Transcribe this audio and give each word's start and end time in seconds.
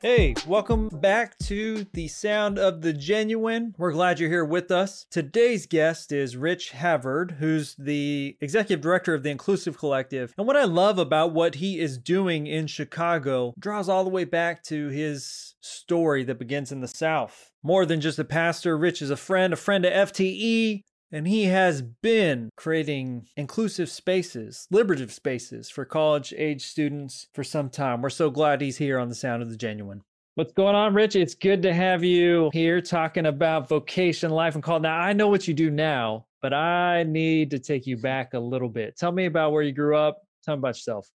Hey, 0.00 0.36
welcome 0.46 0.90
back 0.90 1.36
to 1.38 1.84
the 1.92 2.06
Sound 2.06 2.56
of 2.56 2.82
the 2.82 2.92
Genuine. 2.92 3.74
We're 3.76 3.90
glad 3.90 4.20
you're 4.20 4.30
here 4.30 4.44
with 4.44 4.70
us. 4.70 5.06
Today's 5.10 5.66
guest 5.66 6.12
is 6.12 6.36
Rich 6.36 6.70
Havard, 6.70 7.38
who's 7.40 7.74
the 7.74 8.36
executive 8.40 8.80
director 8.80 9.12
of 9.12 9.24
the 9.24 9.30
Inclusive 9.30 9.76
Collective. 9.76 10.34
And 10.38 10.46
what 10.46 10.56
I 10.56 10.62
love 10.66 11.00
about 11.00 11.32
what 11.32 11.56
he 11.56 11.80
is 11.80 11.98
doing 11.98 12.46
in 12.46 12.68
Chicago 12.68 13.54
draws 13.58 13.88
all 13.88 14.04
the 14.04 14.10
way 14.10 14.22
back 14.22 14.62
to 14.64 14.86
his 14.86 15.56
story 15.60 16.22
that 16.22 16.38
begins 16.38 16.70
in 16.70 16.80
the 16.80 16.86
South. 16.86 17.50
More 17.64 17.84
than 17.84 18.00
just 18.00 18.20
a 18.20 18.24
pastor, 18.24 18.78
Rich 18.78 19.02
is 19.02 19.10
a 19.10 19.16
friend, 19.16 19.52
a 19.52 19.56
friend 19.56 19.84
of 19.84 19.92
FTE, 19.92 20.84
and 21.12 21.26
he 21.26 21.44
has 21.44 21.82
been 21.82 22.50
creating 22.56 23.26
inclusive 23.36 23.90
spaces, 23.90 24.66
liberative 24.70 25.12
spaces 25.12 25.70
for 25.70 25.84
college 25.84 26.34
age 26.36 26.64
students 26.64 27.28
for 27.34 27.44
some 27.44 27.70
time. 27.70 28.02
We're 28.02 28.10
so 28.10 28.30
glad 28.30 28.60
he's 28.60 28.76
here 28.76 28.98
on 28.98 29.08
the 29.08 29.14
Sound 29.14 29.42
of 29.42 29.50
the 29.50 29.56
Genuine. 29.56 30.02
What's 30.34 30.52
going 30.52 30.74
on, 30.74 30.94
Rich? 30.94 31.16
It's 31.16 31.34
good 31.34 31.62
to 31.62 31.74
have 31.74 32.04
you 32.04 32.50
here 32.52 32.80
talking 32.80 33.26
about 33.26 33.68
vocation, 33.68 34.30
life, 34.30 34.54
and 34.54 34.62
call. 34.62 34.78
Now, 34.78 34.96
I 34.96 35.12
know 35.12 35.28
what 35.28 35.48
you 35.48 35.54
do 35.54 35.70
now, 35.70 36.26
but 36.40 36.52
I 36.52 37.02
need 37.02 37.50
to 37.50 37.58
take 37.58 37.86
you 37.86 37.96
back 37.96 38.34
a 38.34 38.38
little 38.38 38.68
bit. 38.68 38.96
Tell 38.96 39.10
me 39.10 39.26
about 39.26 39.52
where 39.52 39.62
you 39.62 39.72
grew 39.72 39.96
up. 39.96 40.18
Tell 40.44 40.54
me 40.54 40.60
about 40.60 40.76
yourself. 40.76 41.08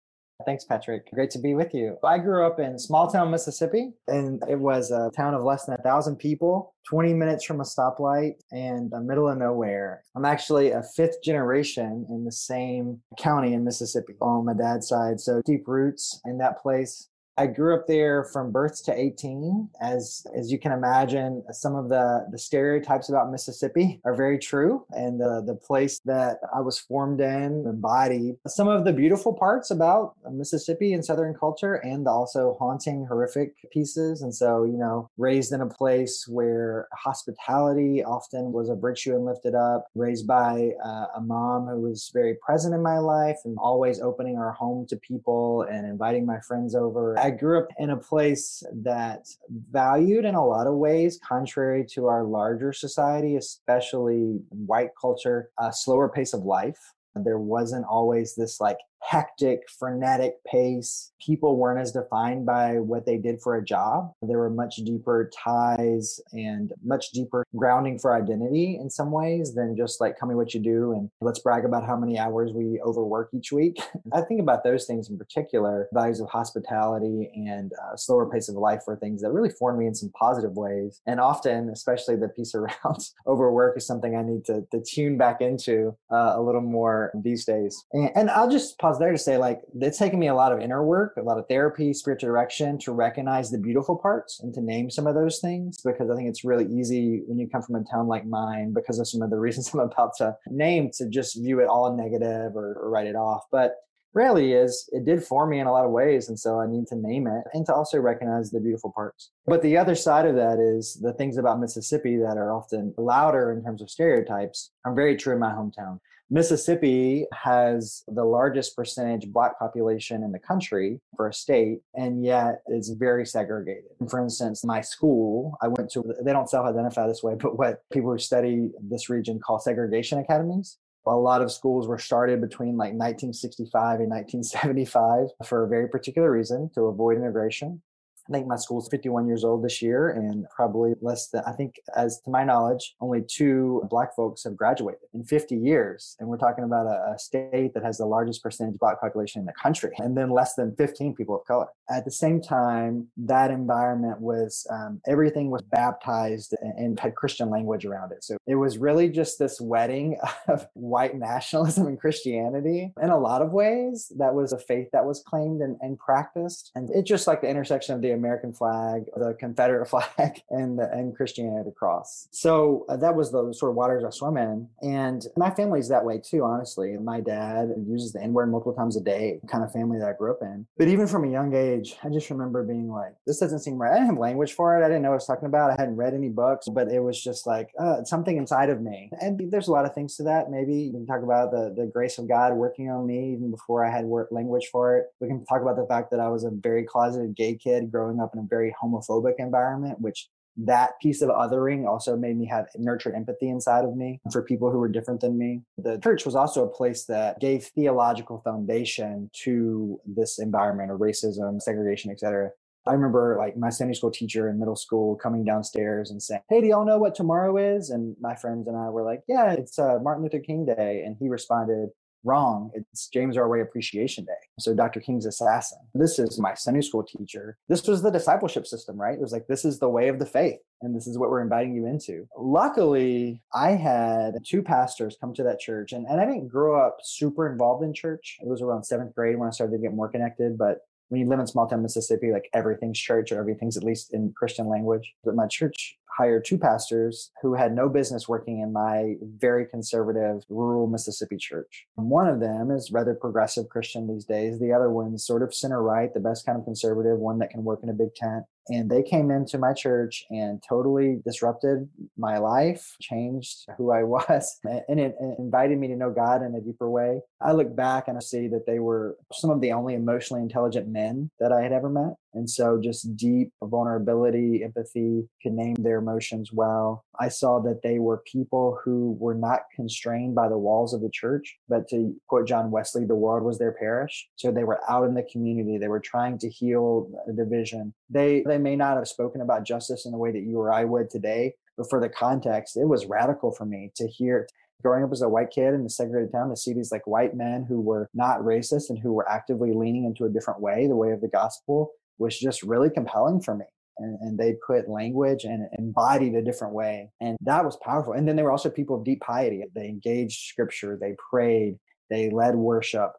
Thanks, 0.45 0.65
Patrick. 0.65 1.11
Great 1.13 1.31
to 1.31 1.39
be 1.39 1.55
with 1.55 1.75
you. 1.75 1.97
I 2.05 2.19
grew 2.19 2.47
up 2.47 2.59
in 2.59 2.79
small 2.79 3.09
town 3.11 3.31
Mississippi, 3.31 3.93
and 4.09 4.43
it 4.49 4.59
was 4.59 4.91
a 4.91 5.11
town 5.17 5.35
of 5.35 5.43
less 5.43 5.65
than 5.65 5.77
a 5.79 5.83
thousand 5.83 6.17
people, 6.17 6.75
20 6.89 7.15
minutes 7.15 7.45
from 7.45 7.61
a 7.61 7.65
stoplight, 7.65 8.35
and 8.51 8.91
the 8.91 9.01
middle 9.01 9.29
of 9.29 9.39
nowhere. 9.39 10.03
I'm 10.17 10.25
actually 10.25 10.71
a 10.71 10.83
fifth 10.97 11.23
generation 11.23 12.07
in 12.09 12.25
the 12.25 12.33
same 12.33 13.01
county 13.19 13.53
in 13.53 13.65
Mississippi 13.65 14.15
on 14.21 14.45
my 14.45 14.55
dad's 14.55 14.89
side. 14.89 15.21
So 15.21 15.43
deep 15.45 15.67
roots 15.67 16.21
in 16.25 16.39
that 16.39 16.61
place. 16.61 17.09
I 17.43 17.47
grew 17.49 17.75
up 17.75 17.89
there 17.89 18.23
from 18.23 18.53
birth 18.53 18.85
to 18.85 18.97
18. 18.97 19.69
As 19.81 20.25
as 20.39 20.53
you 20.53 20.61
can 20.61 20.71
imagine, 20.71 21.43
some 21.51 21.75
of 21.75 21.89
the 21.89 22.25
the 22.31 22.39
stereotypes 22.39 23.09
about 23.09 23.33
Mississippi 23.33 24.01
are 24.05 24.15
very 24.15 24.39
true, 24.39 24.87
and 24.93 25.21
the 25.21 25.43
the 25.45 25.57
place 25.57 26.01
that 26.05 26.39
I 26.55 26.61
was 26.61 26.79
formed 26.79 27.21
in 27.21 27.65
embodied 27.67 28.37
some 28.47 28.69
of 28.69 28.85
the 28.85 28.93
beautiful 28.93 29.35
parts 29.35 29.73
about 29.73 30.15
Mississippi 30.31 30.93
and 30.93 31.05
Southern 31.05 31.35
culture, 31.35 31.75
and 31.75 32.07
also 32.07 32.57
haunting, 32.61 33.07
horrific 33.07 33.57
pieces. 33.73 34.23
And 34.23 34.33
so, 34.33 34.63
you 34.63 34.79
know, 34.79 35.11
raised 35.17 35.53
in 35.53 35.63
a 35.63 35.69
place 35.69 36.27
where 36.29 36.87
hospitality 36.93 38.05
often 38.05 38.53
was 38.53 38.69
a 38.69 38.77
virtue 38.77 39.17
and 39.17 39.25
lifted 39.25 39.57
up. 39.57 39.87
Raised 39.97 40.29
by 40.29 40.71
uh, 40.85 41.07
a 41.17 41.21
mom 41.21 41.67
who 41.67 41.81
was 41.81 42.13
very 42.15 42.37
present 42.47 42.73
in 42.73 42.85
my 42.85 42.99
life 42.99 43.39
and 43.45 43.57
always 43.59 44.01
opening 44.01 44.39
our 44.39 44.53
home 44.53 44.87
to 44.91 44.97
people 44.97 45.63
and 45.63 45.85
inviting 45.85 46.25
my 46.25 46.39
friends 46.47 46.77
over 46.77 47.19
I 47.19 47.32
grew 47.33 47.59
up 47.59 47.69
in 47.79 47.91
a 47.91 47.97
place 47.97 48.63
that 48.83 49.27
valued 49.71 50.25
in 50.25 50.35
a 50.35 50.45
lot 50.45 50.67
of 50.67 50.75
ways, 50.75 51.19
contrary 51.27 51.85
to 51.93 52.07
our 52.07 52.25
larger 52.25 52.73
society, 52.73 53.37
especially 53.37 54.41
white 54.51 54.91
culture, 55.01 55.51
a 55.59 55.73
slower 55.73 56.09
pace 56.09 56.33
of 56.33 56.45
life. 56.45 56.79
There 57.15 57.39
wasn't 57.39 57.85
always 57.85 58.35
this 58.35 58.61
like 58.61 58.79
hectic, 59.03 59.69
frenetic 59.69 60.43
pace. 60.45 61.13
People 61.21 61.57
weren't 61.57 61.81
as 61.81 61.93
defined 61.93 62.47
by 62.47 62.79
what 62.79 63.05
they 63.05 63.17
did 63.17 63.41
for 63.41 63.57
a 63.57 63.65
job. 63.65 64.13
There 64.23 64.39
were 64.39 64.51
much 64.51 64.77
deeper 64.77 65.31
ties 65.37 66.21
and 66.33 66.73
much 66.83 67.11
deeper 67.11 67.45
grounding 67.57 67.99
for 67.99 68.15
identity 68.17 68.79
in 68.81 68.89
some 68.91 69.11
ways 69.11 69.55
than 69.55 69.77
just 69.77 70.01
like, 70.01 70.17
tell 70.17 70.29
me 70.29 70.35
what 70.35 70.55
you 70.55 70.61
do 70.61 70.93
and 70.93 71.11
let's 71.21 71.41
brag 71.41 71.65
about 71.65 71.87
how 71.87 71.97
many 71.97 72.19
hours 72.19 72.53
we 72.53 72.81
overwork 72.85 73.31
each 73.35 73.53
week. 73.53 73.79
I 74.13 74.23
think 74.23 74.41
about 74.41 74.65
those 74.65 74.87
things 74.87 75.11
in 75.11 75.19
particular 75.19 75.89
values 75.93 76.21
of 76.21 76.29
hospitality 76.29 77.31
and 77.35 77.73
uh, 77.73 77.97
slower 77.97 78.31
pace 78.31 78.49
of 78.49 78.55
life 78.55 78.83
were 78.87 78.97
things 78.97 79.23
that 79.23 79.33
really 79.33 79.51
formed 79.51 79.79
me 79.79 79.87
in 79.87 79.95
some 79.95 80.11
positive 80.19 80.53
ways. 80.53 81.01
And 81.07 81.21
often, 81.21 81.71
especially 81.71 82.17
the 82.17 82.29
piece 82.29 82.55
around 82.55 83.09
overwork, 83.27 83.77
is 83.77 83.87
something 83.87 84.17
I 84.17 84.23
need 84.23 84.45
to, 84.47 84.65
to 84.71 84.83
tune 84.83 85.19
back 85.19 85.41
into 85.41 85.97
uh, 86.11 86.35
a 86.37 86.43
little 86.43 86.61
more 86.61 87.13
these 87.23 87.45
days. 87.45 87.85
And, 87.93 88.11
and 88.15 88.31
I'll 88.31 88.51
just 88.51 88.79
pause 88.79 88.92
there 88.99 89.13
to 89.13 89.19
say 89.19 89.37
like 89.37 89.61
it's 89.81 89.99
taken 89.99 90.19
me 90.19 90.29
a 90.29 90.35
lot 90.35 90.53
of 90.53 90.61
inner 90.61 90.85
work, 90.85 91.15
a 91.17 91.23
lot 91.23 91.39
of 91.39 91.47
therapy, 91.49 91.93
spiritual 91.93 92.29
direction 92.29 92.79
to 92.79 92.93
recognize 92.93 93.51
the 93.51 93.59
beautiful 93.59 93.97
parts 93.97 94.41
and 94.41 94.53
to 94.55 94.61
name 94.61 94.91
some 94.91 95.07
of 95.07 95.15
those 95.15 95.39
things 95.41 95.79
because 95.85 96.11
I 96.11 96.17
think 96.17 96.29
it's 96.29 96.45
really 96.45 96.67
easy 96.67 97.23
when 97.27 97.39
you 97.39 97.49
come 97.49 97.63
from 97.63 97.77
a 97.77 97.85
town 97.85 98.09
like 98.09 98.27
mine 98.27 98.73
because 98.73 98.99
of 98.99 99.09
some 99.09 99.23
of 99.23 99.31
the 99.31 99.39
reasons 99.43 99.73
I'm 99.73 99.81
about 99.81 100.17
to 100.19 100.37
name 100.49 100.91
to 100.99 101.09
just 101.09 101.41
view 101.41 101.61
it 101.61 101.69
all 101.69 101.97
negative 101.97 102.57
or, 102.57 102.75
or 102.75 102.91
write 102.91 103.07
it 103.07 103.17
off. 103.17 103.45
But 103.51 103.77
really 104.15 104.53
is 104.53 104.89
it 104.93 105.05
did 105.05 105.25
form 105.25 105.51
me 105.51 105.59
in 105.59 105.67
a 105.67 105.73
lot 105.73 105.85
of 105.85 105.91
ways 105.91 106.29
and 106.29 106.39
so 106.39 106.61
i 106.61 106.67
need 106.67 106.87
to 106.87 106.97
name 106.97 107.27
it 107.27 107.45
and 107.55 107.65
to 107.65 107.75
also 107.75 107.99
recognize 107.99 108.51
the 108.51 108.61
beautiful 108.61 108.93
parts 108.95 109.31
but 109.47 109.63
the 109.63 109.77
other 109.77 109.95
side 109.95 110.27
of 110.27 110.35
that 110.35 110.59
is 110.59 110.99
the 111.03 111.13
things 111.15 111.39
about 111.39 111.61
mississippi 111.61 112.17
that 112.17 112.37
are 112.37 112.53
often 112.53 112.93
louder 112.99 113.53
in 113.53 113.65
terms 113.65 113.81
of 113.81 113.89
stereotypes 113.89 114.71
are 114.85 114.95
very 114.95 115.17
true 115.17 115.33
in 115.33 115.41
my 115.41 115.51
hometown 115.51 115.99
Mississippi 116.33 117.27
has 117.35 118.05
the 118.09 118.25
largest 118.25 118.75
percentage 118.75 119.29
black 119.29 119.59
population 119.59 120.23
in 120.23 120.33
the 120.33 120.39
country 120.39 120.99
for 121.15 121.29
a 121.29 121.33
state, 121.33 121.81
and 121.95 122.25
yet 122.25 122.63
it's 122.69 122.89
very 122.89 123.27
segregated. 123.27 123.91
For 124.09 124.19
instance, 124.19 124.65
my 124.65 124.81
school, 124.81 125.59
I 125.61 125.69
went 125.69 125.91
to, 125.91 126.03
they 126.25 126.33
don't 126.33 126.49
self 126.49 126.67
identify 126.67 127.07
this 127.07 127.23
way, 127.23 127.35
but 127.39 127.59
what 127.59 127.83
people 127.93 128.13
who 128.13 128.19
study 128.19 128.71
this 128.81 129.11
region 129.11 129.41
call 129.41 129.59
segregation 129.59 130.19
academies. 130.21 130.79
A 131.07 131.11
lot 131.11 131.43
of 131.43 131.53
schools 131.53 131.87
were 131.87 131.99
started 131.99 132.41
between 132.41 132.79
like 132.79 132.95
1965 132.95 134.01
and 134.01 134.09
1975 134.09 135.27
for 135.45 135.65
a 135.65 135.69
very 135.69 135.89
particular 135.89 136.31
reason 136.31 136.71
to 136.77 136.83
avoid 136.83 137.19
immigration. 137.19 137.83
I 138.29 138.33
think 138.33 138.47
my 138.47 138.57
school's 138.57 138.89
51 138.89 139.27
years 139.27 139.45
old 139.45 139.65
this 139.65 139.83
year, 139.83 140.11
and 140.11 140.47
probably 140.55 140.95
less 141.01 141.29
than, 141.29 141.43
I 141.47 141.53
think, 141.53 141.81
as 141.97 142.21
to 142.21 142.31
my 142.31 142.45
knowledge, 142.45 142.95
only 143.01 143.23
two 143.23 143.83
black 143.91 144.15
folks 144.15 144.45
have 144.45 144.57
graduated 144.57 145.01
in 145.13 145.25
50 145.25 145.57
years. 145.57 146.17
And 146.21 146.29
we're 146.29 146.37
talking 146.37 146.65
about 146.65 146.87
a, 146.87 147.15
a 147.15 147.19
state 147.19 147.75
that 147.75 147.83
has 147.83 147.99
the 147.99 148.07
largest 148.07 148.43
percentage 148.43 148.79
black 148.79 149.01
population 149.01 149.41
in 149.41 149.47
the 149.47 149.53
country, 149.53 149.91
and 149.99 150.17
then 150.17 150.31
less 150.31 150.55
than 150.55 150.75
15 150.77 151.15
people 151.15 151.37
of 151.37 151.45
color. 151.47 151.67
At 151.91 152.05
the 152.05 152.11
same 152.11 152.41
time, 152.41 153.09
that 153.17 153.51
environment 153.51 154.21
was 154.21 154.67
um, 154.71 155.01
everything 155.07 155.51
was 155.51 155.63
baptized 155.63 156.55
and, 156.61 156.79
and 156.79 157.01
had 157.01 157.15
Christian 157.15 157.51
language 157.51 157.85
around 157.85 158.13
it. 158.13 158.23
So 158.23 158.37
it 158.47 158.55
was 158.55 158.79
really 158.79 159.09
just 159.09 159.39
this 159.39 159.61
wedding 159.61 160.17
of 160.49 160.67
white 160.75 161.17
nationalism 161.17 161.87
and 161.87 161.99
Christianity 161.99 162.93
in 163.03 163.11
a 163.11 163.19
lot 163.19 163.43
of 163.43 163.53
ways. 163.53 164.13
That 164.17 164.35
was 164.35 164.53
a 164.53 164.59
faith 164.59 164.89
that 164.93 165.05
was 165.05 165.23
claimed 165.27 165.61
and, 165.61 165.77
and 165.81 165.99
practiced. 165.99 166.71
And 166.75 166.89
it's 166.95 167.09
just 167.09 167.27
like 167.27 167.41
the 167.41 167.49
intersection 167.49 167.95
of 167.95 168.03
the 168.03 168.12
American 168.13 168.53
flag, 168.53 169.05
the 169.17 169.35
Confederate 169.39 169.87
flag, 169.91 170.43
and 170.51 170.79
the, 170.79 170.91
and 170.93 171.17
Christianity 171.17 171.71
cross. 171.77 172.29
So 172.31 172.85
uh, 172.89 172.97
that 172.99 173.15
was 173.15 173.33
the 173.33 173.53
sort 173.53 173.71
of 173.71 173.77
waters 173.77 174.05
I 174.05 174.11
swim 174.11 174.37
in, 174.37 174.69
and 174.81 175.25
my 175.37 175.51
family's 175.51 175.89
that 175.89 176.05
way 176.05 176.19
too. 176.19 176.45
Honestly, 176.45 176.97
my 176.99 177.21
dad 177.21 177.71
uses 177.87 178.13
the 178.13 178.23
N 178.23 178.33
word 178.33 178.51
multiple 178.51 178.75
times 178.75 178.97
a 178.97 179.01
day, 179.01 179.41
kind 179.49 179.65
of 179.65 179.73
family 179.73 179.99
that 179.99 180.09
I 180.09 180.13
grew 180.13 180.31
up 180.31 180.43
in. 180.43 180.67
But 180.79 180.89
even 180.89 181.07
from 181.07 181.25
a 181.25 181.31
young 181.31 181.55
age, 181.55 181.97
I 182.03 182.09
just 182.09 182.31
remember 182.31 182.63
being 182.63 182.91
like, 182.91 183.15
"This 183.27 183.39
doesn't 183.39 183.61
seem 183.61 183.81
right." 183.81 183.93
I 183.93 183.95
didn't 183.97 184.09
have 184.09 184.19
language 184.19 184.53
for 184.53 184.79
it. 184.79 184.85
I 184.85 184.89
didn't 184.89 185.03
know 185.03 185.11
what 185.11 185.15
I 185.15 185.23
was 185.23 185.27
talking 185.27 185.47
about. 185.47 185.71
I 185.71 185.77
hadn't 185.79 185.97
read 185.97 186.15
any 186.15 186.29
books, 186.29 186.69
but 186.69 186.89
it 186.89 187.01
was 187.01 187.23
just 187.23 187.47
like 187.47 187.71
uh, 187.79 188.05
something 188.05 188.37
inside 188.37 188.71
of 188.71 188.81
me. 188.81 189.11
And 189.21 189.51
there's 189.51 189.69
a 189.69 189.73
lot 189.73 189.85
of 189.85 189.95
things 189.95 190.17
to 190.17 190.23
that. 190.25 190.51
Maybe 190.51 190.89
we 190.89 190.93
can 190.93 191.07
talk 191.07 191.23
about 191.23 191.51
the 191.51 191.75
the 191.77 191.87
grace 191.87 192.19
of 192.19 192.29
God 192.29 192.55
working 192.55 192.91
on 192.91 193.07
me 193.07 193.33
even 193.33 193.51
before 193.51 193.85
I 193.85 193.91
had 193.91 194.07
language 194.31 194.69
for 194.71 194.97
it. 194.97 195.07
We 195.21 195.29
can 195.29 195.45
talk 195.45 195.63
about 195.63 195.77
the 195.77 195.87
fact 195.87 196.11
that 196.11 196.21
I 196.21 196.29
was 196.29 196.45
a 196.45 196.51
very 196.51 196.85
closeted 196.85 197.35
gay 197.37 197.55
kid 197.55 197.91
growing 197.91 198.02
up 198.21 198.33
in 198.35 198.41
a 198.41 198.47
very 198.49 198.75
homophobic 198.83 199.35
environment, 199.39 200.01
which 200.01 200.29
that 200.57 200.93
piece 201.01 201.23
of 201.23 201.31
othering 201.31 201.89
also 201.89 202.17
made 202.17 202.37
me 202.37 202.47
have 202.47 202.67
nurtured 202.77 203.15
empathy 203.15 203.49
inside 203.49 203.85
of 203.85 203.97
me 203.97 204.21
for 204.31 204.43
people 204.43 204.71
who 204.71 204.79
were 204.79 204.89
different 204.89 205.21
than 205.21 205.39
me. 205.39 205.63
The 205.79 205.99
church 205.99 206.27
was 206.27 206.35
also 206.35 206.65
a 206.65 206.69
place 206.69 207.05
that 207.07 207.41
gave 207.41 207.65
theological 207.65 208.41
foundation 208.45 209.31
to 209.45 210.01
this 210.05 210.39
environment 210.39 210.91
of 210.91 210.99
racism, 210.99 211.61
segregation, 211.61 212.11
etc. 212.11 212.51
I 212.85 212.93
remember 212.93 213.37
like 213.39 213.57
my 213.57 213.71
Sunday 213.71 213.95
school 213.95 214.11
teacher 214.11 214.49
in 214.49 214.59
middle 214.59 214.77
school 214.77 215.15
coming 215.17 215.45
downstairs 215.45 216.11
and 216.11 216.21
saying, 216.21 216.43
Hey, 216.49 216.61
do 216.61 216.67
y'all 216.67 216.85
know 216.85 216.99
what 216.99 217.15
tomorrow 217.15 217.57
is? 217.57 217.91
And 217.91 218.17
my 218.21 218.35
friends 218.35 218.67
and 218.67 218.77
I 218.77 218.91
were 218.91 219.05
like, 219.05 219.23
Yeah, 219.29 219.53
it's 219.53 219.79
uh, 219.79 219.99
Martin 220.03 220.25
Luther 220.25 220.41
King 220.41 220.67
Day. 220.67 221.03
And 221.07 221.17
he 221.19 221.29
responded, 221.29 221.91
wrong. 222.25 222.71
It's 222.75 223.09
James 223.09 223.37
Earl 223.37 223.49
Ray 223.49 223.61
Appreciation 223.61 224.25
Day. 224.25 224.33
So 224.59 224.75
Dr. 224.75 225.01
King's 225.01 225.27
assassin. 225.27 225.79
This 225.95 226.19
is 226.19 226.39
my 226.39 226.55
Sunday 226.55 226.81
school 226.81 227.03
teacher. 227.03 227.57
This 227.69 227.87
was 227.87 228.03
the 228.03 228.11
discipleship 228.11 228.67
system, 228.67 228.97
right? 228.97 229.15
It 229.15 229.21
was 229.21 229.33
like, 229.33 229.47
this 229.47 229.65
is 229.65 229.79
the 229.79 229.89
way 229.89 230.09
of 230.09 230.19
the 230.19 230.27
faith. 230.27 230.61
And 230.83 230.95
this 230.95 231.07
is 231.07 231.19
what 231.19 231.31
we're 231.31 231.43
inviting 231.43 231.75
you 231.75 231.87
into. 231.87 232.27
Luckily, 232.37 233.41
I 233.55 233.71
had 233.71 234.35
two 234.45 234.63
pastors 234.63 235.17
come 235.21 235.33
to 235.35 235.45
that 235.45 235.61
church, 235.61 235.93
and, 235.93 236.07
and 236.07 236.21
I 236.21 236.27
didn't 236.27 236.49
grow 236.49 236.85
up 236.85 236.99
super 237.03 237.51
involved 237.51 237.85
in 237.85 237.95
church. 237.95 238.39
It 238.41 238.49
was 238.49 238.63
around 238.63 238.85
seventh 238.85 239.15
grade 239.15 239.39
when 239.39 239.49
I 239.49 239.53
started 239.53 239.77
to 239.77 239.83
get 239.83 239.95
more 239.95 240.09
connected. 240.09 240.59
But 240.59 240.79
when 241.13 241.21
you 241.21 241.29
live 241.29 241.41
in 241.41 241.47
small 241.47 241.69
town 241.69 241.83
Mississippi, 241.83 242.33
like 242.33 242.49
everything's 242.55 242.99
church 242.99 243.33
or 243.33 243.39
everything's 243.39 243.77
at 243.77 243.85
least 243.85 244.15
in 244.15 244.33
Christian 244.35 244.67
language. 244.67 245.13
But 245.23 245.37
my 245.37 245.47
church 245.47 245.99
hired 246.17 246.45
two 246.45 246.59
pastors 246.59 247.31
who 247.41 247.55
had 247.55 247.75
no 247.75 247.89
business 247.89 248.29
working 248.29 248.61
in 248.61 248.73
my 248.73 249.15
very 249.39 249.67
conservative 249.67 250.43
rural 250.49 250.87
Mississippi 250.87 251.37
church. 251.37 251.87
One 251.95 252.29
of 252.29 252.41
them 252.41 252.71
is 252.71 252.91
rather 252.93 253.15
progressive 253.15 253.69
Christian 253.69 254.07
these 254.07 254.25
days. 254.25 254.59
The 254.59 254.73
other 254.73 254.91
one's 254.91 255.27
sort 255.27 255.43
of 255.43 255.55
center 255.55 255.83
right, 255.83 256.13
the 256.13 256.21
best 256.21 256.45
kind 256.47 256.59
of 256.59 256.65
conservative, 256.65 257.19
one 257.19 257.39
that 257.39 257.51
can 257.51 257.65
work 257.65 257.81
in 257.83 257.89
a 257.89 257.95
big 257.95 258.15
tent. 258.15 258.45
and 258.69 258.89
they 258.89 259.03
came 259.03 259.31
into 259.31 259.59
my 259.59 259.73
church 259.73 260.25
and 260.31 260.63
totally 260.69 261.21
disrupted 261.25 261.89
my 262.17 262.39
life, 262.39 262.95
changed 263.01 263.65
who 263.77 263.91
I 263.91 264.03
was, 264.15 264.59
and 264.89 265.01
it 265.01 265.15
invited 265.39 265.79
me 265.79 265.89
to 265.89 265.97
know 265.97 266.11
God 266.11 266.43
in 266.43 266.55
a 266.55 266.61
deeper 266.61 266.89
way. 266.89 267.21
I 267.41 267.53
look 267.53 267.75
back 267.75 268.07
and 268.07 268.17
I 268.17 268.21
see 268.21 268.49
that 268.49 268.67
they 268.67 268.79
were 268.79 269.17
some 269.33 269.51
of 269.51 269.61
the 269.61 269.73
only 269.73 269.95
emotionally 269.95 270.43
intelligent 270.43 270.89
men 270.89 271.31
that 271.41 271.53
I 271.53 271.63
had 271.63 271.73
ever 271.73 271.89
met. 271.89 272.15
And 272.35 272.49
so, 272.49 272.81
just 272.83 273.17
deep 273.17 273.53
vulnerability, 273.63 274.63
empathy, 274.65 275.29
could 275.43 275.53
name 275.53 275.75
their 275.75 275.99
emotions 275.99 276.51
well. 276.53 277.05
I 277.21 277.29
saw 277.29 277.61
that 277.61 277.83
they 277.83 277.99
were 277.99 278.23
people 278.31 278.79
who 278.85 279.17
were 279.21 279.35
not 279.35 279.61
constrained 279.75 280.35
by 280.35 280.49
the 280.49 280.59
walls 280.59 280.95
of 280.95 281.03
the 281.03 281.11
church, 281.11 281.59
but 281.69 281.89
to 281.89 282.15
quote 282.29 282.49
John 282.49 282.71
Wesley, 282.71 283.05
the 283.05 283.15
world 283.15 283.45
was 283.45 283.59
their 283.59 283.73
parish. 283.73 284.29
So, 284.37 284.51
they 284.51 284.65
were 284.65 284.81
out 284.91 285.07
in 285.07 285.15
the 285.15 285.27
community. 285.31 285.79
They 285.79 285.89
were 285.89 286.01
trying 286.01 286.39
to 286.39 286.49
heal 286.49 287.11
a 287.29 287.33
division. 287.33 287.95
They, 288.09 288.43
they 288.47 288.59
may 288.59 288.77
not 288.77 288.97
have 288.97 289.09
spoken 289.09 289.41
about 289.41 289.65
justice 289.65 290.07
in 290.07 290.13
the 290.13 290.19
way 290.19 290.33
that 290.33 290.43
you 290.43 290.59
or 290.59 290.73
I 290.73 290.85
would 290.85 291.11
today, 291.11 291.55
but 291.77 291.89
for 291.89 292.01
the 292.01 292.09
context, 292.09 292.77
it 292.77 292.87
was 292.87 293.07
radical 293.07 293.53
for 293.53 293.65
me 293.65 293.93
to 293.97 294.07
hear 294.07 294.47
growing 294.83 295.05
up 295.05 295.13
as 295.13 295.23
a 295.23 295.29
white 295.29 295.51
kid 295.51 295.75
in 295.75 295.87
a 295.87 295.89
segregated 295.89 296.33
town 296.33 296.51
to 296.51 296.57
see 296.57 296.73
these 296.73 296.91
like 296.91 297.07
white 297.07 297.37
men 297.37 297.65
who 297.69 297.81
were 297.81 298.09
not 298.15 298.41
racist 298.41 298.91
and 298.91 298.99
who 298.99 299.13
were 299.13 299.29
actively 299.29 299.73
leaning 299.73 300.05
into 300.05 300.25
a 300.25 300.29
different 300.29 300.61
way, 300.61 300.87
the 300.87 300.97
way 300.97 301.13
of 301.13 301.21
the 301.21 301.29
gospel, 301.29 301.93
was 302.19 302.39
just 302.39 302.63
really 302.63 302.91
compelling 302.91 303.41
for 303.41 303.57
me. 303.57 303.65
And, 303.99 304.19
and, 304.23 304.39
they 304.39 304.57
put 304.67 304.89
language 304.89 305.45
and 305.45 305.69
embodied 305.79 306.35
a 306.35 306.43
different 306.43 306.73
way. 306.73 307.11
And 307.21 307.37
that 307.43 307.63
was 307.63 307.77
powerful. 307.85 308.15
And 308.15 308.27
then 308.27 308.37
they 308.37 308.43
were 308.43 308.51
also 308.51 308.71
people 308.71 308.97
of 308.97 309.05
deep 309.05 309.21
piety. 309.21 309.63
They 309.75 309.87
engaged 309.87 310.47
scripture, 310.47 310.99
they 310.99 311.15
prayed, 311.31 311.77
they 312.09 312.31
led 312.31 312.55
worship. 312.55 313.13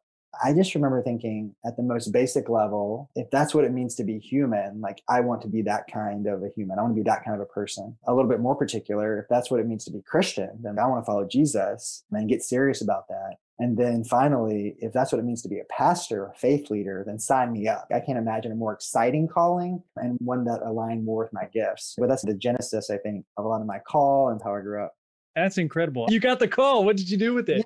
I 0.43 0.53
just 0.53 0.73
remember 0.73 1.01
thinking 1.03 1.55
at 1.65 1.77
the 1.77 1.83
most 1.83 2.11
basic 2.11 2.49
level, 2.49 3.09
if 3.15 3.29
that's 3.29 3.53
what 3.53 3.65
it 3.65 3.71
means 3.71 3.95
to 3.95 4.03
be 4.03 4.19
human, 4.19 4.81
like 4.81 5.01
I 5.07 5.19
want 5.19 5.41
to 5.43 5.47
be 5.47 5.61
that 5.63 5.85
kind 5.91 6.25
of 6.27 6.43
a 6.43 6.49
human. 6.55 6.79
I 6.79 6.81
want 6.81 6.95
to 6.95 7.01
be 7.01 7.09
that 7.09 7.23
kind 7.23 7.35
of 7.35 7.41
a 7.41 7.51
person. 7.51 7.95
A 8.07 8.13
little 8.13 8.29
bit 8.29 8.39
more 8.39 8.55
particular, 8.55 9.19
if 9.19 9.25
that's 9.29 9.51
what 9.51 9.59
it 9.59 9.67
means 9.67 9.85
to 9.85 9.91
be 9.91 10.01
Christian, 10.01 10.49
then 10.61 10.79
I 10.79 10.87
want 10.87 11.03
to 11.03 11.05
follow 11.05 11.25
Jesus 11.25 12.03
and 12.11 12.29
get 12.29 12.41
serious 12.41 12.81
about 12.81 13.07
that. 13.09 13.35
And 13.59 13.77
then 13.77 14.03
finally, 14.03 14.75
if 14.79 14.91
that's 14.91 15.11
what 15.11 15.19
it 15.19 15.25
means 15.25 15.43
to 15.43 15.49
be 15.49 15.59
a 15.59 15.65
pastor, 15.69 16.25
a 16.25 16.33
faith 16.33 16.71
leader, 16.71 17.03
then 17.05 17.19
sign 17.19 17.53
me 17.53 17.67
up. 17.67 17.87
I 17.93 17.99
can't 17.99 18.17
imagine 18.17 18.51
a 18.51 18.55
more 18.55 18.73
exciting 18.73 19.27
calling 19.27 19.83
and 19.95 20.17
one 20.19 20.43
that 20.45 20.61
aligned 20.63 21.05
more 21.05 21.23
with 21.23 21.33
my 21.33 21.45
gifts. 21.53 21.93
But 21.97 22.09
that's 22.09 22.23
the 22.23 22.33
genesis, 22.33 22.89
I 22.89 22.97
think, 22.97 23.25
of 23.37 23.45
a 23.45 23.47
lot 23.47 23.61
of 23.61 23.67
my 23.67 23.79
call 23.79 24.29
and 24.29 24.41
how 24.43 24.55
I 24.55 24.61
grew 24.61 24.83
up. 24.83 24.95
That's 25.35 25.59
incredible. 25.59 26.07
You 26.09 26.19
got 26.19 26.39
the 26.39 26.47
call. 26.47 26.83
What 26.83 26.97
did 26.97 27.09
you 27.09 27.17
do 27.17 27.33
with 27.33 27.47
it? 27.47 27.57
Yeah. 27.57 27.63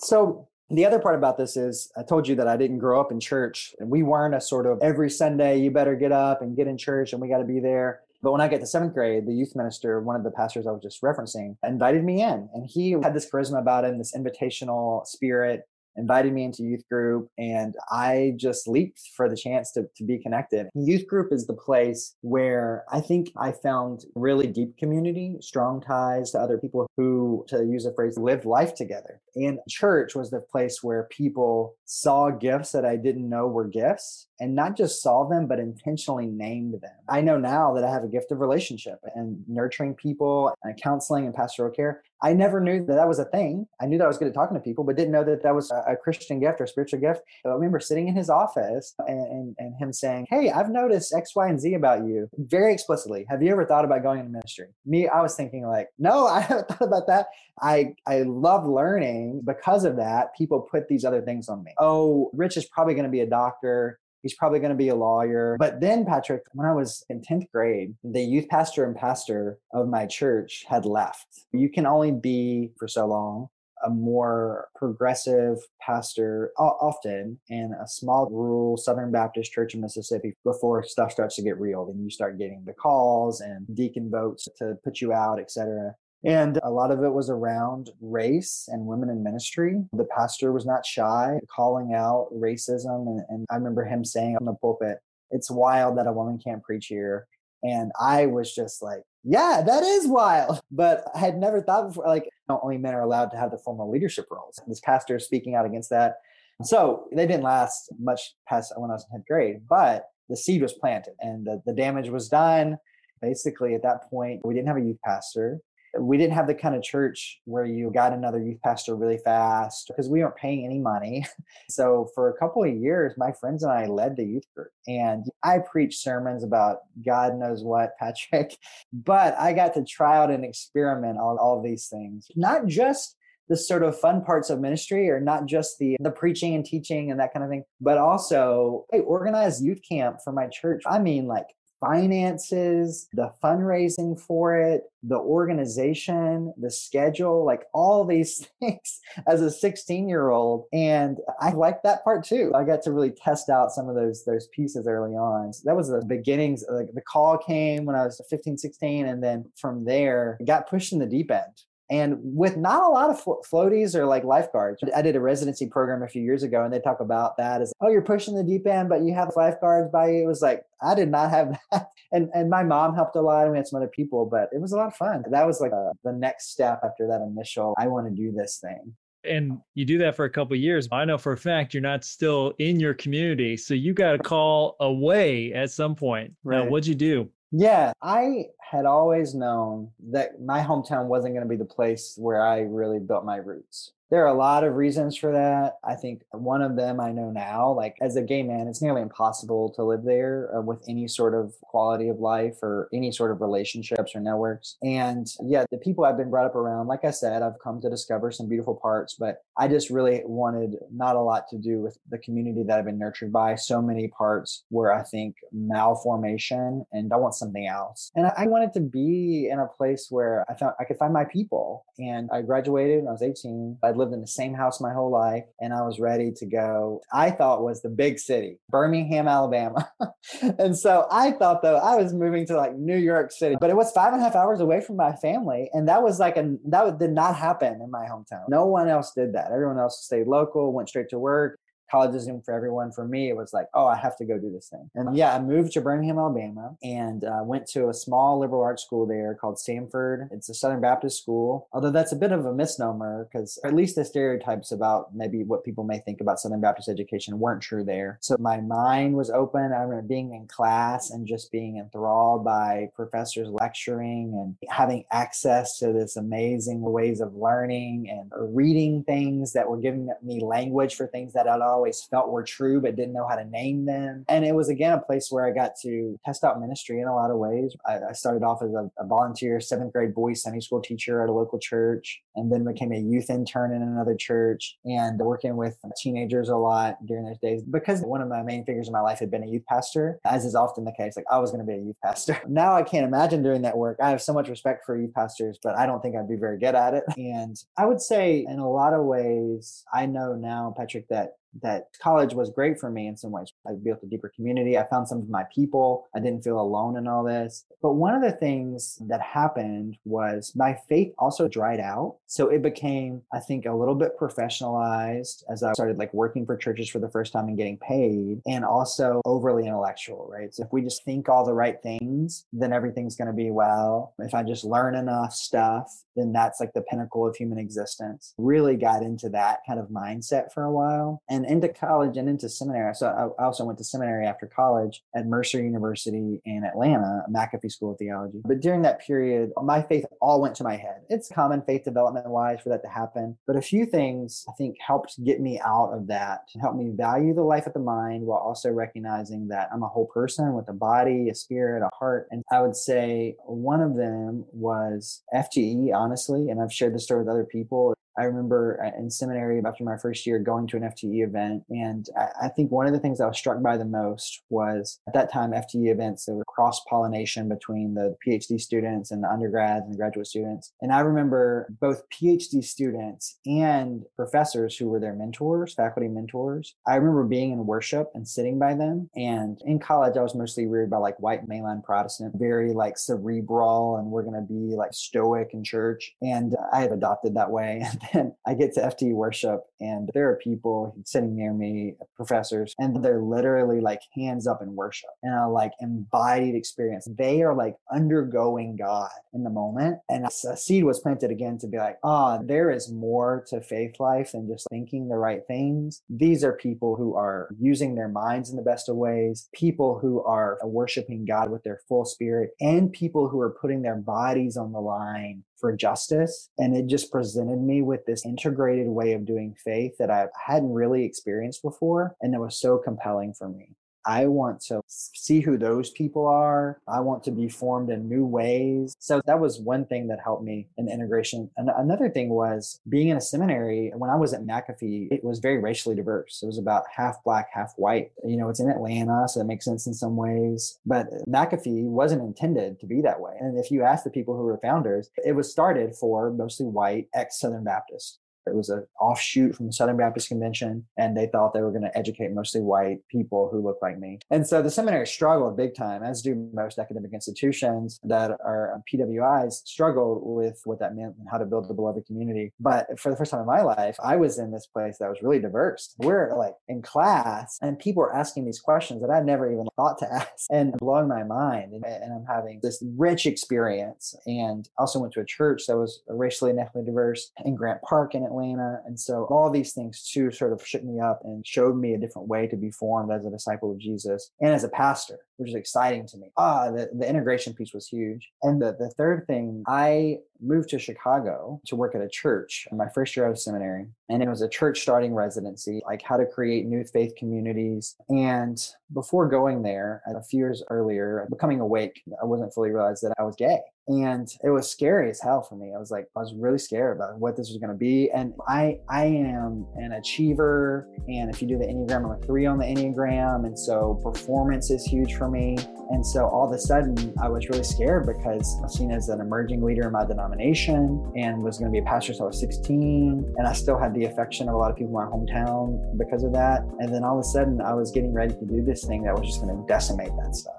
So 0.00 0.48
the 0.76 0.84
other 0.84 0.98
part 0.98 1.14
about 1.14 1.38
this 1.38 1.56
is 1.56 1.90
I 1.96 2.02
told 2.02 2.28
you 2.28 2.34
that 2.36 2.48
I 2.48 2.56
didn't 2.56 2.78
grow 2.78 3.00
up 3.00 3.10
in 3.10 3.20
church 3.20 3.74
and 3.78 3.88
we 3.88 4.02
weren't 4.02 4.34
a 4.34 4.40
sort 4.40 4.66
of 4.66 4.78
every 4.82 5.08
Sunday, 5.08 5.60
you 5.60 5.70
better 5.70 5.96
get 5.96 6.12
up 6.12 6.42
and 6.42 6.56
get 6.56 6.66
in 6.66 6.76
church 6.76 7.12
and 7.12 7.22
we 7.22 7.28
got 7.28 7.38
to 7.38 7.44
be 7.44 7.60
there. 7.60 8.00
But 8.22 8.32
when 8.32 8.40
I 8.40 8.48
get 8.48 8.60
to 8.60 8.66
seventh 8.66 8.94
grade, 8.94 9.26
the 9.26 9.32
youth 9.32 9.54
minister, 9.54 10.00
one 10.00 10.16
of 10.16 10.24
the 10.24 10.30
pastors 10.30 10.66
I 10.66 10.72
was 10.72 10.82
just 10.82 11.00
referencing, 11.02 11.56
invited 11.64 12.04
me 12.04 12.22
in. 12.22 12.48
And 12.52 12.66
he 12.66 12.92
had 13.02 13.14
this 13.14 13.30
charisma 13.30 13.60
about 13.60 13.84
him, 13.84 13.96
this 13.96 14.14
invitational 14.14 15.06
spirit 15.06 15.68
invited 15.98 16.32
me 16.32 16.44
into 16.44 16.62
youth 16.62 16.88
group 16.88 17.28
and 17.36 17.74
I 17.90 18.34
just 18.36 18.68
leaped 18.68 19.00
for 19.14 19.28
the 19.28 19.36
chance 19.36 19.72
to, 19.72 19.86
to 19.96 20.04
be 20.04 20.18
connected. 20.18 20.68
Youth 20.74 21.06
group 21.06 21.32
is 21.32 21.46
the 21.46 21.54
place 21.54 22.14
where 22.22 22.84
I 22.90 23.00
think 23.00 23.32
I 23.36 23.52
found 23.52 24.04
really 24.14 24.46
deep 24.46 24.76
community, 24.78 25.36
strong 25.40 25.80
ties 25.80 26.30
to 26.30 26.38
other 26.38 26.58
people 26.58 26.86
who, 26.96 27.44
to 27.48 27.64
use 27.64 27.84
a 27.84 27.92
phrase, 27.94 28.16
lived 28.16 28.44
life 28.44 28.74
together. 28.74 29.20
And 29.34 29.58
church 29.68 30.14
was 30.14 30.30
the 30.30 30.40
place 30.40 30.82
where 30.82 31.08
people 31.10 31.76
saw 31.84 32.30
gifts 32.30 32.72
that 32.72 32.84
I 32.84 32.96
didn't 32.96 33.28
know 33.28 33.46
were 33.46 33.68
gifts 33.68 34.28
and 34.40 34.54
not 34.54 34.76
just 34.76 35.02
saw 35.02 35.28
them, 35.28 35.46
but 35.46 35.58
intentionally 35.58 36.26
named 36.26 36.74
them. 36.74 36.90
I 37.08 37.20
know 37.20 37.38
now 37.38 37.74
that 37.74 37.84
I 37.84 37.90
have 37.90 38.04
a 38.04 38.08
gift 38.08 38.30
of 38.30 38.40
relationship 38.40 38.98
and 39.14 39.42
nurturing 39.48 39.94
people 39.94 40.52
and 40.62 40.80
counseling 40.80 41.26
and 41.26 41.34
pastoral 41.34 41.70
care. 41.70 42.02
I 42.22 42.32
never 42.32 42.60
knew 42.60 42.84
that 42.84 42.94
that 42.94 43.08
was 43.08 43.18
a 43.18 43.24
thing. 43.24 43.66
I 43.80 43.86
knew 43.86 43.98
that 43.98 44.04
I 44.04 44.08
was 44.08 44.18
good 44.18 44.28
at 44.28 44.34
talking 44.34 44.56
to 44.56 44.62
people, 44.62 44.84
but 44.84 44.96
didn't 44.96 45.12
know 45.12 45.24
that 45.24 45.42
that 45.42 45.54
was 45.54 45.70
a, 45.70 45.96
Christian 45.96 46.40
gift 46.40 46.60
or 46.60 46.64
a 46.64 46.68
spiritual 46.68 47.00
gift. 47.00 47.22
I 47.44 47.48
remember 47.50 47.80
sitting 47.80 48.08
in 48.08 48.14
his 48.14 48.30
office 48.30 48.94
and, 49.06 49.20
and, 49.20 49.56
and, 49.58 49.74
him 49.78 49.92
saying, 49.92 50.26
Hey, 50.30 50.50
I've 50.50 50.70
noticed 50.70 51.14
X, 51.14 51.34
Y, 51.34 51.48
and 51.48 51.60
Z 51.60 51.74
about 51.74 52.06
you 52.06 52.28
very 52.36 52.72
explicitly. 52.72 53.26
Have 53.28 53.42
you 53.42 53.50
ever 53.50 53.64
thought 53.66 53.84
about 53.84 54.02
going 54.02 54.20
into 54.20 54.30
ministry? 54.30 54.68
Me, 54.86 55.08
I 55.08 55.20
was 55.22 55.34
thinking 55.34 55.66
like, 55.66 55.88
no, 55.98 56.26
I 56.28 56.40
haven't 56.40 56.68
thought 56.68 56.86
about 56.86 57.06
that. 57.08 57.28
I, 57.60 57.94
I 58.06 58.22
love 58.22 58.66
learning 58.66 59.42
because 59.44 59.84
of 59.84 59.96
that. 59.96 60.34
People 60.36 60.60
put 60.60 60.88
these 60.88 61.04
other 61.04 61.22
things 61.22 61.48
on 61.48 61.62
me. 61.64 61.72
Oh, 61.78 62.30
Rich 62.32 62.56
is 62.56 62.66
probably 62.66 62.94
going 62.94 63.06
to 63.06 63.10
be 63.10 63.20
a 63.20 63.26
doctor 63.26 63.98
he's 64.22 64.34
probably 64.34 64.58
going 64.58 64.70
to 64.70 64.76
be 64.76 64.88
a 64.88 64.94
lawyer. 64.94 65.56
But 65.58 65.80
then, 65.80 66.04
Patrick, 66.04 66.42
when 66.52 66.66
I 66.66 66.72
was 66.72 67.04
in 67.08 67.20
10th 67.20 67.50
grade, 67.52 67.94
the 68.04 68.20
youth 68.22 68.48
pastor 68.48 68.84
and 68.84 68.96
pastor 68.96 69.58
of 69.72 69.88
my 69.88 70.06
church 70.06 70.64
had 70.68 70.84
left. 70.84 71.26
You 71.52 71.70
can 71.70 71.86
only 71.86 72.12
be 72.12 72.70
for 72.78 72.88
so 72.88 73.06
long 73.06 73.48
a 73.84 73.90
more 73.90 74.68
progressive 74.74 75.58
pastor 75.80 76.52
often 76.58 77.38
in 77.48 77.74
a 77.80 77.86
small 77.86 78.28
rural 78.30 78.76
Southern 78.76 79.12
Baptist 79.12 79.52
church 79.52 79.74
in 79.74 79.80
Mississippi 79.80 80.34
before 80.44 80.82
stuff 80.84 81.12
starts 81.12 81.36
to 81.36 81.42
get 81.42 81.60
real. 81.60 81.86
Then 81.86 82.02
you 82.02 82.10
start 82.10 82.38
getting 82.38 82.64
the 82.64 82.72
calls 82.72 83.40
and 83.40 83.66
deacon 83.74 84.10
votes 84.10 84.48
to 84.58 84.76
put 84.82 85.00
you 85.00 85.12
out, 85.12 85.38
etc. 85.38 85.94
And 86.24 86.58
a 86.62 86.70
lot 86.70 86.90
of 86.90 87.02
it 87.04 87.12
was 87.12 87.30
around 87.30 87.90
race 88.00 88.68
and 88.68 88.86
women 88.86 89.08
in 89.08 89.22
ministry. 89.22 89.84
The 89.92 90.08
pastor 90.16 90.52
was 90.52 90.66
not 90.66 90.84
shy 90.84 91.38
calling 91.54 91.94
out 91.94 92.28
racism. 92.34 93.06
And, 93.06 93.22
and, 93.28 93.46
I 93.50 93.54
remember 93.54 93.84
him 93.84 94.04
saying 94.04 94.36
on 94.36 94.44
the 94.44 94.54
pulpit, 94.54 94.98
it's 95.30 95.50
wild 95.50 95.96
that 95.98 96.08
a 96.08 96.12
woman 96.12 96.38
can't 96.42 96.62
preach 96.62 96.86
here. 96.86 97.28
And 97.62 97.92
I 98.00 98.26
was 98.26 98.52
just 98.52 98.82
like, 98.82 99.02
yeah, 99.22 99.62
that 99.64 99.82
is 99.84 100.06
wild. 100.06 100.60
But 100.70 101.04
I 101.14 101.18
had 101.18 101.38
never 101.38 101.62
thought 101.62 101.88
before, 101.88 102.06
like, 102.06 102.28
not 102.48 102.60
only 102.62 102.78
men 102.78 102.94
are 102.94 103.02
allowed 103.02 103.30
to 103.30 103.36
have 103.36 103.50
the 103.50 103.58
formal 103.58 103.90
leadership 103.90 104.26
roles. 104.30 104.60
This 104.66 104.80
pastor 104.80 105.16
is 105.16 105.24
speaking 105.24 105.54
out 105.54 105.66
against 105.66 105.90
that. 105.90 106.16
So 106.64 107.06
they 107.12 107.26
didn't 107.26 107.44
last 107.44 107.92
much 108.00 108.34
past 108.48 108.72
when 108.76 108.90
I 108.90 108.94
was 108.94 109.06
in 109.12 109.20
10th 109.20 109.26
grade, 109.26 109.60
but 109.68 110.06
the 110.28 110.36
seed 110.36 110.62
was 110.62 110.72
planted 110.72 111.14
and 111.20 111.46
the, 111.46 111.62
the 111.64 111.72
damage 111.72 112.10
was 112.10 112.28
done. 112.28 112.78
Basically, 113.22 113.74
at 113.74 113.82
that 113.82 114.08
point, 114.10 114.44
we 114.44 114.54
didn't 114.54 114.68
have 114.68 114.76
a 114.76 114.80
youth 114.80 114.98
pastor 115.04 115.60
we 116.00 116.16
didn't 116.16 116.34
have 116.34 116.46
the 116.46 116.54
kind 116.54 116.74
of 116.74 116.82
church 116.82 117.40
where 117.44 117.64
you 117.64 117.90
got 117.92 118.12
another 118.12 118.40
youth 118.40 118.60
pastor 118.62 118.94
really 118.94 119.18
fast 119.18 119.88
because 119.88 120.08
we 120.08 120.20
weren't 120.20 120.36
paying 120.36 120.64
any 120.64 120.78
money. 120.78 121.24
So 121.70 122.08
for 122.14 122.30
a 122.30 122.36
couple 122.38 122.64
of 122.64 122.74
years, 122.74 123.14
my 123.16 123.32
friends 123.32 123.62
and 123.62 123.70
I 123.70 123.86
led 123.86 124.16
the 124.16 124.24
youth 124.24 124.44
group 124.54 124.70
and 124.86 125.26
I 125.42 125.58
preached 125.58 126.00
sermons 126.00 126.42
about 126.42 126.78
God 127.04 127.36
knows 127.36 127.62
what, 127.62 127.96
Patrick, 127.98 128.56
but 128.92 129.38
I 129.38 129.52
got 129.52 129.74
to 129.74 129.84
try 129.84 130.16
out 130.16 130.30
and 130.30 130.44
experiment 130.44 131.18
on 131.18 131.36
all 131.38 131.62
these 131.62 131.88
things, 131.88 132.26
not 132.36 132.66
just 132.66 133.16
the 133.48 133.56
sort 133.56 133.82
of 133.82 133.98
fun 133.98 134.22
parts 134.22 134.50
of 134.50 134.60
ministry 134.60 135.08
or 135.08 135.20
not 135.20 135.46
just 135.46 135.78
the 135.78 135.96
the 136.00 136.10
preaching 136.10 136.54
and 136.54 136.64
teaching 136.64 137.10
and 137.10 137.18
that 137.18 137.32
kind 137.32 137.44
of 137.44 137.50
thing 137.50 137.64
but 137.80 137.98
also 137.98 138.84
I 138.92 138.98
organized 138.98 139.64
youth 139.64 139.80
camp 139.88 140.18
for 140.22 140.32
my 140.32 140.48
church 140.48 140.82
i 140.86 140.98
mean 140.98 141.26
like 141.26 141.46
finances, 141.80 143.08
the 143.12 143.32
fundraising 143.42 144.18
for 144.18 144.56
it, 144.56 144.82
the 145.02 145.16
organization, 145.16 146.52
the 146.56 146.70
schedule, 146.70 147.44
like 147.44 147.64
all 147.72 148.04
these 148.04 148.46
things 148.60 149.00
as 149.26 149.40
a 149.40 149.50
16 149.50 150.08
year 150.08 150.30
old. 150.30 150.66
And 150.72 151.18
I 151.40 151.52
liked 151.52 151.84
that 151.84 152.04
part 152.04 152.24
too. 152.24 152.52
I 152.54 152.64
got 152.64 152.82
to 152.82 152.92
really 152.92 153.12
test 153.12 153.48
out 153.48 153.70
some 153.70 153.88
of 153.88 153.94
those, 153.94 154.24
those 154.24 154.48
pieces 154.48 154.86
early 154.86 155.14
on. 155.14 155.52
So 155.52 155.62
that 155.66 155.76
was 155.76 155.88
the 155.88 156.04
beginnings. 156.04 156.64
Like 156.68 156.88
the 156.94 157.02
call 157.02 157.38
came 157.38 157.84
when 157.84 157.96
I 157.96 158.04
was 158.04 158.20
15, 158.28 158.58
16. 158.58 159.06
And 159.06 159.22
then 159.22 159.50
from 159.56 159.84
there, 159.84 160.36
it 160.40 160.46
got 160.46 160.68
pushed 160.68 160.92
in 160.92 160.98
the 160.98 161.06
deep 161.06 161.30
end 161.30 161.62
and 161.90 162.18
with 162.20 162.56
not 162.56 162.82
a 162.82 162.88
lot 162.88 163.10
of 163.10 163.20
flo- 163.20 163.40
floaties 163.50 163.94
or 163.94 164.04
like 164.04 164.24
lifeguards. 164.24 164.82
I 164.94 165.02
did 165.02 165.16
a 165.16 165.20
residency 165.20 165.66
program 165.66 166.02
a 166.02 166.08
few 166.08 166.22
years 166.22 166.42
ago 166.42 166.62
and 166.62 166.72
they 166.72 166.80
talk 166.80 167.00
about 167.00 167.36
that 167.38 167.62
as, 167.62 167.72
oh, 167.80 167.88
you're 167.88 168.02
pushing 168.02 168.34
the 168.34 168.44
deep 168.44 168.66
end, 168.66 168.88
but 168.88 169.02
you 169.02 169.14
have 169.14 169.32
lifeguards 169.36 169.90
by 169.90 170.10
you. 170.10 170.24
It 170.24 170.26
was 170.26 170.42
like, 170.42 170.62
I 170.82 170.94
did 170.94 171.10
not 171.10 171.30
have 171.30 171.58
that. 171.72 171.88
And, 172.12 172.28
and 172.34 172.50
my 172.50 172.62
mom 172.62 172.94
helped 172.94 173.16
a 173.16 173.20
lot 173.20 173.44
and 173.44 173.52
we 173.52 173.58
had 173.58 173.66
some 173.66 173.78
other 173.78 173.88
people, 173.88 174.26
but 174.26 174.48
it 174.52 174.60
was 174.60 174.72
a 174.72 174.76
lot 174.76 174.88
of 174.88 174.96
fun. 174.96 175.24
That 175.30 175.46
was 175.46 175.60
like 175.60 175.72
a, 175.72 175.92
the 176.04 176.12
next 176.12 176.50
step 176.50 176.80
after 176.84 177.06
that 177.06 177.22
initial, 177.22 177.74
I 177.78 177.86
want 177.86 178.06
to 178.06 178.14
do 178.14 178.32
this 178.32 178.58
thing 178.58 178.94
and 179.24 179.58
you 179.74 179.84
do 179.84 179.98
that 179.98 180.14
for 180.14 180.26
a 180.26 180.30
couple 180.30 180.56
years 180.56 180.88
i 180.92 181.04
know 181.04 181.18
for 181.18 181.32
a 181.32 181.36
fact 181.36 181.74
you're 181.74 181.80
not 181.80 182.04
still 182.04 182.54
in 182.58 182.78
your 182.78 182.94
community 182.94 183.56
so 183.56 183.74
you 183.74 183.92
got 183.92 184.12
to 184.12 184.18
call 184.18 184.76
away 184.78 185.52
at 185.52 185.72
some 185.72 185.96
point 185.96 186.32
right. 186.44 186.64
now 186.64 186.70
what'd 186.70 186.86
you 186.86 186.94
do 186.94 187.28
yeah, 187.50 187.92
I 188.02 188.46
had 188.60 188.84
always 188.84 189.34
known 189.34 189.90
that 190.10 190.40
my 190.40 190.62
hometown 190.62 191.06
wasn't 191.06 191.34
going 191.34 191.44
to 191.44 191.48
be 191.48 191.56
the 191.56 191.64
place 191.64 192.14
where 192.18 192.42
I 192.42 192.60
really 192.60 192.98
built 192.98 193.24
my 193.24 193.36
roots. 193.36 193.92
There 194.10 194.24
are 194.24 194.28
a 194.28 194.34
lot 194.34 194.64
of 194.64 194.74
reasons 194.74 195.16
for 195.16 195.32
that. 195.32 195.76
I 195.84 195.94
think 195.94 196.22
one 196.32 196.62
of 196.62 196.76
them 196.76 196.98
I 196.98 197.12
know 197.12 197.30
now, 197.30 197.72
like 197.72 197.96
as 198.00 198.16
a 198.16 198.22
gay 198.22 198.42
man, 198.42 198.66
it's 198.66 198.80
nearly 198.80 199.02
impossible 199.02 199.70
to 199.76 199.84
live 199.84 200.02
there 200.02 200.50
uh, 200.56 200.62
with 200.62 200.82
any 200.88 201.08
sort 201.08 201.34
of 201.34 201.52
quality 201.60 202.08
of 202.08 202.18
life 202.18 202.56
or 202.62 202.88
any 202.92 203.12
sort 203.12 203.30
of 203.32 203.42
relationships 203.42 204.12
or 204.14 204.20
networks. 204.20 204.76
And 204.82 205.26
yeah, 205.44 205.64
the 205.70 205.76
people 205.76 206.06
I've 206.06 206.16
been 206.16 206.30
brought 206.30 206.46
up 206.46 206.54
around, 206.54 206.86
like 206.86 207.04
I 207.04 207.10
said, 207.10 207.42
I've 207.42 207.58
come 207.62 207.82
to 207.82 207.90
discover 207.90 208.30
some 208.30 208.48
beautiful 208.48 208.76
parts, 208.76 209.14
but 209.14 209.42
I 209.58 209.68
just 209.68 209.90
really 209.90 210.22
wanted 210.24 210.76
not 210.90 211.16
a 211.16 211.20
lot 211.20 211.48
to 211.50 211.58
do 211.58 211.80
with 211.80 211.98
the 212.08 212.18
community 212.18 212.62
that 212.62 212.78
I've 212.78 212.86
been 212.86 212.98
nurtured 212.98 213.32
by. 213.32 213.56
So 213.56 213.82
many 213.82 214.08
parts 214.08 214.64
where 214.70 214.90
I 214.90 215.02
think 215.02 215.36
malformation 215.52 216.86
and 216.92 217.12
I 217.12 217.16
want 217.16 217.34
something 217.34 217.66
else. 217.66 218.10
And 218.14 218.30
I 218.38 218.46
wanted 218.46 218.72
to 218.72 218.80
be 218.80 219.50
in 219.52 219.58
a 219.58 219.66
place 219.66 220.06
where 220.08 220.46
I 220.48 220.54
found 220.54 220.74
I 220.80 220.84
could 220.84 220.96
find 220.96 221.12
my 221.12 221.24
people. 221.24 221.84
And 221.98 222.30
I 222.32 222.40
graduated 222.40 223.06
I 223.06 223.12
was 223.12 223.22
18. 223.22 223.78
I'd 223.82 223.97
lived 223.98 224.12
in 224.12 224.20
the 224.20 224.26
same 224.26 224.54
house 224.54 224.80
my 224.80 224.92
whole 224.92 225.10
life 225.10 225.44
and 225.60 225.72
I 225.72 225.82
was 225.82 226.00
ready 226.00 226.32
to 226.36 226.46
go. 226.46 227.00
I 227.12 227.30
thought 227.30 227.62
was 227.62 227.82
the 227.82 227.88
big 227.88 228.18
city, 228.18 228.58
Birmingham, 228.70 229.28
Alabama. 229.28 229.90
and 230.58 230.76
so 230.76 231.06
I 231.10 231.32
thought 231.32 231.62
though 231.62 231.76
I 231.76 231.96
was 231.96 232.14
moving 232.14 232.46
to 232.46 232.56
like 232.56 232.76
New 232.76 232.96
York 232.96 233.30
City, 233.32 233.56
but 233.60 233.70
it 233.70 233.76
was 233.76 233.92
five 233.92 234.12
and 234.12 234.22
a 234.22 234.24
half 234.24 234.36
hours 234.36 234.60
away 234.60 234.80
from 234.80 234.96
my 234.96 235.12
family. 235.16 235.68
And 235.72 235.88
that 235.88 236.02
was 236.02 236.18
like 236.18 236.36
a, 236.36 236.56
that 236.66 236.98
did 236.98 237.12
not 237.12 237.36
happen 237.36 237.80
in 237.82 237.90
my 237.90 238.06
hometown. 238.06 238.44
No 238.48 238.66
one 238.66 238.88
else 238.88 239.12
did 239.14 239.34
that. 239.34 239.50
Everyone 239.52 239.78
else 239.78 240.04
stayed 240.04 240.26
local, 240.26 240.72
went 240.72 240.88
straight 240.88 241.08
to 241.10 241.18
work 241.18 241.58
college 241.90 242.14
isn't 242.14 242.44
for 242.44 242.54
everyone. 242.54 242.92
For 242.92 243.06
me, 243.06 243.28
it 243.28 243.36
was 243.36 243.52
like, 243.52 243.66
oh, 243.74 243.86
I 243.86 243.96
have 243.96 244.16
to 244.18 244.24
go 244.24 244.38
do 244.38 244.50
this 244.50 244.68
thing. 244.68 244.90
And 244.94 245.16
yeah, 245.16 245.34
I 245.34 245.40
moved 245.40 245.72
to 245.72 245.80
Birmingham, 245.80 246.18
Alabama, 246.18 246.76
and 246.82 247.24
uh, 247.24 247.40
went 247.42 247.66
to 247.68 247.88
a 247.88 247.94
small 247.94 248.38
liberal 248.38 248.62
arts 248.62 248.82
school 248.82 249.06
there 249.06 249.34
called 249.34 249.56
Samford. 249.56 250.28
It's 250.32 250.48
a 250.48 250.54
Southern 250.54 250.80
Baptist 250.80 251.22
school, 251.22 251.68
although 251.72 251.90
that's 251.90 252.12
a 252.12 252.16
bit 252.16 252.32
of 252.32 252.46
a 252.46 252.54
misnomer 252.54 253.28
because 253.30 253.58
at 253.64 253.74
least 253.74 253.96
the 253.96 254.04
stereotypes 254.04 254.72
about 254.72 255.14
maybe 255.14 255.42
what 255.42 255.64
people 255.64 255.84
may 255.84 255.98
think 255.98 256.20
about 256.20 256.40
Southern 256.40 256.60
Baptist 256.60 256.88
education 256.88 257.38
weren't 257.38 257.62
true 257.62 257.84
there. 257.84 258.18
So 258.20 258.36
my 258.38 258.60
mind 258.60 259.14
was 259.14 259.30
open. 259.30 259.72
I 259.72 259.82
remember 259.82 260.02
being 260.02 260.34
in 260.34 260.46
class 260.46 261.10
and 261.10 261.26
just 261.26 261.50
being 261.52 261.78
enthralled 261.78 262.44
by 262.44 262.90
professors 262.94 263.48
lecturing 263.48 264.32
and 264.34 264.70
having 264.70 265.04
access 265.10 265.78
to 265.78 265.92
this 265.92 266.16
amazing 266.16 266.80
ways 266.80 267.20
of 267.20 267.34
learning 267.34 268.08
and 268.10 268.30
reading 268.54 269.04
things 269.04 269.52
that 269.52 269.68
were 269.68 269.78
giving 269.78 270.10
me 270.22 270.40
language 270.40 270.94
for 270.94 271.06
things 271.06 271.32
that 271.32 271.48
I'd 271.48 271.60
always 271.78 272.02
felt 272.10 272.30
were 272.30 272.42
true, 272.42 272.80
but 272.80 272.96
didn't 272.96 273.14
know 273.14 273.26
how 273.26 273.36
to 273.36 273.44
name 273.44 273.86
them. 273.86 274.24
And 274.28 274.44
it 274.44 274.54
was 274.54 274.68
again 274.68 274.92
a 274.92 275.00
place 275.00 275.28
where 275.30 275.46
I 275.46 275.52
got 275.52 275.72
to 275.82 276.18
test 276.24 276.42
out 276.42 276.60
ministry 276.60 277.00
in 277.00 277.06
a 277.06 277.14
lot 277.14 277.30
of 277.30 277.38
ways. 277.38 277.74
I, 277.86 277.98
I 278.10 278.12
started 278.12 278.44
off 278.44 278.62
as 278.62 278.72
a, 278.72 278.90
a 278.98 279.06
volunteer 279.06 279.60
seventh 279.60 279.92
grade 279.92 280.14
boys 280.14 280.42
Sunday 280.42 280.60
school 280.60 280.80
teacher 280.80 281.22
at 281.22 281.28
a 281.28 281.32
local 281.32 281.58
church, 281.58 282.20
and 282.34 282.52
then 282.52 282.64
became 282.64 282.92
a 282.92 282.98
youth 282.98 283.30
intern 283.30 283.72
in 283.72 283.82
another 283.82 284.16
church, 284.16 284.76
and 284.84 285.18
working 285.20 285.56
with 285.56 285.78
teenagers 286.02 286.48
a 286.48 286.56
lot 286.56 286.96
during 287.06 287.24
those 287.24 287.38
days. 287.38 287.62
Because 287.62 288.00
one 288.00 288.20
of 288.20 288.28
my 288.28 288.42
main 288.42 288.64
figures 288.64 288.88
in 288.88 288.92
my 288.92 289.00
life 289.00 289.20
had 289.20 289.30
been 289.30 289.44
a 289.44 289.48
youth 289.48 289.64
pastor, 289.68 290.18
as 290.24 290.44
is 290.44 290.54
often 290.54 290.84
the 290.84 290.92
case, 290.92 291.16
like 291.16 291.26
I 291.30 291.38
was 291.38 291.50
going 291.52 291.64
to 291.64 291.66
be 291.66 291.78
a 291.78 291.82
youth 291.82 291.96
pastor. 292.04 292.40
Now 292.48 292.74
I 292.74 292.82
can't 292.82 293.04
imagine 293.04 293.42
doing 293.42 293.62
that 293.62 293.76
work. 293.76 293.98
I 294.02 294.10
have 294.10 294.22
so 294.22 294.32
much 294.32 294.48
respect 294.48 294.84
for 294.84 294.98
youth 294.98 295.12
pastors, 295.14 295.58
but 295.62 295.76
I 295.76 295.86
don't 295.86 296.00
think 296.00 296.16
I'd 296.16 296.28
be 296.28 296.34
very 296.34 296.58
good 296.58 296.74
at 296.74 296.94
it. 296.94 297.04
And 297.16 297.56
I 297.76 297.86
would 297.86 298.00
say, 298.00 298.44
in 298.48 298.58
a 298.58 298.68
lot 298.68 298.94
of 298.94 299.04
ways, 299.04 299.84
I 299.92 300.06
know 300.06 300.34
now, 300.34 300.74
Patrick, 300.76 301.06
that 301.08 301.36
that 301.62 301.88
college 302.02 302.34
was 302.34 302.50
great 302.50 302.78
for 302.78 302.90
me 302.90 303.06
in 303.06 303.16
some 303.16 303.30
ways. 303.30 303.52
I 303.66 303.72
built 303.72 304.02
a 304.02 304.06
deeper 304.06 304.32
community. 304.34 304.78
I 304.78 304.86
found 304.88 305.08
some 305.08 305.18
of 305.18 305.28
my 305.28 305.44
people. 305.54 306.06
I 306.14 306.20
didn't 306.20 306.44
feel 306.44 306.60
alone 306.60 306.96
in 306.96 307.06
all 307.06 307.24
this. 307.24 307.64
But 307.82 307.94
one 307.94 308.14
of 308.14 308.22
the 308.22 308.32
things 308.32 308.98
that 309.08 309.20
happened 309.20 309.96
was 310.04 310.52
my 310.56 310.76
faith 310.88 311.12
also 311.18 311.48
dried 311.48 311.80
out. 311.80 312.16
So 312.26 312.48
it 312.48 312.62
became, 312.62 313.22
I 313.32 313.40
think, 313.40 313.66
a 313.66 313.72
little 313.72 313.94
bit 313.94 314.18
professionalized 314.18 315.44
as 315.50 315.62
I 315.62 315.72
started 315.72 315.98
like 315.98 316.12
working 316.12 316.46
for 316.46 316.56
churches 316.56 316.88
for 316.88 316.98
the 316.98 317.10
first 317.10 317.32
time 317.32 317.48
and 317.48 317.56
getting 317.56 317.78
paid 317.78 318.40
and 318.46 318.64
also 318.64 319.20
overly 319.24 319.66
intellectual, 319.66 320.28
right? 320.30 320.54
So 320.54 320.64
if 320.64 320.72
we 320.72 320.82
just 320.82 321.04
think 321.04 321.28
all 321.28 321.44
the 321.44 321.54
right 321.54 321.80
things, 321.82 322.46
then 322.52 322.72
everything's 322.72 323.16
going 323.16 323.28
to 323.28 323.34
be 323.34 323.50
well. 323.50 324.14
If 324.18 324.34
I 324.34 324.42
just 324.42 324.64
learn 324.64 324.94
enough 324.94 325.32
stuff, 325.32 326.04
then 326.16 326.32
that's 326.32 326.60
like 326.60 326.72
the 326.74 326.82
pinnacle 326.82 327.26
of 327.26 327.36
human 327.36 327.58
existence. 327.58 328.34
Really 328.38 328.76
got 328.76 329.02
into 329.02 329.28
that 329.30 329.60
kind 329.66 329.78
of 329.78 329.88
mindset 329.88 330.52
for 330.52 330.64
a 330.64 330.72
while. 330.72 331.22
And 331.30 331.46
into 331.48 331.68
college 331.68 332.16
and 332.16 332.28
into 332.28 332.48
seminary. 332.48 332.94
So 332.94 333.06
I 333.38 333.42
also 333.42 333.64
went 333.64 333.78
to 333.78 333.84
seminary 333.84 334.26
after 334.26 334.46
college 334.46 335.02
at 335.14 335.26
Mercer 335.26 335.62
University 335.62 336.40
in 336.44 336.64
Atlanta, 336.64 337.24
McAfee 337.32 337.72
School 337.72 337.92
of 337.92 337.98
Theology. 337.98 338.40
But 338.44 338.60
during 338.60 338.82
that 338.82 339.00
period, 339.00 339.52
my 339.62 339.82
faith 339.82 340.04
all 340.20 340.40
went 340.40 340.54
to 340.56 340.64
my 340.64 340.76
head. 340.76 341.02
It's 341.08 341.28
common 341.28 341.62
faith 341.62 341.84
development 341.84 342.28
wise 342.28 342.60
for 342.60 342.68
that 342.70 342.82
to 342.82 342.88
happen. 342.88 343.36
But 343.46 343.56
a 343.56 343.62
few 343.62 343.86
things 343.86 344.44
I 344.48 344.52
think 344.52 344.76
helped 344.84 345.22
get 345.24 345.40
me 345.40 345.60
out 345.64 345.92
of 345.92 346.06
that 346.08 346.40
and 346.54 346.60
help 346.60 346.76
me 346.76 346.90
value 346.94 347.34
the 347.34 347.42
life 347.42 347.66
of 347.66 347.72
the 347.72 347.80
mind 347.80 348.24
while 348.24 348.38
also 348.38 348.70
recognizing 348.70 349.48
that 349.48 349.68
I'm 349.72 349.82
a 349.82 349.88
whole 349.88 350.06
person 350.06 350.52
with 350.54 350.68
a 350.68 350.72
body, 350.72 351.28
a 351.30 351.34
spirit, 351.34 351.82
a 351.82 351.90
heart. 351.96 352.28
And 352.30 352.42
I 352.52 352.60
would 352.60 352.76
say 352.76 353.36
one 353.44 353.80
of 353.80 353.96
them 353.96 354.44
was 354.52 355.22
FTE, 355.34 355.94
honestly. 355.94 356.48
And 356.50 356.60
I've 356.60 356.72
shared 356.72 356.94
this 356.94 357.04
story 357.04 357.20
with 357.20 357.28
other 357.28 357.44
people. 357.44 357.94
I 358.18 358.24
remember 358.24 358.80
uh, 358.84 358.98
in 358.98 359.10
seminary 359.10 359.62
after 359.64 359.84
my 359.84 359.96
first 359.96 360.26
year 360.26 360.38
going 360.38 360.66
to 360.68 360.76
an 360.76 360.82
FTE 360.82 361.26
event. 361.26 361.62
And 361.70 362.08
I 362.40 362.48
think 362.48 362.70
one 362.70 362.86
of 362.86 362.92
the 362.92 362.98
things 362.98 363.20
I 363.20 363.26
was 363.26 363.38
struck 363.38 363.62
by 363.62 363.76
the 363.76 363.84
most 363.84 364.42
was 364.50 365.00
at 365.06 365.14
that 365.14 365.32
time, 365.32 365.52
FTE 365.52 365.92
events, 365.92 366.24
there 366.24 366.34
were 366.34 366.44
cross 366.44 366.80
pollination 366.88 367.48
between 367.48 367.94
the 367.94 368.16
PhD 368.26 368.60
students 368.60 369.10
and 369.10 369.22
the 369.22 369.30
undergrads 369.30 369.86
and 369.86 369.96
graduate 369.96 370.26
students. 370.26 370.72
And 370.80 370.92
I 370.92 371.00
remember 371.00 371.68
both 371.80 372.02
PhD 372.10 372.64
students 372.64 373.38
and 373.46 374.04
professors 374.16 374.76
who 374.76 374.88
were 374.88 375.00
their 375.00 375.14
mentors, 375.14 375.74
faculty 375.74 376.08
mentors. 376.08 376.74
I 376.86 376.96
remember 376.96 377.24
being 377.24 377.52
in 377.52 377.66
worship 377.66 378.10
and 378.14 378.26
sitting 378.26 378.58
by 378.58 378.74
them. 378.74 379.08
And 379.16 379.60
in 379.64 379.78
college, 379.78 380.16
I 380.16 380.22
was 380.22 380.34
mostly 380.34 380.66
reared 380.66 380.90
by 380.90 380.98
like 380.98 381.20
white 381.20 381.48
mainline 381.48 381.84
Protestant, 381.84 382.34
very 382.36 382.72
like 382.72 382.98
cerebral, 382.98 383.96
and 383.96 384.08
we're 384.08 384.22
going 384.22 384.34
to 384.34 384.40
be 384.40 384.74
like 384.74 384.92
stoic 384.92 385.50
in 385.52 385.62
church. 385.62 386.14
And 386.22 386.56
I 386.72 386.80
have 386.80 386.92
adopted 386.92 387.34
that 387.34 387.50
way. 387.50 387.84
then 388.12 388.34
I 388.46 388.54
get 388.54 388.74
to 388.74 388.80
FTE 388.80 389.12
worship 389.14 389.60
and 389.80 390.10
there 390.14 390.30
are 390.30 390.36
people 390.36 390.94
sitting 391.04 391.36
near 391.36 391.52
me, 391.52 391.94
professors, 392.16 392.74
and 392.78 393.04
they're 393.04 393.22
literally 393.22 393.80
like 393.80 394.00
hands 394.14 394.46
up 394.46 394.60
in 394.62 394.74
worship 394.74 395.10
and 395.22 395.34
a 395.34 395.48
like 395.48 395.72
embodied 395.80 396.54
experience. 396.54 397.08
They 397.10 397.42
are 397.42 397.54
like 397.54 397.76
undergoing 397.92 398.76
God 398.76 399.10
in 399.32 399.44
the 399.44 399.50
moment. 399.50 399.98
And 400.08 400.26
a 400.26 400.56
seed 400.56 400.84
was 400.84 401.00
planted 401.00 401.30
again 401.30 401.58
to 401.58 401.66
be 401.66 401.78
like, 401.78 401.98
ah, 402.04 402.38
oh, 402.38 402.44
there 402.44 402.70
is 402.70 402.90
more 402.90 403.44
to 403.48 403.60
faith 403.60 404.00
life 404.00 404.32
than 404.32 404.48
just 404.48 404.66
thinking 404.70 405.08
the 405.08 405.16
right 405.16 405.42
things. 405.46 406.02
These 406.08 406.44
are 406.44 406.52
people 406.52 406.96
who 406.96 407.14
are 407.14 407.48
using 407.58 407.94
their 407.94 408.08
minds 408.08 408.50
in 408.50 408.56
the 408.56 408.62
best 408.62 408.88
of 408.88 408.96
ways, 408.96 409.48
people 409.54 409.98
who 410.00 410.22
are 410.24 410.58
worshiping 410.64 411.24
God 411.24 411.50
with 411.50 411.62
their 411.62 411.80
full 411.88 412.04
spirit, 412.04 412.50
and 412.60 412.92
people 412.92 413.28
who 413.28 413.40
are 413.40 413.50
putting 413.60 413.82
their 413.82 413.96
bodies 413.96 414.56
on 414.56 414.72
the 414.72 414.80
line 414.80 415.44
for 415.60 415.74
justice. 415.74 416.50
And 416.58 416.76
it 416.76 416.86
just 416.86 417.12
presented 417.12 417.60
me 417.60 417.82
with 417.82 418.06
this 418.06 418.24
integrated 418.24 418.88
way 418.88 419.12
of 419.12 419.24
doing 419.24 419.54
faith 419.62 419.96
that 419.98 420.10
I 420.10 420.26
hadn't 420.46 420.72
really 420.72 421.04
experienced 421.04 421.62
before. 421.62 422.14
And 422.20 422.34
that 422.34 422.40
was 422.40 422.60
so 422.60 422.78
compelling 422.78 423.34
for 423.34 423.48
me. 423.48 423.74
I 424.04 424.26
want 424.26 424.60
to 424.62 424.80
see 424.86 425.40
who 425.40 425.58
those 425.58 425.90
people 425.90 426.26
are. 426.26 426.80
I 426.88 427.00
want 427.00 427.22
to 427.24 427.30
be 427.30 427.48
formed 427.48 427.90
in 427.90 428.08
new 428.08 428.24
ways. 428.24 428.96
So 428.98 429.20
that 429.26 429.40
was 429.40 429.60
one 429.60 429.86
thing 429.86 430.08
that 430.08 430.20
helped 430.22 430.44
me 430.44 430.68
in 430.76 430.88
integration. 430.88 431.50
And 431.56 431.70
another 431.76 432.08
thing 432.08 432.30
was 432.30 432.80
being 432.88 433.08
in 433.08 433.16
a 433.16 433.20
seminary. 433.20 433.92
When 433.94 434.10
I 434.10 434.16
was 434.16 434.32
at 434.32 434.42
McAfee, 434.42 435.12
it 435.12 435.24
was 435.24 435.38
very 435.38 435.58
racially 435.58 435.94
diverse. 435.94 436.40
It 436.42 436.46
was 436.46 436.58
about 436.58 436.84
half 436.94 437.22
black, 437.24 437.48
half 437.52 437.74
white. 437.76 438.12
You 438.24 438.36
know, 438.36 438.48
it's 438.48 438.60
in 438.60 438.70
Atlanta, 438.70 439.28
so 439.28 439.40
it 439.40 439.46
makes 439.46 439.64
sense 439.64 439.86
in 439.86 439.94
some 439.94 440.16
ways. 440.16 440.78
But 440.86 441.08
McAfee 441.28 441.84
wasn't 441.84 442.22
intended 442.22 442.80
to 442.80 442.86
be 442.86 443.00
that 443.02 443.20
way. 443.20 443.34
And 443.40 443.58
if 443.58 443.70
you 443.70 443.82
ask 443.82 444.04
the 444.04 444.10
people 444.10 444.36
who 444.36 444.44
were 444.44 444.58
founders, 444.58 445.10
it 445.24 445.32
was 445.32 445.50
started 445.50 445.94
for 445.94 446.30
mostly 446.30 446.66
white 446.66 447.08
ex 447.14 447.38
Southern 447.40 447.64
Baptists. 447.64 448.18
It 448.48 448.54
was 448.54 448.68
an 448.68 448.86
offshoot 449.00 449.54
from 449.54 449.66
the 449.66 449.72
Southern 449.72 449.96
Baptist 449.96 450.28
Convention, 450.28 450.86
and 450.96 451.16
they 451.16 451.26
thought 451.26 451.54
they 451.54 451.60
were 451.60 451.70
going 451.70 451.82
to 451.82 451.96
educate 451.96 452.32
mostly 452.32 452.60
white 452.60 452.98
people 453.08 453.48
who 453.50 453.62
look 453.62 453.78
like 453.82 453.98
me. 453.98 454.18
And 454.30 454.46
so 454.46 454.62
the 454.62 454.70
seminary 454.70 455.06
struggled 455.06 455.56
big 455.56 455.74
time, 455.74 456.02
as 456.02 456.22
do 456.22 456.50
most 456.52 456.78
academic 456.78 457.12
institutions 457.12 458.00
that 458.04 458.32
are 458.44 458.74
um, 458.74 458.82
PWIs 458.92 459.66
struggled 459.66 460.22
with 460.24 460.60
what 460.64 460.78
that 460.80 460.96
meant 460.96 461.14
and 461.18 461.28
how 461.30 461.38
to 461.38 461.44
build 461.44 461.68
the 461.68 461.74
beloved 461.74 462.06
community. 462.06 462.52
But 462.60 462.98
for 462.98 463.10
the 463.10 463.16
first 463.16 463.30
time 463.30 463.40
in 463.40 463.46
my 463.46 463.62
life, 463.62 463.96
I 464.02 464.16
was 464.16 464.38
in 464.38 464.50
this 464.50 464.66
place 464.66 464.98
that 464.98 465.08
was 465.08 465.18
really 465.22 465.40
diverse. 465.40 465.94
We're 465.98 466.36
like 466.36 466.54
in 466.68 466.82
class, 466.82 467.58
and 467.62 467.78
people 467.78 468.02
are 468.02 468.14
asking 468.14 468.44
these 468.44 468.60
questions 468.60 469.00
that 469.02 469.10
I'd 469.10 469.26
never 469.26 469.50
even 469.50 469.66
thought 469.76 469.98
to 469.98 470.12
ask 470.12 470.46
and 470.50 470.72
blowing 470.78 471.08
my 471.08 471.22
mind. 471.22 471.72
And, 471.72 471.84
and 471.84 472.12
I'm 472.12 472.26
having 472.26 472.60
this 472.62 472.82
rich 472.96 473.26
experience. 473.26 474.14
And 474.26 474.68
also 474.78 474.98
went 475.00 475.12
to 475.14 475.20
a 475.20 475.24
church 475.24 475.66
that 475.66 475.76
was 475.76 476.02
racially 476.08 476.50
and 476.50 476.58
ethnically 476.58 476.90
diverse 476.90 477.30
in 477.44 477.54
Grant 477.54 477.82
Park 477.82 478.14
in 478.14 478.24
Atlanta 478.24 478.37
Atlanta. 478.38 478.80
And 478.86 478.98
so 478.98 479.26
all 479.30 479.50
these 479.50 479.72
things 479.72 480.08
too 480.10 480.30
sort 480.30 480.52
of 480.52 480.66
shook 480.66 480.84
me 480.84 481.00
up 481.00 481.20
and 481.24 481.46
showed 481.46 481.76
me 481.76 481.94
a 481.94 481.98
different 481.98 482.28
way 482.28 482.46
to 482.46 482.56
be 482.56 482.70
formed 482.70 483.12
as 483.12 483.26
a 483.26 483.30
disciple 483.30 483.72
of 483.72 483.78
Jesus 483.78 484.30
and 484.40 484.54
as 484.54 484.64
a 484.64 484.68
pastor. 484.68 485.18
Which 485.38 485.50
is 485.50 485.54
exciting 485.54 486.06
to 486.08 486.18
me. 486.18 486.30
Ah, 486.36 486.70
the, 486.70 486.90
the 486.92 487.08
integration 487.08 487.54
piece 487.54 487.72
was 487.72 487.88
huge. 487.88 488.30
And 488.42 488.60
the, 488.60 488.76
the 488.78 488.90
third 488.90 489.26
thing, 489.26 489.62
I 489.66 490.18
moved 490.40 490.68
to 490.70 490.78
Chicago 490.78 491.60
to 491.66 491.76
work 491.76 491.94
at 491.94 492.00
a 492.00 492.08
church 492.08 492.66
my 492.72 492.88
first 492.88 493.16
year 493.16 493.24
out 493.24 493.30
of 493.30 493.38
seminary. 493.38 493.86
And 494.08 494.22
it 494.22 494.28
was 494.28 494.42
a 494.42 494.48
church 494.48 494.80
starting 494.80 495.14
residency, 495.14 495.80
like 495.86 496.02
how 496.02 496.16
to 496.16 496.26
create 496.26 496.66
new 496.66 496.84
faith 496.84 497.14
communities. 497.16 497.96
And 498.08 498.58
before 498.92 499.28
going 499.28 499.62
there, 499.62 500.02
a 500.06 500.22
few 500.22 500.40
years 500.40 500.62
earlier, 500.70 501.26
becoming 501.30 501.60
awake, 501.60 502.02
I 502.20 502.24
wasn't 502.24 502.52
fully 502.52 502.70
realized 502.70 503.02
that 503.02 503.14
I 503.18 503.22
was 503.22 503.36
gay 503.36 503.60
and 503.88 504.28
it 504.44 504.50
was 504.50 504.70
scary 504.70 505.10
as 505.10 505.20
hell 505.20 505.40
for 505.40 505.56
me 505.56 505.72
i 505.74 505.78
was 505.78 505.90
like 505.90 506.06
i 506.14 506.20
was 506.20 506.34
really 506.34 506.58
scared 506.58 506.96
about 506.96 507.18
what 507.18 507.36
this 507.36 507.48
was 507.48 507.56
going 507.58 507.70
to 507.70 507.76
be 507.76 508.10
and 508.10 508.34
i 508.46 508.78
i 508.88 509.04
am 509.04 509.66
an 509.76 509.92
achiever 509.92 510.86
and 511.08 511.30
if 511.30 511.40
you 511.40 511.48
do 511.48 511.58
the 511.58 511.64
enneagram 511.64 512.04
i'm 512.04 512.22
a 512.22 512.26
three 512.26 512.44
on 512.44 512.58
the 512.58 512.64
enneagram 512.64 513.46
and 513.46 513.58
so 513.58 513.98
performance 514.02 514.70
is 514.70 514.84
huge 514.84 515.14
for 515.14 515.27
me. 515.28 515.56
And 515.90 516.04
so 516.04 516.26
all 516.26 516.46
of 516.46 516.52
a 516.52 516.58
sudden 516.58 517.14
i 517.22 517.28
was 517.28 517.48
really 517.48 517.64
scared 517.64 518.06
because 518.06 518.56
i 518.58 518.62
was 518.62 518.76
seen 518.76 518.90
as 518.90 519.08
an 519.08 519.20
emerging 519.20 519.62
leader 519.62 519.86
in 519.86 519.92
my 519.92 520.04
denomination 520.04 521.10
and 521.16 521.42
was 521.42 521.58
going 521.58 521.72
to 521.72 521.72
be 521.72 521.78
a 521.78 521.88
pastor 521.88 522.12
since 522.12 522.20
i 522.20 522.24
was 522.24 522.40
16 522.40 523.34
and 523.38 523.46
i 523.46 523.52
still 523.52 523.78
had 523.78 523.94
the 523.94 524.04
affection 524.04 524.48
of 524.48 524.54
a 524.54 524.58
lot 524.58 524.70
of 524.70 524.76
people 524.76 524.98
in 524.98 525.04
my 525.04 525.10
hometown 525.10 525.98
because 525.98 526.24
of 526.24 526.32
that. 526.32 526.62
And 526.78 526.94
then 526.94 527.04
all 527.04 527.18
of 527.18 527.20
a 527.20 527.28
sudden 527.28 527.60
i 527.60 527.72
was 527.74 527.90
getting 527.90 528.12
ready 528.12 528.34
to 528.34 528.44
do 528.44 528.62
this 528.62 528.84
thing 528.84 529.02
that 529.04 529.14
was 529.14 529.26
just 529.26 529.40
going 529.40 529.56
to 529.56 529.66
decimate 529.66 530.10
that 530.22 530.34
stuff. 530.34 530.54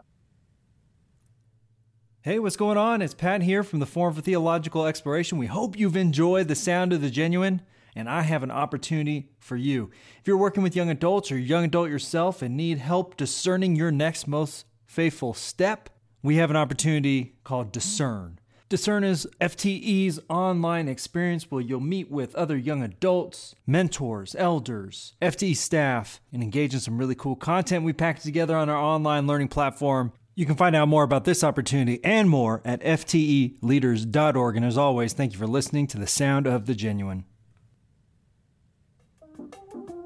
Hey, 2.21 2.37
what's 2.37 2.57
going 2.57 2.77
on? 2.77 3.01
It's 3.01 3.13
Pat 3.13 3.43
here 3.43 3.63
from 3.63 3.79
the 3.79 3.85
Forum 3.85 4.13
for 4.13 4.21
Theological 4.21 4.85
Exploration. 4.85 5.37
We 5.37 5.45
hope 5.45 5.79
you've 5.79 5.95
enjoyed 5.95 6.49
the 6.49 6.55
sound 6.55 6.91
of 6.91 6.99
the 6.99 7.09
genuine, 7.09 7.61
and 7.95 8.09
I 8.09 8.21
have 8.21 8.43
an 8.43 8.51
opportunity 8.51 9.29
for 9.39 9.55
you. 9.55 9.91
If 10.19 10.27
you're 10.27 10.37
working 10.37 10.63
with 10.63 10.75
young 10.75 10.89
adults 10.89 11.31
or 11.31 11.37
young 11.37 11.65
adult 11.65 11.89
yourself 11.89 12.41
and 12.41 12.55
need 12.55 12.79
help 12.79 13.17
discerning 13.17 13.75
your 13.75 13.91
next 13.91 14.27
most 14.27 14.65
faithful 14.85 15.33
step, 15.33 15.89
we 16.21 16.35
have 16.35 16.49
an 16.49 16.55
opportunity 16.55 17.35
called 17.43 17.71
Discern. 17.71 18.39
Discern 18.67 19.03
is 19.03 19.27
FTE's 19.41 20.19
online 20.29 20.87
experience 20.87 21.49
where 21.49 21.61
you'll 21.61 21.79
meet 21.79 22.11
with 22.11 22.35
other 22.35 22.55
young 22.55 22.83
adults, 22.83 23.55
mentors, 23.65 24.35
elders, 24.35 25.15
FTE 25.21 25.55
staff, 25.55 26.21
and 26.31 26.43
engage 26.43 26.75
in 26.75 26.79
some 26.79 26.99
really 26.99 27.15
cool 27.15 27.35
content 27.35 27.83
we 27.83 27.93
packed 27.93 28.21
together 28.21 28.55
on 28.55 28.69
our 28.69 28.77
online 28.77 29.25
learning 29.25 29.47
platform 29.47 30.11
you 30.39 30.45
can 30.45 30.55
find 30.55 30.73
out 30.73 30.87
more 30.87 31.03
about 31.03 31.25
this 31.25 31.43
opportunity 31.43 31.99
and 32.01 32.29
more 32.29 32.61
at 32.63 32.79
fteleaders.org. 32.79 34.55
And 34.55 34.65
as 34.65 34.77
always, 34.77 35.11
thank 35.11 35.33
you 35.33 35.37
for 35.37 35.47
listening 35.47 35.85
to 35.87 35.99
the 35.99 36.07
sound 36.07 36.47
of 36.47 36.65
the 36.65 36.73
genuine. 36.73 37.25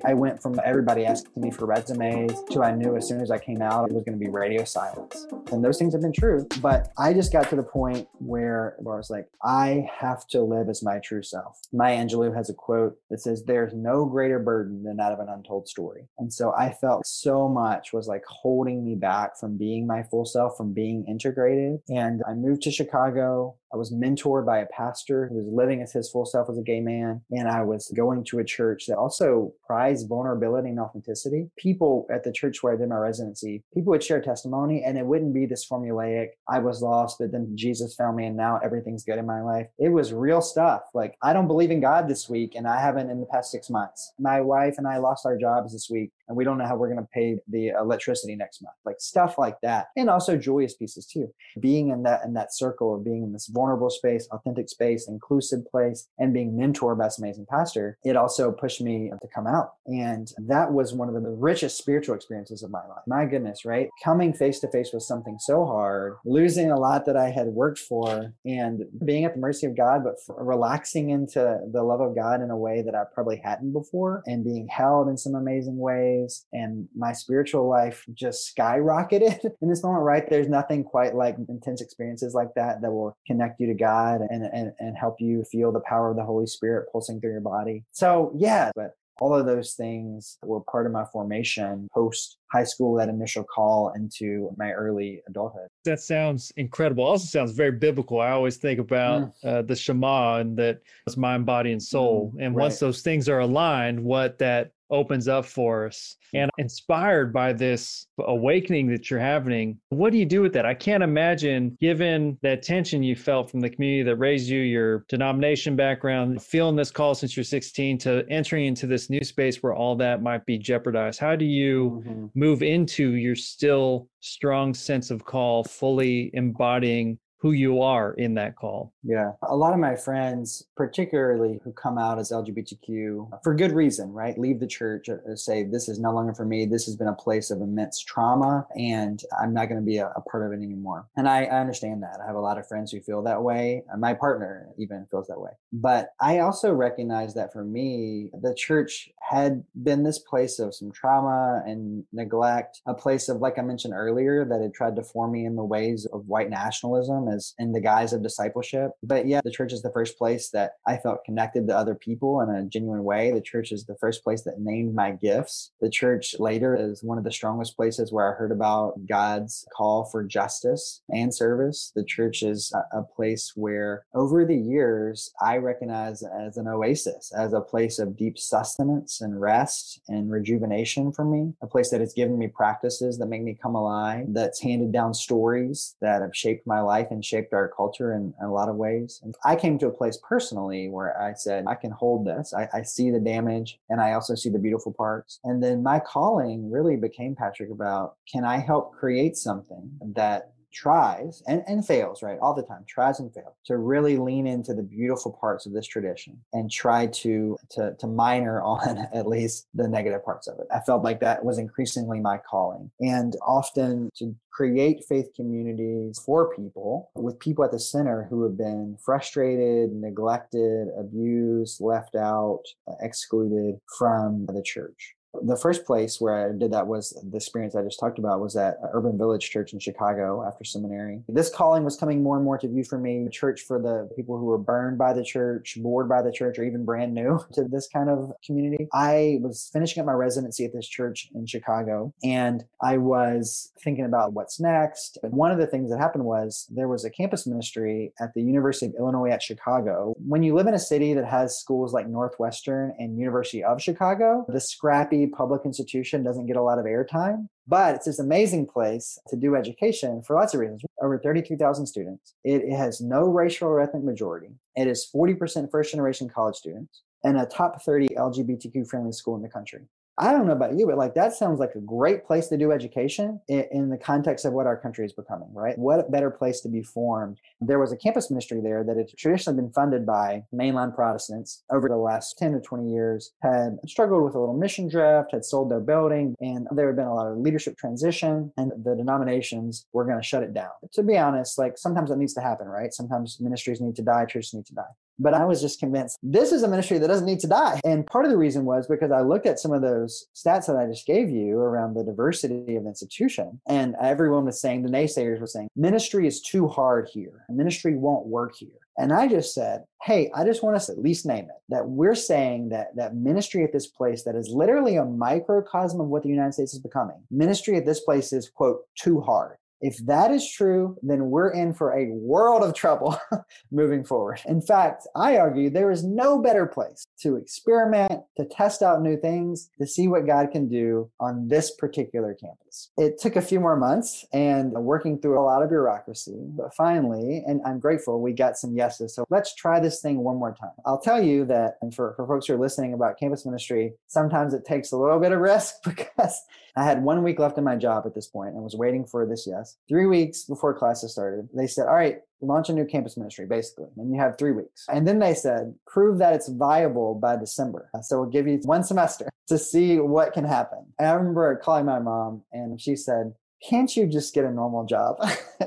I 0.06 0.14
went 0.14 0.42
from 0.42 0.60
everybody 0.66 1.06
asking 1.06 1.42
me 1.42 1.52
for 1.52 1.66
resumes 1.66 2.44
to 2.52 2.62
I 2.62 2.72
knew 2.72 2.96
as 2.96 3.08
soon 3.08 3.22
as 3.22 3.32
I 3.32 3.38
came 3.38 3.62
out 3.62 3.90
it 3.90 3.94
was 3.94 4.04
going 4.04 4.20
to 4.20 4.24
be 4.24 4.30
radio 4.30 4.64
silence. 4.66 5.28
And 5.52 5.64
those 5.64 5.78
things 5.78 5.94
have 5.94 6.02
been 6.02 6.14
true. 6.14 6.46
But 6.62 6.92
I 6.98 7.14
just 7.14 7.32
got 7.32 7.50
to 7.50 7.56
the 7.56 7.64
point 7.64 8.08
where, 8.20 8.76
where 8.80 8.96
I 8.96 8.98
was 8.98 9.10
like, 9.10 9.28
I 9.44 9.88
have 10.00 10.28
to 10.28 10.42
live 10.42 10.68
as 10.70 10.84
my 10.84 11.00
true 11.00 11.24
self. 11.24 11.60
Maya 11.72 11.98
Angelou 11.98 12.36
has 12.36 12.50
a 12.50 12.54
quote 12.54 12.98
that 13.10 13.22
says, 13.22 13.44
There's 13.46 13.74
no 13.74 14.06
greater 14.06 14.40
burden 14.40 14.84
than 14.84 14.98
that 14.98 15.14
of 15.14 15.20
an 15.20 15.30
untold 15.30 15.68
story. 15.68 16.08
And 16.18 16.34
so 16.34 16.54
I 16.58 16.74
felt 16.74 17.06
so 17.06 17.48
much 17.48 17.94
was 17.94 18.08
like 18.08 18.24
holding 18.28 18.84
me 18.84 18.96
back 18.96 19.40
from 19.40 19.58
being 19.58 19.88
my 19.88 20.04
full 20.04 20.26
self, 20.26 20.58
from 20.58 20.74
being 20.74 21.06
integrated. 21.08 21.80
And 21.90 22.22
I 22.28 22.34
moved 22.34 22.64
to 22.64 22.72
Chicago. 22.72 23.56
I 23.74 23.78
was 23.78 23.92
mentored 23.92 24.46
by 24.46 24.60
a 24.60 24.68
pastor 24.68 25.28
who 25.28 25.36
was 25.36 25.48
living 25.48 25.82
as 25.82 25.92
his 25.92 26.10
full 26.10 26.26
self 26.26 26.50
as 26.50 26.58
a 26.58 26.62
gay 26.62 26.80
man. 26.80 27.22
And 27.32 27.48
I 27.48 27.64
was 27.64 27.92
going 27.96 28.24
to 28.26 28.40
a 28.40 28.44
church 28.44 28.86
that 28.88 28.98
also 28.98 29.54
prized 29.66 30.08
vulnerability 30.08 30.70
and 30.70 30.80
authenticity. 30.80 31.50
People 31.58 32.06
at 32.14 32.24
the 32.24 32.32
church 32.32 32.62
where 32.62 32.74
I 32.74 32.78
did 32.78 32.90
my 32.90 32.98
residency, 32.98 33.64
people 33.74 33.92
would 33.92 34.04
share 34.04 34.22
testimony 34.22 34.84
and 34.84 34.98
it 34.98 35.06
wouldn't 35.06 35.34
be 35.34 35.48
this 35.48 35.68
formulaic, 35.68 36.30
I 36.48 36.60
was 36.60 36.82
lost, 36.82 37.18
but 37.20 37.32
then 37.32 37.52
Jesus 37.56 37.96
found 37.96 38.16
me 38.16 38.28
and 38.28 38.38
now 38.38 38.60
everything's 38.64 39.04
good 39.04 39.18
in 39.18 39.26
my 39.26 39.42
life. 39.42 39.68
It 39.80 39.90
was 39.90 40.14
real 40.14 40.42
stuff. 40.42 40.84
Like, 40.94 41.16
I 41.24 41.34
don't 41.34 41.48
believe 41.48 41.72
in 41.72 41.82
God 41.82 42.08
this 42.08 42.30
week 42.30 42.54
and 42.56 42.68
I 42.68 42.80
haven't 42.80 43.10
in 43.10 43.20
the 43.20 43.26
past 43.26 43.52
six 43.52 43.70
months. 43.70 44.14
My 44.20 44.40
wife 44.40 44.76
and 44.78 44.88
I 44.88 44.98
lost 44.98 45.26
our 45.26 45.38
jobs 45.38 45.74
this 45.74 45.90
week 45.90 46.12
and 46.28 46.38
we 46.38 46.44
don't 46.44 46.58
know 46.58 46.66
how 46.66 46.76
we're 46.76 46.92
going 46.92 47.04
to 47.04 47.10
pay 47.14 47.38
the 47.48 47.70
electricity 47.70 48.36
next 48.36 48.62
month 48.62 48.76
like 48.86 49.00
stuff 49.00 49.38
like 49.38 49.60
that. 49.62 49.88
And 49.96 50.10
also 50.10 50.38
joyous 50.38 50.74
pieces 50.74 51.06
too 51.06 51.34
being 51.60 51.90
in 51.90 52.04
that 52.04 52.22
in 52.26 52.34
that 52.34 52.54
circle 52.54 52.96
of 52.96 53.04
being 53.04 53.24
in 53.24 53.34
this 53.34 53.48
vulnerable 53.48 53.90
space 53.90 54.28
authentic 54.32 54.70
space 54.70 55.08
inclusive 55.08 55.66
place 55.70 56.08
and 56.20 56.34
being 56.34 56.54
mentored 56.54 56.98
by 56.98 57.06
this 57.06 57.20
amazing 57.20 57.46
pastor 57.50 57.98
it 58.04 58.16
also 58.16 58.52
pushed 58.52 58.82
me 58.82 59.12
to 59.22 59.28
come 59.28 59.48
out. 59.48 59.74
And 59.86 60.32
that 60.48 60.72
was 60.72 60.94
one 60.94 61.10
of 61.10 61.22
the 61.22 61.30
richest 61.30 61.78
spiritual 61.78 62.16
experiences 62.16 62.64
of 62.64 62.72
my 62.72 62.86
life. 62.88 63.04
My 63.08 63.26
goodness 63.26 63.66
right? 63.66 63.90
Coming 64.04 64.34
face 64.34 64.60
to 64.60 64.68
face 64.70 64.92
with 64.94 65.04
something 65.04 65.38
so 65.40 65.66
hard 65.66 66.16
losing 66.26 66.72
a 66.72 66.80
lot 66.80 67.06
that 67.06 67.18
i 67.18 67.30
had 67.30 67.48
worked 67.48 67.80
for 67.80 68.34
and 68.46 68.84
being 69.06 69.26
at 69.26 69.34
the 69.34 69.40
mercy 69.40 69.66
of 69.66 69.76
god 69.76 70.04
but 70.04 70.16
relaxing 70.38 71.10
into 71.10 71.60
the 71.72 71.84
love 71.84 72.02
of 72.02 72.16
god 72.16 72.42
in 72.42 72.50
a 72.50 72.58
way 72.58 72.82
that 72.82 72.96
i 72.96 73.04
probably 73.14 73.38
hadn't 73.44 73.74
before 73.74 74.24
and 74.26 74.44
being 74.44 74.68
held 74.68 75.08
in 75.08 75.18
some 75.18 75.36
amazing 75.36 75.78
ways 75.78 76.04
ways 76.14 76.46
and 76.54 76.88
my 76.96 77.12
spiritual 77.12 77.70
life 77.70 78.06
just 78.14 78.56
skyrocketed 78.56 79.40
in 79.62 79.70
this 79.70 79.84
moment 79.84 80.04
right 80.04 80.30
there's 80.30 80.48
nothing 80.48 80.84
quite 80.84 81.16
like 81.16 81.36
intense 81.50 81.82
experiences 81.82 82.34
like 82.34 82.54
that 82.56 82.82
that 82.82 82.92
will 82.92 83.16
connect 83.28 83.60
you 83.60 83.68
to 83.68 83.74
god 83.74 84.22
and, 84.30 84.44
and, 84.46 84.74
and 84.80 84.98
help 84.98 85.16
you 85.20 85.44
feel 85.52 85.72
the 85.72 85.82
power 85.82 86.12
of 86.12 86.18
the 86.18 86.24
holy 86.24 86.48
spirit 86.48 86.88
pulsing 86.92 87.20
through 87.20 87.32
your 87.32 87.42
body 87.42 87.84
so 87.92 88.32
yeah 88.36 88.72
but 88.76 88.96
all 89.20 89.36
of 89.36 89.46
those 89.46 89.74
things 89.74 90.38
were 90.44 90.60
part 90.62 90.86
of 90.88 90.92
my 90.92 91.06
formation 91.06 91.88
post 91.94 92.38
high 92.54 92.64
school, 92.64 92.96
that 92.96 93.10
initial 93.10 93.44
call 93.44 93.92
into 93.96 94.54
my 94.58 94.72
early 94.72 95.22
adulthood. 95.28 95.68
That 95.86 96.00
sounds 96.00 96.52
incredible. 96.56 97.04
Also 97.04 97.26
sounds 97.26 97.52
very 97.52 97.72
biblical. 97.72 98.22
I 98.22 98.30
always 98.30 98.58
think 98.58 98.80
about 98.80 99.22
mm. 99.22 99.34
uh, 99.44 99.62
the 99.64 99.76
Shema 99.76 100.38
and 100.38 100.56
that 100.58 100.82
it's 101.08 101.18
mind, 101.18 101.46
body, 101.46 101.72
and 101.72 101.82
soul. 101.82 102.32
Mm, 102.36 102.46
and 102.46 102.56
right. 102.56 102.64
once 102.64 102.80
those 102.80 103.02
things 103.02 103.28
are 103.28 103.40
aligned, 103.40 104.02
what 104.02 104.38
that 104.38 104.72
opens 104.94 105.28
up 105.28 105.46
for 105.46 105.88
us. 105.88 106.16
And 106.36 106.50
inspired 106.58 107.32
by 107.32 107.54
this 107.54 108.08
awakening 108.20 108.88
that 108.88 109.10
you're 109.10 109.20
having, 109.20 109.78
what 109.90 110.12
do 110.12 110.18
you 110.18 110.26
do 110.26 110.42
with 110.42 110.54
that? 110.54 110.66
I 110.66 110.74
can't 110.74 111.04
imagine, 111.04 111.78
given 111.80 112.38
that 112.42 112.64
tension 112.64 113.04
you 113.04 113.16
felt 113.16 113.52
from 113.52 113.60
the 113.60 113.70
community 113.70 114.04
that 114.04 114.16
raised 114.16 114.50
you, 114.50 114.60
your 114.60 115.06
denomination 115.10 115.76
background, 115.76 116.42
feeling 116.42 116.76
this 116.76 116.90
call 116.90 117.14
since 117.14 117.38
you're 117.38 117.44
16 117.44 117.98
to 118.00 118.26
entering 118.30 118.66
into 118.66 118.88
this 118.88 119.10
new 119.10 119.24
space 119.24 119.62
where 119.62 119.76
all 119.76 119.96
that 119.98 120.24
might 120.24 120.46
be 120.46 120.58
jeopardized. 120.58 121.20
How 121.20 121.36
do 121.36 121.46
you 121.46 122.04
mm-hmm. 122.06 122.26
move 122.34 122.64
into 122.64 123.12
your 123.14 123.36
still 123.36 124.08
strong 124.22 124.74
sense 124.74 125.12
of 125.12 125.26
call, 125.26 125.64
fully 125.64 126.32
embodying 126.34 127.20
who 127.44 127.52
you 127.52 127.82
are 127.82 128.14
in 128.14 128.36
that 128.36 128.56
call. 128.56 128.94
Yeah. 129.04 129.34
A 129.44 129.54
lot 129.54 129.74
of 129.74 129.80
my 129.80 129.98
friends, 129.98 130.66
particularly 130.78 131.60
who 131.66 131.74
come 131.74 131.98
out 131.98 132.18
as 132.18 132.32
LGBTQ 132.32 133.44
for 133.44 133.54
good 133.54 133.74
reason, 133.74 134.14
right? 134.14 134.38
Leave 134.38 134.62
the 134.62 134.66
church, 134.66 135.10
uh, 135.10 135.36
say, 135.36 135.66
this 135.66 135.90
is 135.90 136.00
no 136.00 136.14
longer 136.14 136.34
for 136.34 136.46
me. 136.46 136.66
This 136.66 136.86
has 136.86 136.96
been 136.96 137.10
a 137.10 137.14
place 137.14 137.52
of 137.52 137.60
immense 137.60 138.00
trauma 138.00 138.66
and 138.78 139.22
I'm 139.42 139.54
not 139.54 139.66
going 139.66 139.82
to 139.82 139.86
be 139.86 139.98
a, 139.98 140.08
a, 140.16 140.22
part 140.22 140.46
of 140.46 140.54
it 140.54 140.64
anymore. 140.64 141.06
And 141.18 141.28
I, 141.28 141.44
I 141.44 141.60
understand 141.60 142.02
that. 142.04 142.22
I 142.24 142.26
have 142.26 142.38
a 142.38 142.40
lot 142.40 142.58
of 142.58 142.66
friends 142.66 142.94
who 142.94 143.02
feel 143.02 143.22
that 143.24 143.44
way. 143.44 143.84
My 143.98 144.14
partner 144.14 144.70
even 144.78 145.06
feels 145.12 145.28
that 145.28 145.42
way. 145.42 145.52
But 145.74 146.14
I 146.22 146.40
also 146.40 146.72
recognize 146.72 147.34
that 147.34 147.52
for 147.52 147.66
me, 147.66 148.30
the 148.42 148.56
church 148.56 149.10
had 149.20 149.66
been 149.84 150.04
this 150.04 150.20
place 150.20 150.60
of 150.60 150.74
some 150.74 150.94
trauma 150.94 151.62
and 151.66 152.06
neglect, 152.14 152.82
a 152.86 152.94
place 152.94 153.28
of, 153.28 153.42
like 153.42 153.60
I 153.60 153.64
mentioned 153.64 153.94
earlier, 153.94 154.46
that 154.46 154.62
had 154.62 154.74
tried 154.74 154.96
to 154.96 155.04
form 155.04 155.34
me 155.34 155.46
in 155.46 155.58
the 155.58 155.66
ways 155.66 156.08
of 156.14 156.28
white 156.28 156.50
nationalism 156.50 157.28
in 157.60 157.72
the 157.72 157.82
guise 157.82 158.14
of 158.14 158.24
discipleship. 158.24 158.92
But 159.04 159.28
yeah, 159.28 159.42
the 159.44 159.52
church 159.52 159.74
is 159.74 159.82
the 159.82 159.92
first 159.92 160.18
place 160.18 160.50
that 160.52 160.74
I 160.88 160.98
felt 160.98 161.24
connected 161.26 161.68
to 161.68 161.78
other 161.78 161.96
people 161.96 162.42
in 162.42 162.50
a 162.50 162.66
genuine 162.66 163.04
way. 163.04 163.32
The 163.32 163.42
church 163.42 163.72
is 163.72 163.86
the 163.86 163.98
first 164.00 164.24
place 164.24 164.44
that 164.44 164.60
named 164.60 164.96
my 164.96 165.12
gifts. 165.12 165.72
The 165.82 165.90
church 165.90 166.36
later 166.40 166.76
is 166.76 167.04
one 167.04 167.18
of 167.18 167.24
the 167.24 167.32
strongest 167.32 167.76
places 167.76 168.12
where 168.12 168.32
I 168.32 168.38
heard 168.38 168.52
about 168.52 169.06
God's 169.08 169.66
call 169.76 170.06
for 170.06 170.24
justice 170.24 171.02
and 171.10 171.34
service. 171.34 171.92
The 171.96 172.04
church 172.04 172.44
is 172.44 172.72
a, 172.74 173.00
a 173.00 173.04
place 173.04 173.54
where 173.56 174.06
over 174.14 174.46
the 174.46 174.56
years 174.56 175.32
I 175.42 175.58
recognize 175.58 176.24
as 176.24 176.58
an 176.58 176.68
oasis, 176.68 177.32
as 177.36 177.54
a 177.54 177.62
place 177.62 178.00
of 178.00 178.18
deep 178.18 178.38
sustenance 178.38 179.22
and 179.22 179.40
rest 179.40 180.02
and 180.08 180.32
rejuvenation 180.32 181.12
for 181.12 181.26
me, 181.26 181.54
a 181.62 181.68
place 181.68 181.90
that 181.92 182.00
has 182.00 182.14
given 182.14 182.38
me 182.38 182.48
practices 182.48 183.18
that 183.18 183.28
make 183.28 183.44
me 183.44 183.58
come 183.62 183.76
alive, 183.76 184.26
that's 184.30 184.62
handed 184.62 184.92
down 184.92 185.14
stories 185.14 185.96
that 186.02 186.22
have 186.22 186.36
shaped 186.36 186.68
my 186.68 186.82
life 186.82 187.08
and 187.12 187.23
shaped 187.24 187.54
our 187.54 187.68
culture 187.70 188.14
in, 188.14 188.34
in, 188.40 188.46
a 188.46 188.52
lot 188.52 188.70
of 188.70 188.76
ways. 188.76 189.20
And 189.24 189.36
I 189.46 189.56
came 189.56 189.78
to 189.80 189.88
a 189.88 189.92
place 189.92 190.18
personally 190.28 190.90
where 190.90 191.22
I 191.22 191.34
said, 191.34 191.66
I 191.68 191.76
can 191.76 191.92
hold 191.92 192.26
this. 192.26 192.54
I, 192.54 192.68
I 192.74 192.82
see 192.84 193.12
the 193.12 193.20
damage 193.20 193.80
and 193.90 194.02
I 194.02 194.14
also 194.14 194.36
see 194.36 194.50
the 194.50 194.60
beautiful 194.60 194.94
parts. 194.94 195.40
And 195.44 195.64
then 195.64 195.84
my 195.84 196.00
calling 196.00 196.72
really 196.72 196.96
became, 196.96 197.36
Patrick, 197.36 197.70
about 197.72 198.16
can 198.32 198.46
I 198.46 198.58
help 198.58 198.94
create 198.94 199.36
something 199.36 199.90
that 200.16 200.53
tries 200.74 201.44
and, 201.48 201.64
and 201.68 201.86
fails, 201.86 202.22
right? 202.24 202.40
All 202.42 202.54
the 202.54 202.64
time, 202.64 202.84
tries 202.88 203.20
and 203.20 203.34
fails 203.34 203.54
to 203.66 203.78
really 203.78 204.18
lean 204.18 204.48
into 204.48 204.74
the 204.74 204.84
beautiful 204.84 205.32
parts 205.32 205.66
of 205.66 205.74
this 205.74 205.88
tradition 205.88 206.38
and 206.54 206.70
try 206.70 207.08
to, 207.08 207.58
to, 207.72 207.96
to 208.00 208.08
minor 208.08 208.62
on 208.64 209.08
at 209.14 209.28
least 209.28 209.68
the 209.74 209.88
negative 209.88 210.24
parts 210.26 210.48
of 210.48 210.60
it. 210.60 210.68
I 210.74 210.80
felt 210.82 211.04
like 211.04 211.20
that 211.22 211.44
was 211.44 211.58
increasingly 211.58 212.20
my 212.20 212.38
calling 212.38 212.92
and 213.00 213.36
often 213.46 214.10
to 214.18 214.36
create 214.52 215.04
faith 215.06 215.30
communities 215.36 216.20
for 216.20 216.56
people 216.56 217.10
with 217.16 217.40
people 217.40 217.64
at 217.64 217.72
the 217.72 217.80
center 217.80 218.28
who 218.30 218.44
have 218.44 218.58
been 218.58 218.98
frustrated, 219.04 219.92
neglected, 219.92 220.90
abused, 220.98 221.82
left 221.82 222.16
out, 222.16 222.64
excluded 223.02 223.80
from 223.98 224.46
the 224.48 224.62
church 224.62 225.16
the 225.42 225.58
first 225.58 225.86
place 225.86 226.22
where 226.22 226.50
I 226.50 226.58
did 226.58 226.72
that 226.72 226.88
was 226.88 227.12
the 227.24 227.38
experience 227.38 227.76
I 227.76 227.82
just 227.84 228.00
talked 228.00 228.20
about 228.20 228.40
was 228.40 228.56
at 228.56 228.78
Urban 228.94 229.18
Village 229.18 229.50
Church 229.50 229.74
in 229.74 229.80
Chicago 229.80 230.44
after 230.46 230.64
seminary. 230.64 231.24
This 231.28 231.50
calling 231.50 231.84
was 231.84 231.98
coming 231.98 232.22
more 232.22 232.36
and 232.36 232.46
more 232.46 232.58
to 232.58 232.68
view 232.68 232.84
for 232.84 232.98
me, 232.98 233.28
church 233.32 233.62
for 233.62 233.80
the 233.80 234.10
people 234.16 234.38
who 234.38 234.46
were 234.46 234.58
burned 234.58 234.98
by 234.98 235.14
the 235.14 235.24
church, 235.24 235.78
bored 235.82 236.08
by 236.08 236.22
the 236.22 236.32
church, 236.32 236.60
or 236.60 236.64
even 236.64 236.86
brand 236.86 237.14
new 237.14 237.40
to 237.54 237.64
this 237.64 237.88
kind 237.88 238.10
of 238.10 238.32
community. 238.46 238.88
I 238.94 239.40
was 239.42 239.70
finishing 239.74 240.02
up 240.02 240.08
my 240.08 240.14
residency 240.14 240.66
at 240.66 240.74
this 240.74 240.88
church 240.88 241.30
in 241.34 241.46
Chicago 241.46 242.14
and 242.24 242.64
I 242.82 242.98
was 242.98 243.72
thinking 243.82 244.06
about 244.06 244.34
what's 244.34 244.60
next. 244.60 245.18
And 245.24 245.34
one 245.34 245.52
of 245.52 245.58
the 245.58 245.68
things 245.68 245.90
that 245.90 246.00
happened 246.00 246.26
was 246.26 246.68
there 246.70 246.88
was 246.88 247.06
a 247.06 247.10
campus 247.10 247.48
ministry 247.48 248.14
at 248.20 248.34
the 248.34 248.42
University 248.42 248.88
of 248.88 248.96
Illinois 249.00 249.32
at 249.32 249.42
Chicago. 249.42 250.14
When 250.18 250.44
you 250.44 250.54
live 250.56 250.68
in 250.68 250.74
a 250.74 250.80
city 250.80 251.14
that 251.14 251.26
has 251.26 251.58
schools 251.58 251.94
like 251.94 252.08
Northwestern 252.08 252.94
and 253.00 253.18
University 253.18 253.64
of 253.64 253.82
Chicago, 253.82 254.46
the 254.48 254.60
scrappy 254.60 255.23
public 255.28 255.62
institution 255.66 256.24
doesn't 256.24 256.46
get 256.46 256.56
a 256.56 256.62
lot 256.62 256.80
of 256.80 256.86
airtime, 256.86 257.48
but 257.68 257.96
it's 257.96 258.06
this 258.06 258.20
amazing 258.20 258.68
place 258.68 259.18
to 259.28 259.36
do 259.36 259.56
education 259.56 260.22
for 260.22 260.36
lots 260.36 260.54
of 260.54 260.60
reasons. 260.60 260.82
Over 261.02 261.20
33,000 261.20 261.86
students. 261.86 262.36
It, 262.44 262.64
it 262.64 262.76
has 262.76 263.02
no 263.02 263.24
racial 263.24 263.68
or 263.68 263.82
ethnic 263.82 264.04
majority. 264.04 264.50
It 264.76 264.88
is 264.88 265.10
40% 265.14 265.70
first 265.70 265.92
generation 265.92 266.30
college 266.30 266.56
students 266.56 267.02
and 267.24 267.38
a 267.38 267.46
top 267.46 267.82
30 267.82 268.10
LGBTQ 268.10 268.88
friendly 268.88 269.12
school 269.12 269.36
in 269.36 269.42
the 269.42 269.50
country. 269.50 269.82
I 270.18 270.32
don't 270.32 270.46
know 270.46 270.54
about 270.54 270.78
you, 270.78 270.86
but 270.86 270.98
like 270.98 271.16
that 271.16 271.34
sounds 271.34 271.60
like 271.60 271.74
a 271.74 271.80
great 271.80 272.24
place 272.26 272.48
to 272.50 272.58
do 272.58 272.72
education 272.72 273.42
in, 273.48 273.66
in, 273.72 273.90
the 273.90 273.98
context 273.98 274.46
of 274.46 274.54
what 274.54 274.68
our 274.68 274.78
country 274.78 275.06
is 275.06 275.14
becoming, 275.14 275.50
right? 275.54 275.78
What 275.78 276.12
better 276.12 276.30
place 276.30 276.62
to 276.62 276.70
be 276.70 276.84
formed? 276.84 277.40
There 277.60 277.80
was 277.80 277.92
a 277.92 277.98
campus 277.98 278.30
ministry 278.30 278.62
there 278.62 278.84
that 278.84 278.96
had 278.96 279.08
traditionally 279.18 279.60
been 279.60 279.72
funded 279.72 280.06
by 280.06 280.44
mainline 280.54 280.94
Protestants 280.94 281.64
over 281.72 281.90
the 281.90 281.98
last 281.98 282.38
10 282.38 282.54
to 282.54 282.60
20 282.60 282.92
years, 282.92 283.32
had 283.42 283.78
struggled 283.88 284.24
with 284.24 284.36
a 284.36 284.40
little 284.40 284.58
mission 284.58 284.88
drift, 284.88 285.32
had 285.32 285.46
sold 285.46 285.72
their 285.72 285.80
building, 285.80 286.36
and 286.40 286.68
there 286.72 286.88
had 286.88 286.96
been 286.96 287.08
a 287.08 287.14
lot 287.14 287.32
of 287.32 287.38
leadership 287.38 287.76
transition, 287.76 288.54
and 288.56 288.72
the 288.84 288.96
denominations 288.96 289.88
were 289.94 290.06
going 290.06 290.20
to 290.20 290.24
shut 290.24 290.44
it 290.44 290.54
down. 290.54 290.72
To 290.94 291.02
be 291.02 291.18
honest, 291.18 291.58
like 291.58 291.78
sometimes 291.78 292.12
that 292.12 292.18
needs 292.18 292.36
to 292.36 292.42
happen, 292.42 292.68
right? 292.68 292.94
Sometimes 292.94 293.40
ministries 293.40 293.82
need 293.82 293.96
to 293.96 294.04
die, 294.04 294.26
churches 294.26 294.54
need 294.54 294.68
to 294.68 294.76
die. 294.76 294.84
But 295.20 295.34
I 295.34 295.46
was 295.46 295.62
just 295.62 295.80
convinced 295.80 296.18
this 296.24 296.52
is 296.52 296.64
a 296.64 296.68
ministry 296.68 296.98
that 296.98 297.08
doesn't 297.08 297.26
need 297.26 297.40
to 297.42 297.48
die. 297.48 297.80
And 297.84 298.06
part 298.06 298.26
of 298.26 298.32
the 298.32 298.38
reason 298.38 298.66
was 298.66 298.88
because 298.88 299.12
I 299.12 299.22
looked 299.22 299.46
at 299.46 299.60
some 299.60 299.72
of 299.72 299.82
those 299.82 300.28
stats 300.36 300.68
that 300.68 300.78
I 300.78 300.88
just 300.88 301.06
gave 301.06 301.30
you 301.30 301.60
around 301.60 301.94
the 301.94 302.04
diversity 302.04 302.76
of 302.76 302.86
institution. 302.86 303.62
And 303.68 303.96
everyone 304.02 304.46
was 304.46 304.60
saying, 304.60 304.84
the 304.84 304.90
naysayers 304.90 305.40
were 305.40 305.48
saying, 305.48 305.70
ministry 305.76 306.28
is 306.28 306.42
too 306.42 306.68
hard 306.68 307.10
here. 307.12 307.46
Ministry 307.50 307.96
won't 307.96 308.28
work 308.28 308.56
here. 308.56 308.70
And 308.98 309.12
I 309.12 309.28
just 309.28 309.56
said, 309.56 309.86
hey, 310.04 310.30
I 310.36 310.44
just 310.44 310.62
want 310.62 310.76
us 310.76 310.90
at 310.90 311.00
least 311.00 311.26
name 311.26 311.46
it 311.46 311.62
that 311.70 311.88
we're 311.88 312.16
saying 312.16 312.70
that 312.70 312.96
that 312.96 313.16
ministry 313.16 313.64
at 313.64 313.74
this 313.74 313.88
place 313.88 314.24
that 314.24 314.36
is 314.36 314.50
literally 314.50 314.98
a 314.98 315.06
microcosm 315.06 316.00
of 316.00 316.08
what 316.08 316.22
the 316.24 316.30
United 316.30 316.54
States 316.54 316.74
is 316.74 316.80
becoming. 316.80 317.24
Ministry 317.32 317.76
at 317.78 317.86
this 317.86 318.02
place 318.02 318.32
is 318.34 318.50
quote 318.50 318.82
too 318.96 319.22
hard. 319.22 319.58
If 319.84 319.98
that 320.06 320.32
is 320.32 320.50
true, 320.50 320.98
then 321.04 321.30
we're 321.30 321.50
in 321.50 321.74
for 321.74 321.92
a 321.92 322.08
world 322.08 322.64
of 322.64 322.74
trouble 322.74 323.20
moving 323.72 324.06
forward. 324.06 324.40
In 324.46 324.62
fact, 324.62 325.06
I 325.14 325.36
argue 325.36 325.70
there 325.70 325.92
is 325.92 326.06
no 326.06 326.42
better 326.42 326.66
place 326.66 327.06
to 327.20 327.36
experiment, 327.36 328.24
to 328.38 328.46
test 328.46 328.82
out 328.82 329.02
new 329.02 329.18
things, 329.18 329.70
to 329.82 329.86
see 329.86 330.08
what 330.08 330.26
God 330.26 330.52
can 330.52 330.70
do 330.70 331.12
on 331.20 331.50
this 331.50 331.72
particular 331.72 332.34
campus. 332.34 332.63
It 332.98 333.20
took 333.20 333.36
a 333.36 333.42
few 333.42 333.60
more 333.60 333.76
months 333.76 334.26
and 334.34 334.72
working 334.72 335.20
through 335.20 335.40
a 335.40 335.46
lot 335.46 335.64
of 335.64 335.70
bureaucracy, 335.70 336.36
but 336.58 336.74
finally, 336.74 337.44
and 337.46 337.62
I'm 337.66 337.80
grateful, 337.80 338.22
we 338.22 338.34
got 338.34 338.58
some 338.58 338.76
yeses. 338.76 339.16
So 339.16 339.26
let's 339.30 339.54
try 339.56 339.80
this 339.80 340.02
thing 340.02 340.20
one 340.20 340.38
more 340.38 340.54
time. 340.54 340.72
I'll 340.86 341.00
tell 341.00 341.22
you 341.22 341.46
that, 341.46 341.78
and 341.82 341.94
for, 341.94 342.14
for 342.16 342.28
folks 342.28 342.48
who 342.48 342.54
are 342.54 342.60
listening 342.60 342.94
about 342.94 343.20
campus 343.20 343.46
ministry, 343.46 343.94
sometimes 344.08 344.54
it 344.54 344.66
takes 344.66 344.92
a 344.92 344.98
little 344.98 345.20
bit 345.20 345.32
of 345.32 345.40
risk 345.40 345.76
because 345.86 346.42
I 346.76 346.84
had 346.84 347.04
one 347.04 347.24
week 347.24 347.40
left 347.40 347.58
in 347.58 347.64
my 347.64 347.76
job 347.76 348.04
at 348.06 348.16
this 348.16 348.28
point 348.28 348.56
and 348.56 348.64
was 348.64 348.76
waiting 348.76 349.06
for 349.06 349.26
this 349.26 349.46
yes. 349.48 349.78
Three 349.88 350.08
weeks 350.08 350.44
before 350.44 350.74
classes 350.74 351.12
started, 351.12 351.50
they 351.54 351.68
said, 351.68 351.88
All 351.88 351.96
right, 351.96 352.20
launch 352.44 352.70
a 352.70 352.74
new 352.74 352.86
campus 352.86 353.18
ministry, 353.18 353.46
basically. 353.46 353.88
And 353.98 354.12
you 354.12 354.20
have 354.20 354.38
three 354.38 354.52
weeks. 354.52 354.86
And 354.90 355.08
then 355.08 355.20
they 355.20 355.34
said, 355.34 355.74
prove 355.88 356.18
that 356.20 356.34
it's 356.34 356.50
viable 356.50 357.16
by 357.16 357.38
December. 357.38 357.90
So 358.02 358.22
we'll 358.22 358.30
give 358.30 358.48
you 358.48 358.60
one 358.64 358.84
semester 358.84 359.30
to 359.48 359.58
see 359.58 360.00
what 360.00 360.34
can 360.34 360.46
happen. 360.46 360.86
And 361.00 361.08
I 361.08 361.14
remember 361.14 361.56
calling 361.56 361.86
my 361.86 362.00
mom 362.00 362.44
and 362.52 362.80
she 362.80 362.96
said, 362.96 363.34
can't 363.68 363.96
you 363.96 364.08
just 364.08 364.34
get 364.34 364.44
a 364.44 364.52
normal 364.52 364.86
job? 364.86 365.18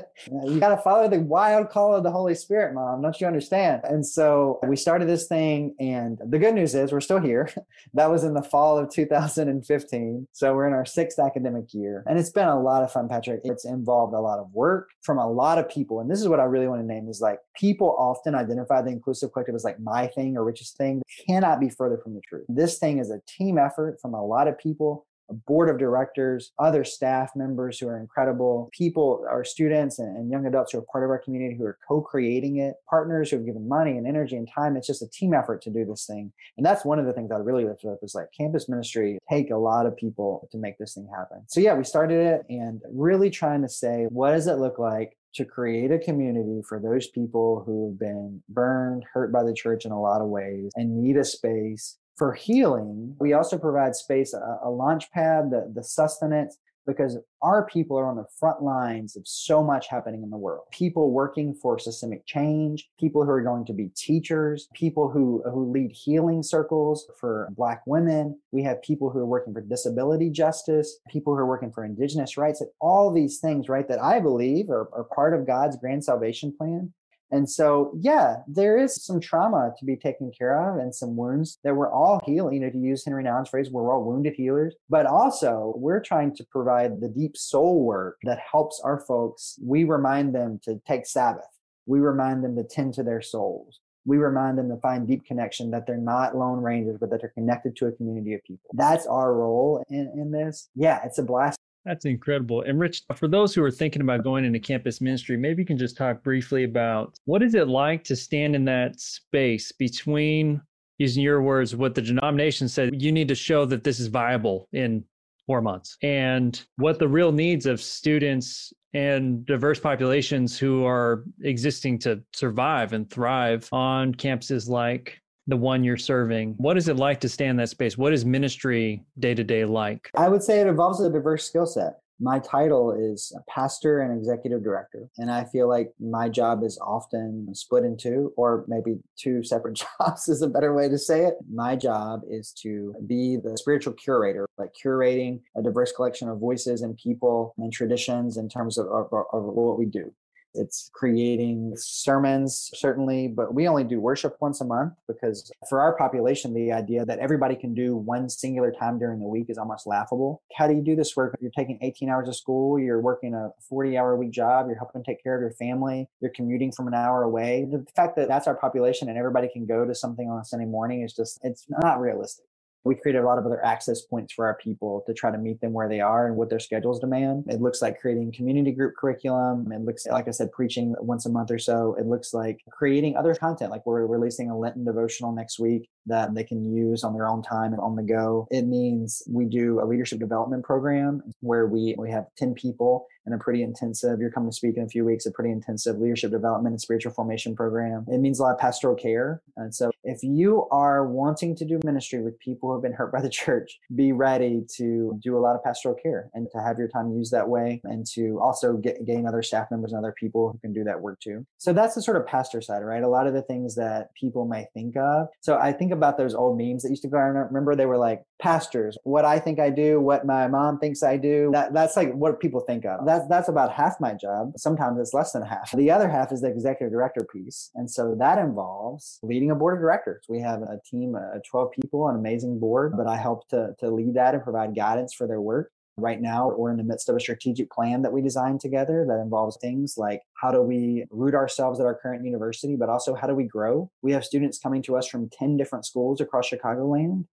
you 0.45 0.59
got 0.59 0.69
to 0.69 0.81
follow 0.81 1.07
the 1.07 1.19
wild 1.19 1.69
call 1.69 1.95
of 1.95 2.03
the 2.03 2.11
Holy 2.11 2.35
Spirit, 2.35 2.73
mom. 2.73 3.01
Don't 3.01 3.19
you 3.19 3.25
understand? 3.25 3.81
And 3.85 4.05
so 4.05 4.59
we 4.67 4.75
started 4.75 5.07
this 5.07 5.27
thing. 5.27 5.75
And 5.79 6.19
the 6.23 6.37
good 6.37 6.53
news 6.53 6.75
is 6.75 6.91
we're 6.91 7.01
still 7.01 7.19
here. 7.19 7.49
that 7.95 8.11
was 8.11 8.23
in 8.23 8.33
the 8.33 8.43
fall 8.43 8.77
of 8.77 8.91
2015. 8.91 10.27
So 10.31 10.53
we're 10.53 10.67
in 10.67 10.73
our 10.73 10.85
sixth 10.85 11.17
academic 11.17 11.73
year. 11.73 12.03
And 12.07 12.19
it's 12.19 12.29
been 12.29 12.47
a 12.47 12.59
lot 12.59 12.83
of 12.83 12.91
fun, 12.91 13.09
Patrick. 13.09 13.41
It's 13.43 13.65
involved 13.65 14.13
a 14.13 14.19
lot 14.19 14.39
of 14.39 14.51
work 14.53 14.89
from 15.01 15.17
a 15.17 15.29
lot 15.29 15.57
of 15.57 15.67
people. 15.67 15.99
And 15.99 16.09
this 16.09 16.21
is 16.21 16.27
what 16.27 16.39
I 16.39 16.43
really 16.43 16.67
want 16.67 16.81
to 16.81 16.87
name 16.87 17.09
is 17.09 17.19
like 17.21 17.39
people 17.55 17.95
often 17.97 18.35
identify 18.35 18.81
the 18.81 18.91
inclusive 18.91 19.33
collective 19.33 19.55
as 19.55 19.63
like 19.63 19.79
my 19.79 20.07
thing 20.07 20.37
or 20.37 20.43
Rich's 20.43 20.71
thing. 20.71 21.01
Cannot 21.27 21.59
be 21.59 21.69
further 21.69 21.97
from 21.97 22.13
the 22.13 22.21
truth. 22.21 22.45
This 22.47 22.77
thing 22.77 22.99
is 22.99 23.09
a 23.09 23.21
team 23.27 23.57
effort 23.57 23.97
from 24.01 24.13
a 24.13 24.23
lot 24.23 24.47
of 24.47 24.57
people 24.59 25.07
a 25.29 25.33
board 25.33 25.69
of 25.69 25.77
directors, 25.77 26.51
other 26.59 26.83
staff 26.83 27.31
members 27.35 27.79
who 27.79 27.87
are 27.87 27.99
incredible, 27.99 28.69
people, 28.73 29.25
our 29.29 29.43
students 29.43 29.99
and, 29.99 30.27
young 30.31 30.45
adults 30.45 30.73
who 30.73 30.79
are 30.79 30.85
part 30.91 31.03
of 31.03 31.09
our 31.09 31.19
community 31.19 31.55
who 31.57 31.63
are 31.63 31.77
co-creating 31.87 32.57
it, 32.57 32.75
partners 32.89 33.29
who 33.29 33.37
have 33.37 33.45
given 33.45 33.67
money 33.67 33.91
and 33.91 34.05
energy 34.05 34.35
and 34.35 34.49
time. 34.53 34.75
It's 34.75 34.87
just 34.87 35.01
a 35.01 35.07
team 35.07 35.33
effort 35.33 35.61
to 35.61 35.69
do 35.69 35.85
this 35.85 36.05
thing. 36.05 36.31
And 36.57 36.65
that's 36.65 36.83
one 36.83 36.99
of 36.99 37.05
the 37.05 37.13
things 37.13 37.31
I 37.31 37.37
really 37.37 37.63
lift 37.63 37.85
up 37.85 37.99
is 38.01 38.13
like 38.13 38.27
campus 38.37 38.67
ministry 38.67 39.19
take 39.29 39.51
a 39.51 39.57
lot 39.57 39.85
of 39.85 39.95
people 39.95 40.47
to 40.51 40.57
make 40.57 40.77
this 40.77 40.95
thing 40.95 41.07
happen. 41.15 41.43
So 41.47 41.61
yeah, 41.61 41.75
we 41.75 41.83
started 41.83 42.19
it 42.19 42.45
and 42.49 42.81
really 42.91 43.29
trying 43.29 43.61
to 43.61 43.69
say, 43.69 44.07
what 44.09 44.31
does 44.31 44.47
it 44.47 44.57
look 44.57 44.79
like 44.79 45.17
to 45.35 45.45
create 45.45 45.91
a 45.91 45.99
community 45.99 46.61
for 46.67 46.79
those 46.79 47.07
people 47.07 47.63
who 47.65 47.89
have 47.89 47.99
been 47.99 48.41
burned, 48.49 49.05
hurt 49.13 49.31
by 49.31 49.43
the 49.43 49.53
church 49.53 49.85
in 49.85 49.91
a 49.91 50.01
lot 50.01 50.21
of 50.21 50.27
ways 50.27 50.71
and 50.75 51.01
need 51.01 51.15
a 51.15 51.23
space 51.23 51.97
for 52.17 52.33
healing, 52.33 53.15
we 53.19 53.33
also 53.33 53.57
provide 53.57 53.95
space, 53.95 54.33
a, 54.33 54.59
a 54.63 54.69
launch 54.69 55.11
pad, 55.11 55.51
the, 55.51 55.71
the 55.73 55.83
sustenance, 55.83 56.57
because 56.87 57.17
our 57.41 57.65
people 57.65 57.99
are 57.99 58.07
on 58.07 58.15
the 58.15 58.25
front 58.39 58.63
lines 58.63 59.17
of 59.17 59.27
so 59.27 59.61
much 59.61 59.87
happening 59.89 60.23
in 60.23 60.29
the 60.29 60.37
world. 60.37 60.63
People 60.71 61.11
working 61.11 61.53
for 61.53 61.77
systemic 61.77 62.25
change, 62.25 62.89
people 62.97 63.23
who 63.23 63.29
are 63.29 63.41
going 63.41 63.65
to 63.65 63.73
be 63.73 63.89
teachers, 63.95 64.69
people 64.73 65.09
who, 65.09 65.43
who 65.51 65.69
lead 65.69 65.91
healing 65.91 66.41
circles 66.41 67.05
for 67.19 67.49
black 67.51 67.81
women. 67.85 68.39
We 68.51 68.63
have 68.63 68.81
people 68.81 69.09
who 69.09 69.19
are 69.19 69.25
working 69.25 69.53
for 69.53 69.61
disability 69.61 70.29
justice, 70.29 70.99
people 71.09 71.33
who 71.33 71.39
are 71.39 71.45
working 71.45 71.73
for 71.73 71.83
indigenous 71.83 72.37
rights, 72.37 72.61
and 72.61 72.69
all 72.79 73.11
these 73.11 73.39
things, 73.39 73.67
right, 73.67 73.87
that 73.89 74.01
I 74.01 74.21
believe 74.21 74.69
are, 74.69 74.89
are 74.93 75.07
part 75.13 75.33
of 75.33 75.45
God's 75.45 75.75
grand 75.75 76.05
salvation 76.05 76.55
plan. 76.57 76.93
And 77.31 77.49
so, 77.49 77.91
yeah, 77.99 78.37
there 78.47 78.77
is 78.77 79.03
some 79.03 79.19
trauma 79.19 79.73
to 79.77 79.85
be 79.85 79.95
taken 79.95 80.31
care 80.31 80.69
of 80.69 80.79
and 80.79 80.93
some 80.93 81.15
wounds 81.15 81.59
that 81.63 81.75
we're 81.75 81.91
all 81.91 82.21
healing. 82.25 82.61
You 82.61 82.89
use 82.89 83.05
Henri 83.05 83.23
Nouwen's 83.23 83.49
phrase, 83.49 83.69
we're 83.69 83.91
all 83.91 84.03
wounded 84.03 84.33
healers. 84.33 84.75
But 84.89 85.05
also, 85.05 85.73
we're 85.75 85.99
trying 85.99 86.35
to 86.35 86.45
provide 86.45 87.01
the 87.01 87.09
deep 87.09 87.35
soul 87.35 87.83
work 87.83 88.17
that 88.23 88.39
helps 88.39 88.81
our 88.83 88.99
folks. 89.01 89.59
We 89.61 89.83
remind 89.83 90.33
them 90.33 90.59
to 90.63 90.81
take 90.87 91.05
Sabbath. 91.05 91.45
We 91.85 91.99
remind 91.99 92.43
them 92.43 92.55
to 92.55 92.63
tend 92.63 92.93
to 92.95 93.03
their 93.03 93.21
souls. 93.21 93.79
We 94.05 94.17
remind 94.17 94.57
them 94.57 94.69
to 94.69 94.77
find 94.77 95.05
deep 95.05 95.25
connection, 95.25 95.69
that 95.71 95.85
they're 95.85 95.97
not 95.97 96.35
lone 96.35 96.61
rangers, 96.61 96.97
but 96.97 97.09
that 97.09 97.19
they're 97.19 97.29
connected 97.29 97.75
to 97.77 97.87
a 97.87 97.91
community 97.91 98.33
of 98.35 98.43
people. 98.43 98.69
That's 98.73 99.05
our 99.05 99.33
role 99.33 99.83
in, 99.89 100.09
in 100.15 100.31
this. 100.31 100.69
Yeah, 100.75 101.01
it's 101.03 101.17
a 101.17 101.23
blast 101.23 101.59
that's 101.87 102.05
incredible. 102.05 102.61
And 102.61 102.79
Rich, 102.79 103.03
for 103.15 103.27
those 103.27 103.55
who 103.55 103.63
are 103.63 103.71
thinking 103.71 104.01
about 104.01 104.23
going 104.23 104.43
into 104.43 104.59
campus 104.59 104.99
ministry, 104.99 105.37
maybe 105.37 105.61
you 105.61 105.65
can 105.65 105.77
just 105.77 105.95
talk 105.95 106.21
briefly 106.21 106.65
about 106.65 107.17
what 107.25 107.41
is 107.41 107.55
it 107.55 107.67
like 107.67 108.03
to 108.05 108.15
stand 108.15 108.55
in 108.55 108.65
that 108.65 108.99
space 108.99 109.71
between 109.71 110.61
using 110.97 111.23
your 111.23 111.41
words, 111.41 111.75
what 111.75 111.95
the 111.95 112.01
denomination 112.01 112.67
said, 112.67 113.01
you 113.01 113.11
need 113.11 113.27
to 113.27 113.35
show 113.35 113.65
that 113.65 113.83
this 113.83 113.99
is 113.99 114.07
viable 114.07 114.67
in 114.73 115.03
four 115.45 115.61
months, 115.61 115.97
and 116.01 116.63
what 116.75 116.99
the 116.99 117.07
real 117.07 117.31
needs 117.31 117.65
of 117.65 117.79
students 117.79 118.73
and 118.93 119.45
diverse 119.45 119.79
populations 119.79 120.57
who 120.57 120.85
are 120.85 121.23
existing 121.43 121.99
to 121.99 122.21
survive 122.33 122.93
and 122.93 123.09
thrive 123.09 123.69
on 123.71 124.13
campuses 124.13 124.67
like 124.67 125.21
the 125.47 125.57
one 125.57 125.83
you're 125.83 125.97
serving. 125.97 126.55
What 126.57 126.77
is 126.77 126.87
it 126.87 126.97
like 126.97 127.21
to 127.21 127.29
stay 127.29 127.47
in 127.47 127.55
that 127.57 127.69
space? 127.69 127.97
What 127.97 128.13
is 128.13 128.25
ministry 128.25 129.03
day 129.19 129.33
to 129.33 129.43
day 129.43 129.65
like? 129.65 130.11
I 130.15 130.27
would 130.27 130.43
say 130.43 130.59
it 130.59 130.67
involves 130.67 131.01
a 131.01 131.09
diverse 131.09 131.45
skill 131.45 131.65
set. 131.65 131.99
My 132.19 132.39
title 132.39 132.93
is 132.93 133.31
pastor 133.47 134.01
and 134.01 134.17
executive 134.17 134.63
director. 134.63 135.07
And 135.19 135.29
I 135.29 135.45
feel 135.45 135.69
like 135.69 135.91
my 135.99 136.29
job 136.29 136.63
is 136.63 136.79
often 136.81 137.53
split 137.53 137.83
in 137.83 137.95
two, 137.95 138.33
or 138.35 138.65
maybe 138.67 138.97
two 139.17 139.43
separate 139.43 139.79
jobs 139.99 140.27
is 140.27 140.41
a 140.41 140.47
better 140.47 140.73
way 140.73 140.89
to 140.89 140.97
say 140.97 141.25
it. 141.25 141.35
My 141.51 141.75
job 141.75 142.21
is 142.27 142.51
to 142.63 142.95
be 143.05 143.37
the 143.37 143.55
spiritual 143.55 143.93
curator, 143.93 144.47
like 144.57 144.71
curating 144.83 145.41
a 145.55 145.61
diverse 145.61 145.91
collection 145.91 146.27
of 146.27 146.39
voices 146.39 146.81
and 146.81 146.97
people 146.97 147.53
and 147.59 147.71
traditions 147.71 148.37
in 148.37 148.49
terms 148.49 148.79
of, 148.79 148.87
of, 148.87 149.13
of 149.13 149.43
what 149.43 149.77
we 149.77 149.85
do. 149.85 150.11
It's 150.57 150.89
creating 150.93 151.73
sermons, 151.77 152.71
certainly, 152.75 153.27
but 153.27 153.53
we 153.53 153.67
only 153.67 153.83
do 153.83 153.99
worship 153.99 154.37
once 154.39 154.61
a 154.61 154.65
month 154.65 154.93
because 155.07 155.51
for 155.69 155.81
our 155.81 155.95
population, 155.95 156.53
the 156.53 156.71
idea 156.71 157.05
that 157.05 157.19
everybody 157.19 157.55
can 157.55 157.73
do 157.73 157.95
one 157.95 158.29
singular 158.29 158.71
time 158.71 158.99
during 158.99 159.19
the 159.19 159.27
week 159.27 159.45
is 159.49 159.57
almost 159.57 159.87
laughable. 159.87 160.41
How 160.55 160.67
do 160.67 160.73
you 160.73 160.81
do 160.81 160.95
this 160.95 161.15
work? 161.15 161.37
You're 161.39 161.51
taking 161.51 161.79
18 161.81 162.09
hours 162.09 162.27
of 162.27 162.35
school, 162.35 162.79
you're 162.79 163.01
working 163.01 163.33
a 163.33 163.49
40 163.69 163.97
hour 163.97 164.13
a 164.13 164.17
week 164.17 164.31
job, 164.31 164.67
you're 164.67 164.77
helping 164.77 165.03
take 165.03 165.23
care 165.23 165.35
of 165.35 165.41
your 165.41 165.51
family, 165.51 166.07
you're 166.21 166.31
commuting 166.35 166.71
from 166.71 166.87
an 166.87 166.93
hour 166.93 167.23
away. 167.23 167.67
The 167.69 167.85
fact 167.95 168.15
that 168.17 168.27
that's 168.27 168.47
our 168.47 168.55
population 168.55 169.09
and 169.09 169.17
everybody 169.17 169.49
can 169.51 169.65
go 169.65 169.85
to 169.85 169.95
something 169.95 170.29
on 170.29 170.39
a 170.39 170.45
Sunday 170.45 170.65
morning 170.65 171.03
is 171.03 171.13
just, 171.13 171.39
it's 171.43 171.65
not 171.69 171.99
realistic 171.99 172.45
we 172.87 172.95
created 172.95 173.19
a 173.19 173.25
lot 173.25 173.37
of 173.37 173.45
other 173.45 173.63
access 173.63 174.01
points 174.01 174.33
for 174.33 174.45
our 174.45 174.55
people 174.55 175.03
to 175.05 175.13
try 175.13 175.29
to 175.29 175.37
meet 175.37 175.59
them 175.61 175.73
where 175.73 175.89
they 175.89 175.99
are 175.99 176.27
and 176.27 176.35
what 176.35 176.49
their 176.49 176.59
schedules 176.59 176.99
demand. 176.99 177.45
It 177.47 177.61
looks 177.61 177.81
like 177.81 177.99
creating 177.99 178.31
community 178.31 178.71
group 178.71 178.95
curriculum. 178.97 179.71
It 179.71 179.81
looks 179.81 180.05
like 180.07 180.27
I 180.27 180.31
said, 180.31 180.51
preaching 180.51 180.95
once 180.99 181.25
a 181.25 181.29
month 181.29 181.51
or 181.51 181.59
so. 181.59 181.95
It 181.99 182.05
looks 182.05 182.33
like 182.33 182.61
creating 182.71 183.17
other 183.17 183.35
content, 183.35 183.71
like 183.71 183.85
we're 183.85 184.05
releasing 184.05 184.49
a 184.49 184.57
Lenten 184.57 184.85
devotional 184.85 185.31
next 185.33 185.59
week 185.59 185.89
that 186.05 186.33
they 186.33 186.43
can 186.43 186.63
use 186.63 187.03
on 187.03 187.13
their 187.13 187.27
own 187.27 187.43
time 187.43 187.73
and 187.73 187.81
on 187.81 187.95
the 187.95 188.03
go. 188.03 188.47
It 188.49 188.63
means 188.63 189.21
we 189.29 189.45
do 189.45 189.81
a 189.81 189.85
leadership 189.85 190.19
development 190.19 190.63
program 190.63 191.21
where 191.41 191.67
we, 191.67 191.95
we 191.97 192.09
have 192.11 192.27
10 192.37 192.53
people 192.53 193.05
and 193.27 193.35
a 193.35 193.37
pretty 193.37 193.61
intensive, 193.61 194.19
you're 194.19 194.31
coming 194.31 194.49
to 194.49 194.55
speak 194.55 194.77
in 194.77 194.83
a 194.83 194.87
few 194.87 195.03
weeks, 195.03 195.25
a 195.25 195.31
pretty 195.31 195.51
intensive 195.51 195.99
leadership 195.99 196.31
development 196.31 196.73
and 196.73 196.81
spiritual 196.81 197.11
formation 197.11 197.55
program. 197.55 198.05
It 198.07 198.19
means 198.19 198.39
a 198.39 198.43
lot 198.43 198.53
of 198.53 198.59
pastoral 198.59 198.95
care. 198.95 199.41
And 199.57 199.75
so 199.75 199.91
if 200.05 200.23
you 200.23 200.65
are 200.71 201.05
wanting 201.05 201.53
to 201.57 201.65
do 201.65 201.79
ministry 201.83 202.21
with 202.21 202.39
people 202.39 202.69
who 202.69 202.75
have 202.75 202.81
been 202.81 202.93
hurt 202.93 203.11
by 203.11 203.21
the 203.21 203.29
church, 203.41 203.79
be 203.93 204.13
ready 204.13 204.65
to 204.77 205.19
do 205.21 205.37
a 205.37 205.41
lot 205.41 205.55
of 205.55 205.63
pastoral 205.63 205.95
care 206.01 206.29
and 206.33 206.47
to 206.51 206.61
have 206.61 206.79
your 206.79 206.87
time 206.87 207.11
used 207.11 207.33
that 207.33 207.49
way 207.49 207.81
and 207.83 208.05
to 208.13 208.39
also 208.41 208.77
get, 208.77 209.05
gain 209.05 209.27
other 209.27 209.43
staff 209.43 209.67
members 209.69 209.91
and 209.91 209.99
other 209.99 210.15
people 210.17 210.51
who 210.51 210.57
can 210.59 210.71
do 210.71 210.85
that 210.85 211.01
work 211.01 211.19
too. 211.19 211.45
So 211.57 211.73
that's 211.73 211.95
the 211.95 212.01
sort 212.01 212.15
of 212.15 212.25
pastor 212.25 212.61
side, 212.61 212.83
right? 212.83 213.03
A 213.03 213.09
lot 213.09 213.27
of 213.27 213.33
the 213.33 213.41
things 213.41 213.75
that 213.75 214.13
people 214.15 214.45
may 214.45 214.67
think 214.73 214.95
of. 214.95 215.27
So 215.41 215.57
I 215.57 215.73
think 215.73 215.91
about 215.91 216.17
those 216.17 216.33
old 216.33 216.57
memes 216.57 216.83
that 216.83 216.89
used 216.89 217.01
to 217.01 217.09
go 217.09 217.17
around. 217.17 217.35
Remember, 217.35 217.75
they 217.75 217.85
were 217.85 217.97
like 217.97 218.23
pastors, 218.41 218.97
what 219.03 219.25
I 219.25 219.39
think 219.39 219.59
I 219.59 219.69
do, 219.69 219.99
what 219.99 220.25
my 220.25 220.47
mom 220.47 220.79
thinks 220.79 221.03
I 221.03 221.17
do. 221.17 221.49
That, 221.51 221.73
that's 221.73 221.97
like 221.97 222.13
what 222.13 222.39
people 222.39 222.61
think 222.61 222.85
of. 222.85 223.05
That's 223.05 223.16
that's 223.29 223.49
about 223.49 223.73
half 223.73 223.99
my 223.99 224.13
job. 224.13 224.53
Sometimes 224.57 224.99
it's 224.99 225.13
less 225.13 225.31
than 225.31 225.43
half. 225.43 225.71
The 225.71 225.91
other 225.91 226.09
half 226.09 226.31
is 226.31 226.41
the 226.41 226.47
executive 226.47 226.91
director 226.91 227.25
piece, 227.31 227.71
and 227.75 227.89
so 227.89 228.15
that 228.19 228.37
involves 228.37 229.19
leading 229.23 229.51
a 229.51 229.55
board 229.55 229.75
of 229.75 229.81
directors. 229.81 230.25
We 230.27 230.39
have 230.41 230.61
a 230.61 230.79
team 230.89 231.15
uh, 231.15 231.37
of 231.37 231.43
12 231.49 231.71
people, 231.71 232.07
an 232.07 232.15
amazing 232.15 232.59
board, 232.59 232.93
but 232.97 233.07
I 233.07 233.17
help 233.17 233.47
to 233.49 233.75
to 233.79 233.89
lead 233.89 234.15
that 234.15 234.33
and 234.33 234.43
provide 234.43 234.75
guidance 234.75 235.13
for 235.13 235.27
their 235.27 235.41
work. 235.41 235.71
Right 235.99 236.21
now, 236.21 236.51
we're 236.55 236.69
in 236.69 236.77
the 236.77 236.83
midst 236.83 237.09
of 237.09 237.15
a 237.15 237.19
strategic 237.19 237.71
plan 237.71 238.03
that 238.03 238.13
we 238.13 238.21
designed 238.21 238.59
together 238.59 239.03
that 239.07 239.19
involves 239.19 239.57
things 239.59 239.95
like 239.97 240.21
how 240.35 240.51
do 240.51 240.61
we 240.61 241.05
root 241.09 241.33
ourselves 241.33 241.79
at 241.79 241.87
our 241.87 241.95
current 241.95 242.23
university, 242.23 242.75
but 242.75 242.87
also 242.87 243.15
how 243.15 243.25
do 243.25 243.33
we 243.33 243.45
grow? 243.45 243.89
We 244.03 244.11
have 244.11 244.23
students 244.23 244.59
coming 244.59 244.83
to 244.83 244.95
us 244.95 245.07
from 245.07 245.27
10 245.29 245.57
different 245.57 245.87
schools 245.87 246.21
across 246.21 246.51
Chicagoland 246.51 247.25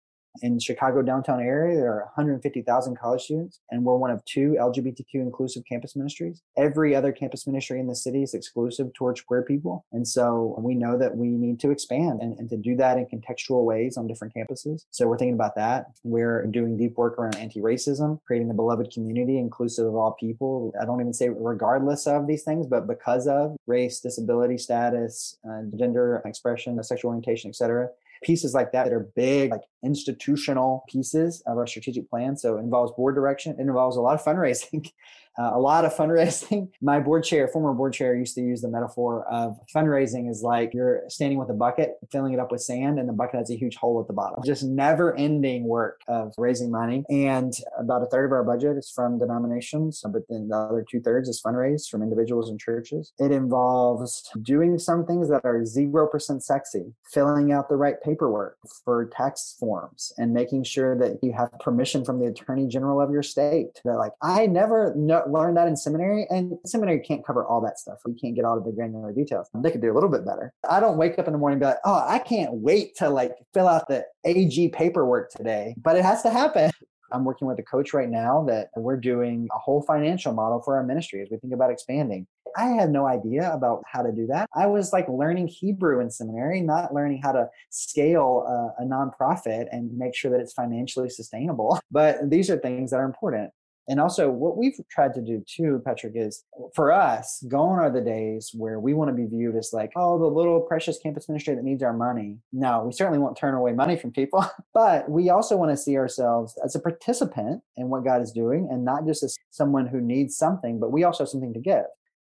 in 0.40 0.58
Chicago 0.58 1.02
downtown 1.02 1.40
area, 1.40 1.76
there 1.76 1.92
are 1.92 2.04
150,000 2.14 2.98
college 2.98 3.22
students, 3.22 3.60
and 3.70 3.84
we're 3.84 3.96
one 3.96 4.10
of 4.10 4.24
two 4.24 4.56
LGBTQ 4.58 5.14
inclusive 5.14 5.62
campus 5.68 5.94
ministries. 5.94 6.42
Every 6.56 6.94
other 6.94 7.12
campus 7.12 7.46
ministry 7.46 7.78
in 7.78 7.86
the 7.86 7.94
city 7.94 8.22
is 8.22 8.32
exclusive 8.32 8.92
towards 8.94 9.20
queer 9.20 9.42
people. 9.42 9.84
And 9.92 10.06
so 10.06 10.56
we 10.58 10.74
know 10.74 10.96
that 10.98 11.16
we 11.16 11.28
need 11.28 11.60
to 11.60 11.70
expand 11.70 12.20
and, 12.22 12.38
and 12.38 12.48
to 12.48 12.56
do 12.56 12.76
that 12.76 12.96
in 12.96 13.06
contextual 13.06 13.64
ways 13.64 13.96
on 13.96 14.06
different 14.06 14.34
campuses. 14.34 14.84
So 14.90 15.06
we're 15.06 15.18
thinking 15.18 15.34
about 15.34 15.56
that. 15.56 15.86
We're 16.02 16.46
doing 16.46 16.76
deep 16.76 16.96
work 16.96 17.18
around 17.18 17.36
anti-racism, 17.36 18.20
creating 18.24 18.50
a 18.50 18.54
beloved 18.54 18.90
community 18.92 19.38
inclusive 19.38 19.86
of 19.86 19.94
all 19.94 20.12
people. 20.18 20.72
I 20.80 20.86
don't 20.86 21.00
even 21.00 21.12
say 21.12 21.28
regardless 21.28 22.06
of 22.06 22.26
these 22.26 22.42
things, 22.42 22.66
but 22.66 22.86
because 22.86 23.26
of 23.26 23.56
race, 23.66 24.00
disability 24.00 24.58
status, 24.58 25.38
uh, 25.48 25.62
gender 25.76 26.22
expression, 26.24 26.82
sexual 26.82 27.10
orientation, 27.10 27.50
etc 27.50 27.88
pieces 28.22 28.54
like 28.54 28.72
that 28.72 28.84
that 28.84 28.92
are 28.92 29.08
big, 29.14 29.50
like 29.50 29.62
institutional 29.82 30.84
pieces 30.88 31.42
of 31.46 31.58
our 31.58 31.66
strategic 31.66 32.08
plan. 32.08 32.36
So 32.36 32.56
it 32.56 32.60
involves 32.60 32.92
board 32.92 33.14
direction. 33.14 33.56
It 33.58 33.60
involves 33.60 33.96
a 33.96 34.00
lot 34.00 34.14
of 34.14 34.24
fundraising. 34.24 34.90
uh, 35.38 35.52
a 35.54 35.58
lot 35.58 35.84
of 35.84 35.94
fundraising. 35.94 36.68
My 36.82 37.00
board 37.00 37.24
chair, 37.24 37.48
former 37.48 37.72
board 37.72 37.92
chair, 37.92 38.14
used 38.14 38.34
to 38.34 38.42
use 38.42 38.60
the 38.60 38.68
metaphor 38.68 39.24
of 39.30 39.58
fundraising 39.74 40.30
is 40.30 40.42
like 40.42 40.74
you're 40.74 41.02
standing 41.08 41.38
with 41.38 41.48
a 41.50 41.54
bucket, 41.54 41.96
filling 42.10 42.32
it 42.32 42.40
up 42.40 42.52
with 42.52 42.60
sand, 42.60 42.98
and 42.98 43.08
the 43.08 43.12
bucket 43.12 43.38
has 43.38 43.50
a 43.50 43.56
huge 43.56 43.76
hole 43.76 44.00
at 44.00 44.06
the 44.06 44.12
bottom. 44.12 44.42
Just 44.44 44.64
never 44.64 45.16
ending 45.16 45.64
work 45.64 46.00
of 46.08 46.34
raising 46.36 46.70
money. 46.70 47.04
And 47.08 47.52
about 47.78 48.02
a 48.02 48.06
third 48.06 48.26
of 48.26 48.32
our 48.32 48.44
budget 48.44 48.76
is 48.76 48.90
from 48.90 49.18
denominations, 49.18 50.02
but 50.12 50.22
then 50.28 50.48
the 50.48 50.56
other 50.56 50.84
two 50.88 51.00
thirds 51.00 51.28
is 51.28 51.40
fundraised 51.40 51.88
from 51.88 52.02
individuals 52.02 52.50
and 52.50 52.60
churches. 52.60 53.12
It 53.18 53.32
involves 53.32 54.30
doing 54.42 54.78
some 54.78 55.06
things 55.06 55.28
that 55.28 55.44
are 55.44 55.62
0% 55.62 56.42
sexy, 56.42 56.92
filling 57.10 57.52
out 57.52 57.68
the 57.68 57.76
right 57.76 57.96
paperwork 58.02 58.58
for 58.84 59.06
tax 59.06 59.56
forms, 59.58 60.12
and 60.18 60.32
making 60.32 60.64
sure 60.64 60.96
that 60.98 61.18
you 61.22 61.32
have 61.32 61.50
permission 61.60 62.04
from 62.04 62.18
the 62.18 62.26
attorney 62.26 62.66
general 62.66 63.00
of 63.00 63.10
your 63.10 63.22
state. 63.22 63.80
That, 63.84 63.96
like, 63.96 64.12
I 64.20 64.46
never 64.46 64.94
know 64.94 65.21
learned 65.30 65.56
that 65.56 65.68
in 65.68 65.76
seminary, 65.76 66.26
and 66.30 66.58
seminary 66.64 67.00
can't 67.00 67.24
cover 67.24 67.44
all 67.44 67.60
that 67.62 67.78
stuff. 67.78 68.00
We 68.04 68.14
can't 68.14 68.34
get 68.34 68.44
all 68.44 68.58
of 68.58 68.64
the 68.64 68.72
granular 68.72 69.12
details. 69.12 69.48
They 69.54 69.70
could 69.70 69.82
do 69.82 69.92
a 69.92 69.94
little 69.94 70.08
bit 70.08 70.24
better. 70.24 70.52
I 70.68 70.80
don't 70.80 70.96
wake 70.96 71.18
up 71.18 71.26
in 71.26 71.32
the 71.32 71.38
morning 71.38 71.54
and 71.54 71.60
be 71.60 71.66
like, 71.66 71.78
oh, 71.84 72.04
I 72.06 72.18
can't 72.18 72.54
wait 72.54 72.96
to 72.96 73.10
like 73.10 73.34
fill 73.54 73.68
out 73.68 73.88
the 73.88 74.04
AG 74.24 74.68
paperwork 74.70 75.30
today, 75.30 75.74
but 75.76 75.96
it 75.96 76.04
has 76.04 76.22
to 76.22 76.30
happen. 76.30 76.70
I'm 77.12 77.24
working 77.24 77.46
with 77.46 77.58
a 77.58 77.62
coach 77.62 77.92
right 77.92 78.08
now 78.08 78.44
that 78.48 78.70
we're 78.76 78.96
doing 78.96 79.48
a 79.54 79.58
whole 79.58 79.82
financial 79.82 80.32
model 80.32 80.62
for 80.62 80.76
our 80.76 80.82
ministry 80.82 81.20
as 81.22 81.28
we 81.30 81.36
think 81.36 81.52
about 81.52 81.70
expanding. 81.70 82.26
I 82.56 82.68
had 82.68 82.90
no 82.90 83.06
idea 83.06 83.52
about 83.52 83.82
how 83.86 84.02
to 84.02 84.12
do 84.12 84.26
that. 84.26 84.48
I 84.54 84.66
was 84.66 84.92
like 84.92 85.08
learning 85.08 85.48
Hebrew 85.48 86.00
in 86.00 86.10
seminary, 86.10 86.60
not 86.60 86.92
learning 86.92 87.20
how 87.22 87.32
to 87.32 87.48
scale 87.70 88.44
a, 88.78 88.82
a 88.82 88.86
nonprofit 88.86 89.68
and 89.72 89.96
make 89.96 90.14
sure 90.14 90.30
that 90.30 90.40
it's 90.40 90.52
financially 90.52 91.08
sustainable. 91.08 91.78
But 91.90 92.30
these 92.30 92.48
are 92.48 92.56
things 92.56 92.90
that 92.90 92.96
are 92.96 93.04
important. 93.04 93.50
And 93.88 93.98
also, 93.98 94.30
what 94.30 94.56
we've 94.56 94.78
tried 94.90 95.12
to 95.14 95.20
do 95.20 95.44
too, 95.46 95.82
Patrick, 95.84 96.12
is 96.14 96.44
for 96.74 96.92
us, 96.92 97.44
gone 97.48 97.80
are 97.80 97.90
the 97.90 98.00
days 98.00 98.52
where 98.54 98.78
we 98.78 98.94
want 98.94 99.08
to 99.10 99.14
be 99.14 99.26
viewed 99.26 99.56
as 99.56 99.70
like, 99.72 99.90
oh, 99.96 100.18
the 100.18 100.26
little 100.26 100.60
precious 100.60 100.98
campus 100.98 101.28
ministry 101.28 101.54
that 101.54 101.64
needs 101.64 101.82
our 101.82 101.92
money. 101.92 102.38
No, 102.52 102.84
we 102.86 102.92
certainly 102.92 103.18
won't 103.18 103.36
turn 103.36 103.54
away 103.54 103.72
money 103.72 103.96
from 103.96 104.12
people, 104.12 104.44
but 104.74 105.10
we 105.10 105.30
also 105.30 105.56
want 105.56 105.72
to 105.72 105.76
see 105.76 105.96
ourselves 105.96 106.54
as 106.64 106.76
a 106.76 106.80
participant 106.80 107.60
in 107.76 107.88
what 107.88 108.04
God 108.04 108.22
is 108.22 108.30
doing 108.30 108.68
and 108.70 108.84
not 108.84 109.04
just 109.04 109.24
as 109.24 109.36
someone 109.50 109.86
who 109.86 110.00
needs 110.00 110.36
something, 110.36 110.78
but 110.78 110.92
we 110.92 111.02
also 111.02 111.24
have 111.24 111.30
something 111.30 111.52
to 111.54 111.60
give. 111.60 111.84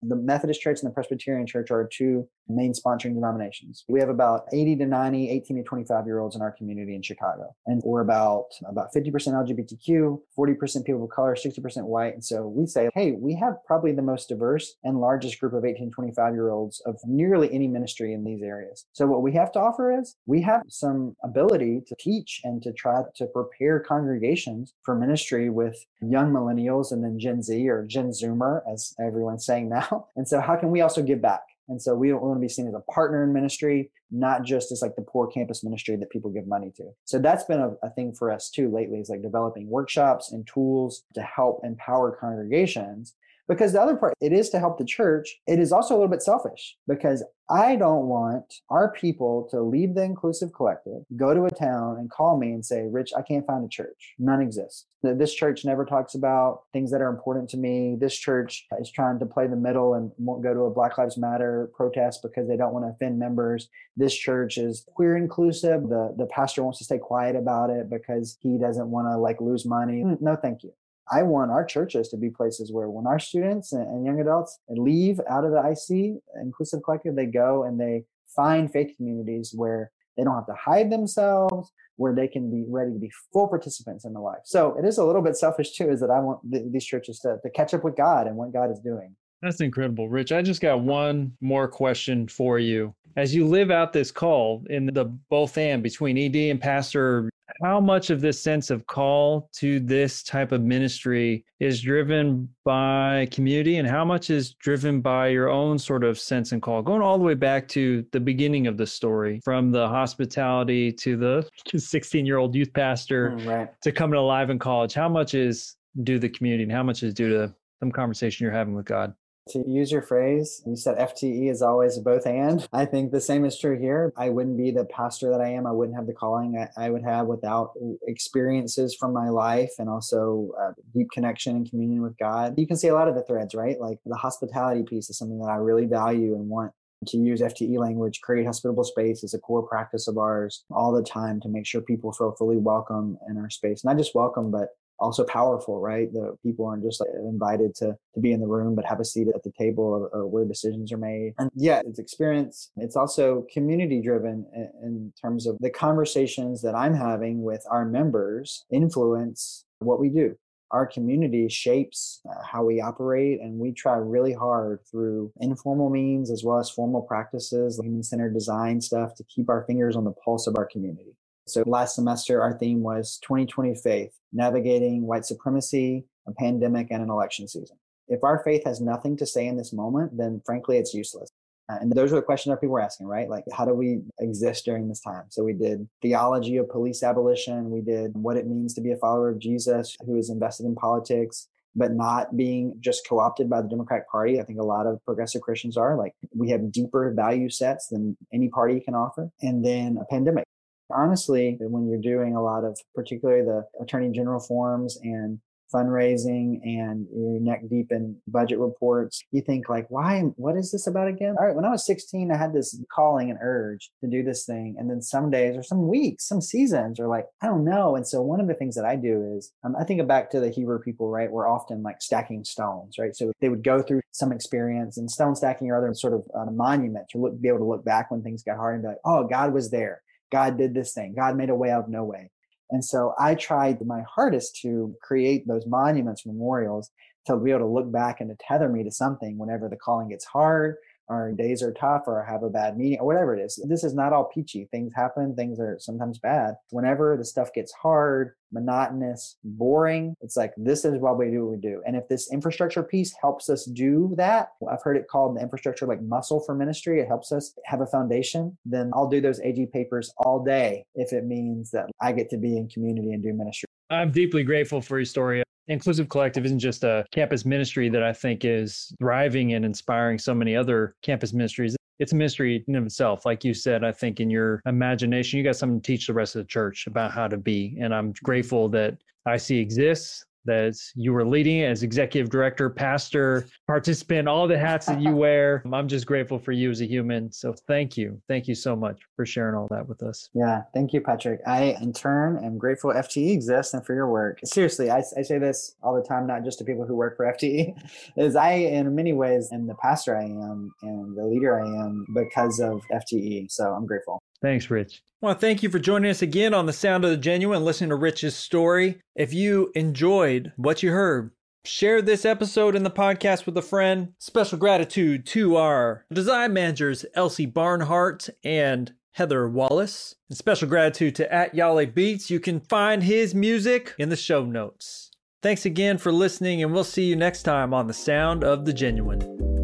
The 0.03 0.15
Methodist 0.15 0.61
Church 0.61 0.79
and 0.81 0.89
the 0.89 0.93
Presbyterian 0.93 1.47
Church 1.47 1.71
are 1.71 1.89
two 1.91 2.27
main 2.49 2.73
sponsoring 2.73 3.13
denominations. 3.13 3.83
We 3.87 3.99
have 3.99 4.09
about 4.09 4.45
80 4.53 4.77
to 4.77 4.85
90, 4.85 5.29
18 5.29 5.57
to 5.57 5.63
25 5.63 6.05
year 6.05 6.19
olds 6.19 6.35
in 6.35 6.41
our 6.41 6.51
community 6.51 6.95
in 6.95 7.01
Chicago. 7.01 7.55
And 7.65 7.81
we're 7.83 8.01
about 8.01 8.45
about 8.67 8.93
50% 8.93 9.11
LGBTQ, 9.11 10.19
40% 10.37 10.85
people 10.85 11.03
of 11.03 11.09
color, 11.09 11.35
60% 11.35 11.83
white. 11.83 12.13
And 12.13 12.23
so 12.23 12.47
we 12.47 12.65
say, 12.65 12.89
hey, 12.93 13.11
we 13.11 13.35
have 13.35 13.55
probably 13.65 13.91
the 13.91 14.01
most 14.01 14.29
diverse 14.29 14.75
and 14.83 14.99
largest 14.99 15.39
group 15.39 15.53
of 15.53 15.65
18 15.65 15.91
25 15.91 16.33
year 16.33 16.49
olds 16.49 16.81
of 16.85 16.97
nearly 17.05 17.51
any 17.53 17.67
ministry 17.67 18.13
in 18.13 18.23
these 18.23 18.41
areas. 18.41 18.85
So 18.93 19.07
what 19.07 19.21
we 19.21 19.33
have 19.33 19.51
to 19.53 19.59
offer 19.59 19.97
is 19.97 20.15
we 20.25 20.41
have 20.41 20.61
some 20.67 21.15
ability 21.23 21.81
to 21.87 21.95
teach 21.99 22.41
and 22.43 22.61
to 22.63 22.73
try 22.73 23.01
to 23.15 23.25
prepare 23.27 23.79
congregations 23.79 24.73
for 24.83 24.95
ministry 24.95 25.49
with 25.49 25.85
young 26.01 26.31
millennials 26.31 26.91
and 26.91 27.03
then 27.03 27.19
Gen 27.19 27.41
Z 27.41 27.67
or 27.69 27.85
Gen 27.85 28.09
Zoomer, 28.09 28.61
as 28.71 28.93
everyone's 28.99 29.45
saying 29.45 29.69
now. 29.69 30.07
And 30.15 30.27
so 30.27 30.41
how 30.41 30.55
can 30.55 30.71
we 30.71 30.81
also 30.81 31.03
give 31.03 31.21
back? 31.21 31.41
And 31.69 31.81
so 31.81 31.95
we, 31.95 32.13
want 32.13 32.37
to 32.37 32.41
be 32.41 32.49
seen 32.49 32.67
as 32.67 32.73
a 32.73 32.91
partner 32.91 33.23
in 33.23 33.33
ministry, 33.33 33.91
not 34.09 34.43
just 34.43 34.71
as 34.71 34.81
like 34.81 34.95
the 34.95 35.01
poor 35.01 35.27
campus 35.27 35.63
ministry 35.63 35.95
that 35.97 36.09
people 36.09 36.31
give 36.31 36.47
money 36.47 36.71
to. 36.77 36.91
So 37.05 37.19
that's 37.19 37.43
been 37.43 37.59
a, 37.59 37.73
a 37.83 37.89
thing 37.89 38.13
for 38.13 38.31
us 38.31 38.49
too 38.49 38.71
lately 38.71 38.99
is 38.99 39.09
like 39.09 39.21
developing 39.21 39.69
workshops 39.69 40.31
and 40.31 40.47
tools 40.47 41.03
to 41.13 41.21
help 41.21 41.61
empower 41.63 42.11
congregations 42.11 43.15
because 43.47 43.73
the 43.73 43.81
other 43.81 43.95
part, 43.95 44.13
it 44.21 44.33
is 44.33 44.49
to 44.49 44.59
help 44.59 44.77
the 44.77 44.85
church. 44.85 45.39
It 45.47 45.59
is 45.59 45.71
also 45.71 45.93
a 45.93 45.97
little 45.97 46.09
bit 46.09 46.21
selfish 46.21 46.75
because 46.87 47.23
I 47.49 47.77
don't 47.77 48.07
want 48.07 48.55
our 48.69 48.91
people 48.91 49.47
to 49.51 49.61
leave 49.61 49.95
the 49.95 50.03
inclusive 50.03 50.51
collective, 50.53 51.03
go 51.15 51.33
to 51.33 51.45
a 51.45 51.49
town 51.49 51.97
and 51.97 52.11
call 52.11 52.37
me 52.37 52.51
and 52.51 52.65
say, 52.65 52.87
Rich, 52.91 53.11
I 53.17 53.21
can't 53.21 53.47
find 53.47 53.63
a 53.63 53.69
church. 53.69 54.15
None 54.19 54.41
exists. 54.41 54.85
This 55.01 55.33
church 55.33 55.63
never 55.63 55.85
talks 55.85 56.15
about 56.15 56.63
things 56.73 56.91
that 56.91 57.01
are 57.01 57.09
important 57.09 57.49
to 57.51 57.57
me. 57.57 57.95
This 57.97 58.17
church 58.17 58.65
is 58.81 58.91
trying 58.91 59.19
to 59.19 59.25
play 59.25 59.47
the 59.47 59.55
middle 59.55 59.93
and 59.93 60.11
won't 60.17 60.43
go 60.43 60.53
to 60.53 60.61
a 60.61 60.73
Black 60.73 60.97
Lives 60.97 61.17
Matter 61.17 61.71
protest 61.73 62.21
because 62.21 62.49
they 62.49 62.57
don't 62.57 62.73
want 62.73 62.83
to 62.83 62.89
offend 62.89 63.17
members. 63.17 63.69
This 63.95 64.13
church 64.13 64.57
is 64.57 64.85
queer 64.95 65.15
inclusive. 65.15 65.83
The, 65.83 66.13
the 66.17 66.25
pastor 66.25 66.63
wants 66.63 66.79
to 66.79 66.85
stay 66.85 66.97
quiet 66.97 67.37
about 67.37 67.69
it 67.69 67.89
because 67.89 68.37
he 68.41 68.57
doesn't 68.57 68.89
want 68.89 69.07
to 69.07 69.17
like 69.17 69.39
lose 69.39 69.65
money. 69.65 70.03
Mm, 70.03 70.19
no, 70.19 70.35
thank 70.35 70.63
you. 70.63 70.73
I 71.11 71.23
want 71.23 71.51
our 71.51 71.65
churches 71.65 72.09
to 72.09 72.17
be 72.17 72.29
places 72.29 72.71
where 72.71 72.89
when 72.89 73.07
our 73.07 73.19
students 73.19 73.71
and, 73.73 74.05
young 74.05 74.19
adults 74.19 74.59
leave 74.69 75.19
out 75.29 75.45
of 75.45 75.51
the 75.51 75.59
IC 75.59 76.21
inclusive 76.41 76.83
collective, 76.83 77.15
they 77.15 77.25
go 77.25 77.63
and 77.63 77.79
they 77.79 78.03
find 78.35 78.71
faith 78.71 78.95
communities 78.97 79.53
where 79.55 79.91
they 80.15 80.23
don't 80.23 80.35
have 80.35 80.47
to 80.47 80.53
hide 80.53 80.91
themselves, 80.91 81.71
where 81.95 82.13
they 82.13 82.27
can 82.27 82.49
be 82.49 82.65
ready 82.67 82.91
to 82.91 82.99
be 82.99 83.11
full 83.31 83.47
participants 83.47 84.05
in 84.05 84.13
the 84.13 84.19
life. 84.19 84.41
So 84.45 84.77
it 84.77 84.85
is 84.85 84.97
a 84.97 85.03
little 85.03 85.21
bit 85.21 85.35
selfish 85.35 85.73
too, 85.73 85.89
is 85.89 85.99
that 85.99 86.09
I 86.09 86.19
want 86.19 86.39
th- 86.51 86.65
these 86.71 86.85
churches 86.85 87.19
to, 87.19 87.37
to 87.41 87.49
catch 87.49 87.73
up 87.73 87.83
with 87.83 87.95
God 87.95 88.27
and 88.27 88.35
what 88.35 88.53
God 88.53 88.71
is 88.71 88.79
doing. 88.79 89.15
That's 89.41 89.61
incredible, 89.61 90.09
Rich. 90.09 90.31
I 90.31 90.41
just 90.41 90.61
got 90.61 90.81
one 90.81 91.33
more 91.41 91.67
question 91.67 92.27
for 92.27 92.57
you. 92.57 92.95
As 93.15 93.33
you 93.33 93.47
live 93.47 93.71
out 93.71 93.93
this 93.93 94.11
call 94.11 94.63
in 94.69 94.87
the 94.87 95.05
both 95.29 95.57
and 95.57 95.81
between 95.81 96.17
ED 96.17 96.35
and 96.51 96.61
pastor, 96.61 97.29
how 97.61 97.79
much 97.79 98.09
of 98.09 98.21
this 98.21 98.41
sense 98.41 98.69
of 98.69 98.85
call 98.87 99.49
to 99.53 99.79
this 99.79 100.23
type 100.23 100.51
of 100.51 100.61
ministry 100.61 101.45
is 101.59 101.81
driven 101.81 102.49
by 102.63 103.27
community 103.31 103.77
and 103.77 103.87
how 103.87 104.05
much 104.05 104.29
is 104.29 104.53
driven 104.53 105.01
by 105.01 105.27
your 105.27 105.49
own 105.49 105.79
sort 105.79 106.03
of 106.03 106.19
sense 106.19 106.51
and 106.51 106.61
call? 106.61 106.81
Going 106.81 107.01
all 107.01 107.17
the 107.17 107.23
way 107.23 107.33
back 107.33 107.67
to 107.69 108.05
the 108.11 108.19
beginning 108.19 108.67
of 108.67 108.77
the 108.77 108.87
story, 108.87 109.41
from 109.43 109.71
the 109.71 109.87
hospitality 109.87 110.91
to 110.93 111.17
the 111.17 111.49
16 111.75 112.25
year 112.25 112.37
old 112.37 112.55
youth 112.55 112.73
pastor 112.73 113.31
mm, 113.31 113.47
right. 113.47 113.69
to 113.81 113.91
coming 113.91 114.19
alive 114.19 114.49
in 114.49 114.59
college, 114.59 114.93
how 114.93 115.09
much 115.09 115.33
is 115.33 115.75
due 116.03 116.15
to 116.15 116.19
the 116.19 116.29
community 116.29 116.63
and 116.63 116.71
how 116.71 116.83
much 116.83 117.03
is 117.03 117.13
due 117.13 117.29
to 117.29 117.53
some 117.79 117.91
conversation 117.91 118.43
you're 118.43 118.53
having 118.53 118.75
with 118.75 118.85
God? 118.85 119.13
To 119.49 119.63
use 119.67 119.91
your 119.91 120.01
phrase, 120.01 120.61
you 120.65 120.75
said 120.75 120.97
FTE 120.97 121.49
is 121.49 121.61
always 121.61 121.97
both 121.99 122.25
and. 122.25 122.67
I 122.73 122.85
think 122.85 123.11
the 123.11 123.21
same 123.21 123.45
is 123.45 123.57
true 123.57 123.79
here. 123.79 124.13
I 124.17 124.29
wouldn't 124.29 124.57
be 124.57 124.71
the 124.71 124.85
pastor 124.85 125.29
that 125.31 125.41
I 125.41 125.49
am. 125.49 125.65
I 125.65 125.71
wouldn't 125.71 125.95
have 125.95 126.07
the 126.07 126.13
calling 126.13 126.57
I, 126.57 126.85
I 126.85 126.89
would 126.89 127.03
have 127.03 127.27
without 127.27 127.71
experiences 128.07 128.95
from 128.99 129.13
my 129.13 129.29
life 129.29 129.71
and 129.79 129.89
also 129.89 130.51
uh, 130.59 130.71
deep 130.93 131.11
connection 131.11 131.55
and 131.55 131.69
communion 131.69 132.01
with 132.01 132.17
God. 132.17 132.55
You 132.57 132.67
can 132.67 132.77
see 132.77 132.89
a 132.89 132.93
lot 132.93 133.07
of 133.07 133.15
the 133.15 133.23
threads, 133.23 133.55
right? 133.55 133.79
Like 133.79 133.99
the 134.05 134.15
hospitality 134.15 134.83
piece 134.83 135.09
is 135.09 135.17
something 135.17 135.39
that 135.39 135.49
I 135.49 135.55
really 135.55 135.85
value 135.85 136.35
and 136.35 136.49
want 136.49 136.71
to 137.07 137.17
use 137.17 137.41
FTE 137.41 137.77
language, 137.77 138.21
create 138.21 138.45
hospitable 138.45 138.83
space 138.83 139.23
is 139.23 139.33
a 139.33 139.39
core 139.39 139.67
practice 139.67 140.07
of 140.07 140.17
ours 140.17 140.65
all 140.71 140.91
the 140.91 141.03
time 141.03 141.39
to 141.41 141.49
make 141.49 141.65
sure 141.65 141.81
people 141.81 142.11
feel 142.11 142.35
fully 142.37 142.57
welcome 142.57 143.17
in 143.29 143.37
our 143.37 143.49
space. 143.49 143.83
Not 143.85 143.97
just 143.97 144.15
welcome, 144.15 144.51
but 144.51 144.69
also 144.99 145.23
powerful, 145.23 145.79
right? 145.79 146.11
The 146.11 146.35
people 146.43 146.65
aren't 146.65 146.83
just 146.83 146.99
like 146.99 147.09
invited 147.15 147.75
to 147.75 147.95
to 148.15 148.19
be 148.19 148.31
in 148.31 148.39
the 148.39 148.47
room, 148.47 148.75
but 148.75 148.85
have 148.85 148.99
a 148.99 149.05
seat 149.05 149.27
at 149.33 149.43
the 149.43 149.51
table 149.57 150.09
of, 150.13 150.19
of 150.19 150.29
where 150.29 150.45
decisions 150.45 150.91
are 150.91 150.97
made. 150.97 151.33
And 151.37 151.49
yeah, 151.55 151.81
it's 151.85 151.99
experience. 151.99 152.71
It's 152.77 152.95
also 152.95 153.45
community 153.51 154.01
driven 154.01 154.45
in, 154.53 154.71
in 154.83 155.13
terms 155.21 155.47
of 155.47 155.57
the 155.59 155.69
conversations 155.69 156.61
that 156.61 156.75
I'm 156.75 156.93
having 156.93 157.43
with 157.43 157.63
our 157.69 157.85
members 157.85 158.65
influence 158.71 159.65
what 159.79 159.99
we 159.99 160.09
do. 160.09 160.35
Our 160.71 160.85
community 160.85 161.47
shapes 161.47 162.19
uh, 162.29 162.43
how 162.43 162.65
we 162.65 162.81
operate, 162.81 163.39
and 163.39 163.57
we 163.57 163.71
try 163.71 163.95
really 163.95 164.33
hard 164.33 164.79
through 164.91 165.31
informal 165.39 165.89
means 165.89 166.29
as 166.29 166.43
well 166.43 166.59
as 166.59 166.69
formal 166.69 167.03
practices, 167.03 167.79
human 167.81 168.03
centered 168.03 168.33
design 168.33 168.81
stuff 168.81 169.15
to 169.15 169.23
keep 169.23 169.49
our 169.49 169.63
fingers 169.65 169.95
on 169.95 170.03
the 170.03 170.11
pulse 170.11 170.45
of 170.45 170.57
our 170.57 170.65
community. 170.65 171.15
So 171.47 171.63
last 171.65 171.95
semester, 171.95 172.41
our 172.41 172.57
theme 172.57 172.81
was 172.81 173.19
2020 173.23 173.75
faith, 173.75 174.11
navigating 174.33 175.07
white 175.07 175.25
supremacy, 175.25 176.05
a 176.27 176.33
pandemic, 176.33 176.87
and 176.91 177.01
an 177.01 177.09
election 177.09 177.47
season. 177.47 177.77
If 178.09 178.23
our 178.23 178.43
faith 178.43 178.63
has 178.65 178.81
nothing 178.81 179.15
to 179.17 179.25
say 179.25 179.47
in 179.47 179.57
this 179.57 179.71
moment, 179.71 180.17
then 180.17 180.41
frankly, 180.45 180.77
it's 180.77 180.93
useless. 180.93 181.29
Uh, 181.69 181.77
and 181.81 181.91
those 181.91 182.11
are 182.13 182.15
the 182.15 182.21
questions 182.21 182.53
that 182.53 182.61
people 182.61 182.73
were 182.73 182.81
asking, 182.81 183.07
right? 183.07 183.29
Like, 183.29 183.43
how 183.53 183.65
do 183.65 183.73
we 183.73 183.99
exist 184.19 184.65
during 184.65 184.87
this 184.87 185.01
time? 185.01 185.23
So 185.29 185.43
we 185.43 185.53
did 185.53 185.87
theology 186.01 186.57
of 186.57 186.69
police 186.69 187.03
abolition. 187.03 187.69
We 187.69 187.81
did 187.81 188.11
what 188.13 188.37
it 188.37 188.47
means 188.47 188.73
to 188.75 188.81
be 188.81 188.91
a 188.91 188.97
follower 188.97 189.29
of 189.29 189.39
Jesus 189.39 189.95
who 190.05 190.17
is 190.17 190.29
invested 190.29 190.65
in 190.65 190.75
politics, 190.75 191.49
but 191.75 191.91
not 191.91 192.37
being 192.37 192.75
just 192.79 193.07
co-opted 193.07 193.49
by 193.49 193.61
the 193.61 193.67
Democratic 193.67 194.09
Party. 194.09 194.39
I 194.39 194.43
think 194.43 194.59
a 194.59 194.65
lot 194.65 194.87
of 194.87 195.03
progressive 195.05 195.41
Christians 195.41 195.75
are 195.75 195.97
like, 195.97 196.13
we 196.33 196.49
have 196.51 196.71
deeper 196.71 197.11
value 197.13 197.49
sets 197.49 197.87
than 197.87 198.17
any 198.33 198.47
party 198.47 198.79
can 198.79 198.95
offer. 198.95 199.29
And 199.41 199.63
then 199.63 199.97
a 200.01 200.05
pandemic. 200.05 200.45
Honestly, 200.89 201.57
when 201.59 201.87
you're 201.87 201.99
doing 201.99 202.35
a 202.35 202.43
lot 202.43 202.63
of, 202.63 202.77
particularly 202.95 203.43
the 203.43 203.65
attorney 203.81 204.11
general 204.11 204.39
forms 204.39 204.97
and 205.03 205.39
fundraising 205.73 206.59
and 206.63 207.07
you're 207.13 207.39
neck 207.39 207.61
deep 207.69 207.91
in 207.91 208.15
budget 208.27 208.59
reports, 208.59 209.23
you 209.31 209.41
think 209.41 209.69
like, 209.69 209.85
why, 209.89 210.21
what 210.35 210.55
is 210.55 210.71
this 210.71 210.87
about 210.87 211.07
again? 211.07 211.35
All 211.37 211.45
right. 211.45 211.55
When 211.55 211.65
I 211.65 211.71
was 211.71 211.85
16, 211.85 212.31
I 212.31 212.37
had 212.37 212.53
this 212.53 212.79
calling 212.91 213.29
and 213.29 213.39
urge 213.41 213.91
to 214.01 214.09
do 214.09 214.23
this 214.23 214.45
thing. 214.45 214.75
And 214.77 214.89
then 214.89 215.01
some 215.01 215.29
days 215.29 215.57
or 215.57 215.63
some 215.63 215.87
weeks, 215.87 216.27
some 216.27 216.41
seasons 216.41 216.99
are 216.99 217.07
like, 217.07 217.25
I 217.41 217.47
don't 217.47 217.65
know. 217.65 217.95
And 217.95 218.07
so 218.07 218.21
one 218.21 218.39
of 218.39 218.47
the 218.47 218.53
things 218.53 218.75
that 218.75 218.85
I 218.85 218.95
do 218.95 219.35
is 219.37 219.51
um, 219.63 219.75
I 219.79 219.83
think 219.83 220.05
back 220.07 220.29
to 220.31 220.39
the 220.39 220.49
Hebrew 220.49 220.79
people, 220.79 221.09
right? 221.09 221.31
We're 221.31 221.49
often 221.49 221.83
like 221.83 222.01
stacking 222.01 222.43
stones, 222.43 222.97
right? 222.97 223.15
So 223.15 223.31
they 223.41 223.49
would 223.49 223.63
go 223.63 223.81
through 223.81 224.01
some 224.11 224.31
experience 224.31 224.97
and 224.97 225.09
stone 225.09 225.35
stacking 225.35 225.69
or 225.69 225.77
other 225.77 225.93
sort 225.93 226.13
of 226.13 226.23
uh, 226.35 226.51
monument 226.51 227.09
to 227.09 227.17
look, 227.17 227.41
be 227.41 227.47
able 227.47 227.59
to 227.59 227.65
look 227.65 227.83
back 227.83 228.11
when 228.11 228.21
things 228.21 228.43
got 228.43 228.57
hard 228.57 228.75
and 228.75 228.83
be 228.83 228.89
like, 228.89 228.97
oh, 229.03 229.27
God 229.27 229.53
was 229.53 229.69
there. 229.69 230.01
God 230.31 230.57
did 230.57 230.73
this 230.73 230.93
thing. 230.93 231.13
God 231.15 231.37
made 231.37 231.49
a 231.49 231.55
way 231.55 231.69
out 231.69 231.85
of 231.85 231.89
no 231.89 232.03
way. 232.03 232.31
And 232.69 232.83
so 232.83 233.13
I 233.17 233.35
tried 233.35 233.85
my 233.85 234.01
hardest 234.01 234.59
to 234.61 234.95
create 235.01 235.47
those 235.47 235.65
monuments, 235.65 236.25
memorials 236.25 236.89
to 237.25 237.37
be 237.37 237.51
able 237.51 237.61
to 237.61 237.67
look 237.67 237.91
back 237.91 238.19
and 238.19 238.29
to 238.29 238.35
tether 238.39 238.69
me 238.69 238.83
to 238.83 238.91
something 238.91 239.37
whenever 239.37 239.69
the 239.69 239.75
calling 239.75 240.09
gets 240.09 240.25
hard 240.25 240.75
our 241.09 241.31
days 241.31 241.63
are 241.63 241.73
tough 241.73 242.03
or 242.07 242.23
I 242.23 242.31
have 242.31 242.43
a 242.43 242.49
bad 242.49 242.77
meeting 242.77 242.99
or 242.99 243.05
whatever 243.05 243.35
it 243.35 243.43
is. 243.43 243.63
This 243.67 243.83
is 243.83 243.93
not 243.93 244.13
all 244.13 244.25
peachy. 244.25 244.67
Things 244.71 244.93
happen. 244.95 245.35
Things 245.35 245.59
are 245.59 245.77
sometimes 245.79 246.19
bad. 246.19 246.55
Whenever 246.71 247.15
the 247.17 247.25
stuff 247.25 247.53
gets 247.53 247.71
hard, 247.73 248.33
monotonous, 248.51 249.37
boring, 249.43 250.15
it's 250.21 250.37
like, 250.37 250.53
this 250.57 250.85
is 250.85 250.99
why 250.99 251.11
we 251.11 251.31
do 251.31 251.45
what 251.45 251.51
we 251.51 251.57
do. 251.57 251.81
And 251.85 251.95
if 251.95 252.07
this 252.07 252.31
infrastructure 252.31 252.83
piece 252.83 253.13
helps 253.21 253.49
us 253.49 253.65
do 253.65 254.13
that, 254.17 254.49
I've 254.69 254.83
heard 254.83 254.97
it 254.97 255.07
called 255.07 255.37
the 255.37 255.41
infrastructure 255.41 255.85
like 255.85 256.01
muscle 256.01 256.39
for 256.39 256.55
ministry. 256.55 256.99
It 256.99 257.07
helps 257.07 257.31
us 257.31 257.53
have 257.65 257.81
a 257.81 257.87
foundation. 257.87 258.57
Then 258.65 258.91
I'll 258.93 259.09
do 259.09 259.21
those 259.21 259.39
AG 259.41 259.67
papers 259.67 260.13
all 260.17 260.43
day 260.43 260.85
if 260.95 261.13
it 261.13 261.25
means 261.25 261.71
that 261.71 261.89
I 262.01 262.11
get 262.11 262.29
to 262.31 262.37
be 262.37 262.57
in 262.57 262.69
community 262.69 263.11
and 263.13 263.23
do 263.23 263.33
ministry. 263.33 263.67
I'm 263.89 264.11
deeply 264.11 264.43
grateful 264.43 264.81
for 264.81 264.97
your 264.97 265.05
story. 265.05 265.43
Inclusive 265.69 266.07
Collective 266.07 266.45
isn't 266.45 266.59
just 266.59 266.83
a 266.83 267.05
campus 267.11 267.45
ministry 267.45 267.89
that 267.89 268.03
I 268.03 268.13
think 268.13 268.45
is 268.45 268.93
thriving 268.99 269.53
and 269.53 269.65
inspiring 269.65 270.17
so 270.17 270.33
many 270.33 270.55
other 270.55 270.95
campus 271.01 271.33
ministries. 271.33 271.75
It's 271.99 272.13
a 272.13 272.15
ministry 272.15 272.63
in 272.67 272.75
itself. 272.75 273.25
Like 273.25 273.43
you 273.43 273.53
said, 273.53 273.83
I 273.83 273.91
think 273.91 274.19
in 274.19 274.29
your 274.29 274.61
imagination, 274.65 275.37
you 275.37 275.43
got 275.43 275.55
something 275.55 275.81
to 275.81 275.85
teach 275.85 276.07
the 276.07 276.13
rest 276.13 276.35
of 276.35 276.43
the 276.43 276.47
church 276.47 276.87
about 276.87 277.11
how 277.11 277.27
to 277.27 277.37
be. 277.37 277.77
And 277.81 277.93
I'm 277.93 278.13
grateful 278.23 278.69
that 278.69 278.97
IC 279.27 279.51
exists 279.51 280.23
that 280.47 280.75
you 280.95 281.13
were 281.13 281.25
leading 281.25 281.61
as 281.61 281.83
executive 281.83 282.29
director, 282.29 282.69
pastor, 282.69 283.45
participant, 283.67 284.27
all 284.27 284.47
the 284.47 284.57
hats 284.57 284.87
that 284.87 284.99
you 284.99 285.11
wear. 285.11 285.61
I'm 285.71 285.87
just 285.87 286.07
grateful 286.07 286.39
for 286.39 286.53
you 286.53 286.71
as 286.71 286.81
a 286.81 286.85
human. 286.85 287.31
So 287.31 287.53
thank 287.67 287.95
you. 287.95 288.19
Thank 288.27 288.47
you 288.47 288.55
so 288.55 288.75
much 288.75 289.01
for 289.15 289.25
sharing 289.25 289.55
all 289.55 289.67
that 289.69 289.87
with 289.87 290.01
us. 290.01 290.29
Yeah. 290.33 290.63
Thank 290.73 290.93
you, 290.93 291.01
Patrick. 291.01 291.41
I, 291.45 291.77
in 291.81 291.93
turn, 291.93 292.43
am 292.43 292.57
grateful 292.57 292.91
FTE 292.91 293.31
exists 293.31 293.73
and 293.73 293.85
for 293.85 293.93
your 293.93 294.09
work. 294.09 294.39
Seriously, 294.43 294.89
I, 294.89 295.03
I 295.17 295.21
say 295.21 295.37
this 295.37 295.75
all 295.83 295.95
the 295.95 296.07
time, 296.07 296.25
not 296.25 296.43
just 296.43 296.57
to 296.59 296.65
people 296.65 296.85
who 296.85 296.95
work 296.95 297.17
for 297.17 297.25
FTE, 297.25 297.75
is 298.17 298.35
I, 298.35 298.53
in 298.53 298.95
many 298.95 299.13
ways, 299.13 299.49
am 299.51 299.67
the 299.67 299.75
pastor 299.75 300.17
I 300.17 300.23
am 300.23 300.71
and 300.81 301.15
the 301.15 301.25
leader 301.25 301.61
I 301.61 301.67
am 301.67 302.07
because 302.15 302.59
of 302.59 302.81
FTE. 302.91 303.51
So 303.51 303.73
I'm 303.73 303.85
grateful. 303.85 304.21
Thanks, 304.41 304.69
Rich. 304.69 305.01
I 305.21 305.25
want 305.25 305.39
to 305.39 305.45
thank 305.45 305.63
you 305.63 305.69
for 305.69 305.79
joining 305.79 306.11
us 306.11 306.21
again 306.21 306.53
on 306.53 306.67
the 306.67 306.73
Sound 306.73 307.03
of 307.03 307.09
the 307.09 307.17
Genuine, 307.17 307.65
listening 307.65 307.89
to 307.89 307.95
Rich's 307.95 308.35
story. 308.35 309.01
If 309.15 309.33
you 309.33 309.71
enjoyed 309.73 310.53
what 310.57 310.83
you 310.83 310.91
heard, 310.91 311.31
share 311.65 312.01
this 312.03 312.23
episode 312.23 312.75
in 312.75 312.83
the 312.83 312.91
podcast 312.91 313.47
with 313.47 313.57
a 313.57 313.63
friend. 313.63 314.13
Special 314.19 314.59
gratitude 314.59 315.25
to 315.27 315.55
our 315.55 316.05
design 316.13 316.53
managers, 316.53 317.03
Elsie 317.15 317.47
Barnhart 317.47 318.29
and 318.43 318.93
Heather 319.13 319.49
Wallace. 319.49 320.13
And 320.29 320.37
special 320.37 320.67
gratitude 320.67 321.15
to 321.15 321.33
at 321.33 321.55
Yale 321.55 321.87
Beats. 321.87 322.29
You 322.29 322.39
can 322.39 322.59
find 322.59 323.01
his 323.01 323.33
music 323.33 323.95
in 323.97 324.09
the 324.09 324.15
show 324.15 324.45
notes. 324.45 325.09
Thanks 325.41 325.65
again 325.65 325.97
for 325.97 326.11
listening, 326.11 326.61
and 326.61 326.73
we'll 326.73 326.83
see 326.83 327.05
you 327.05 327.15
next 327.15 327.43
time 327.43 327.73
on 327.73 327.87
the 327.87 327.93
Sound 327.93 328.43
of 328.43 328.65
the 328.65 328.73
Genuine. 328.73 329.56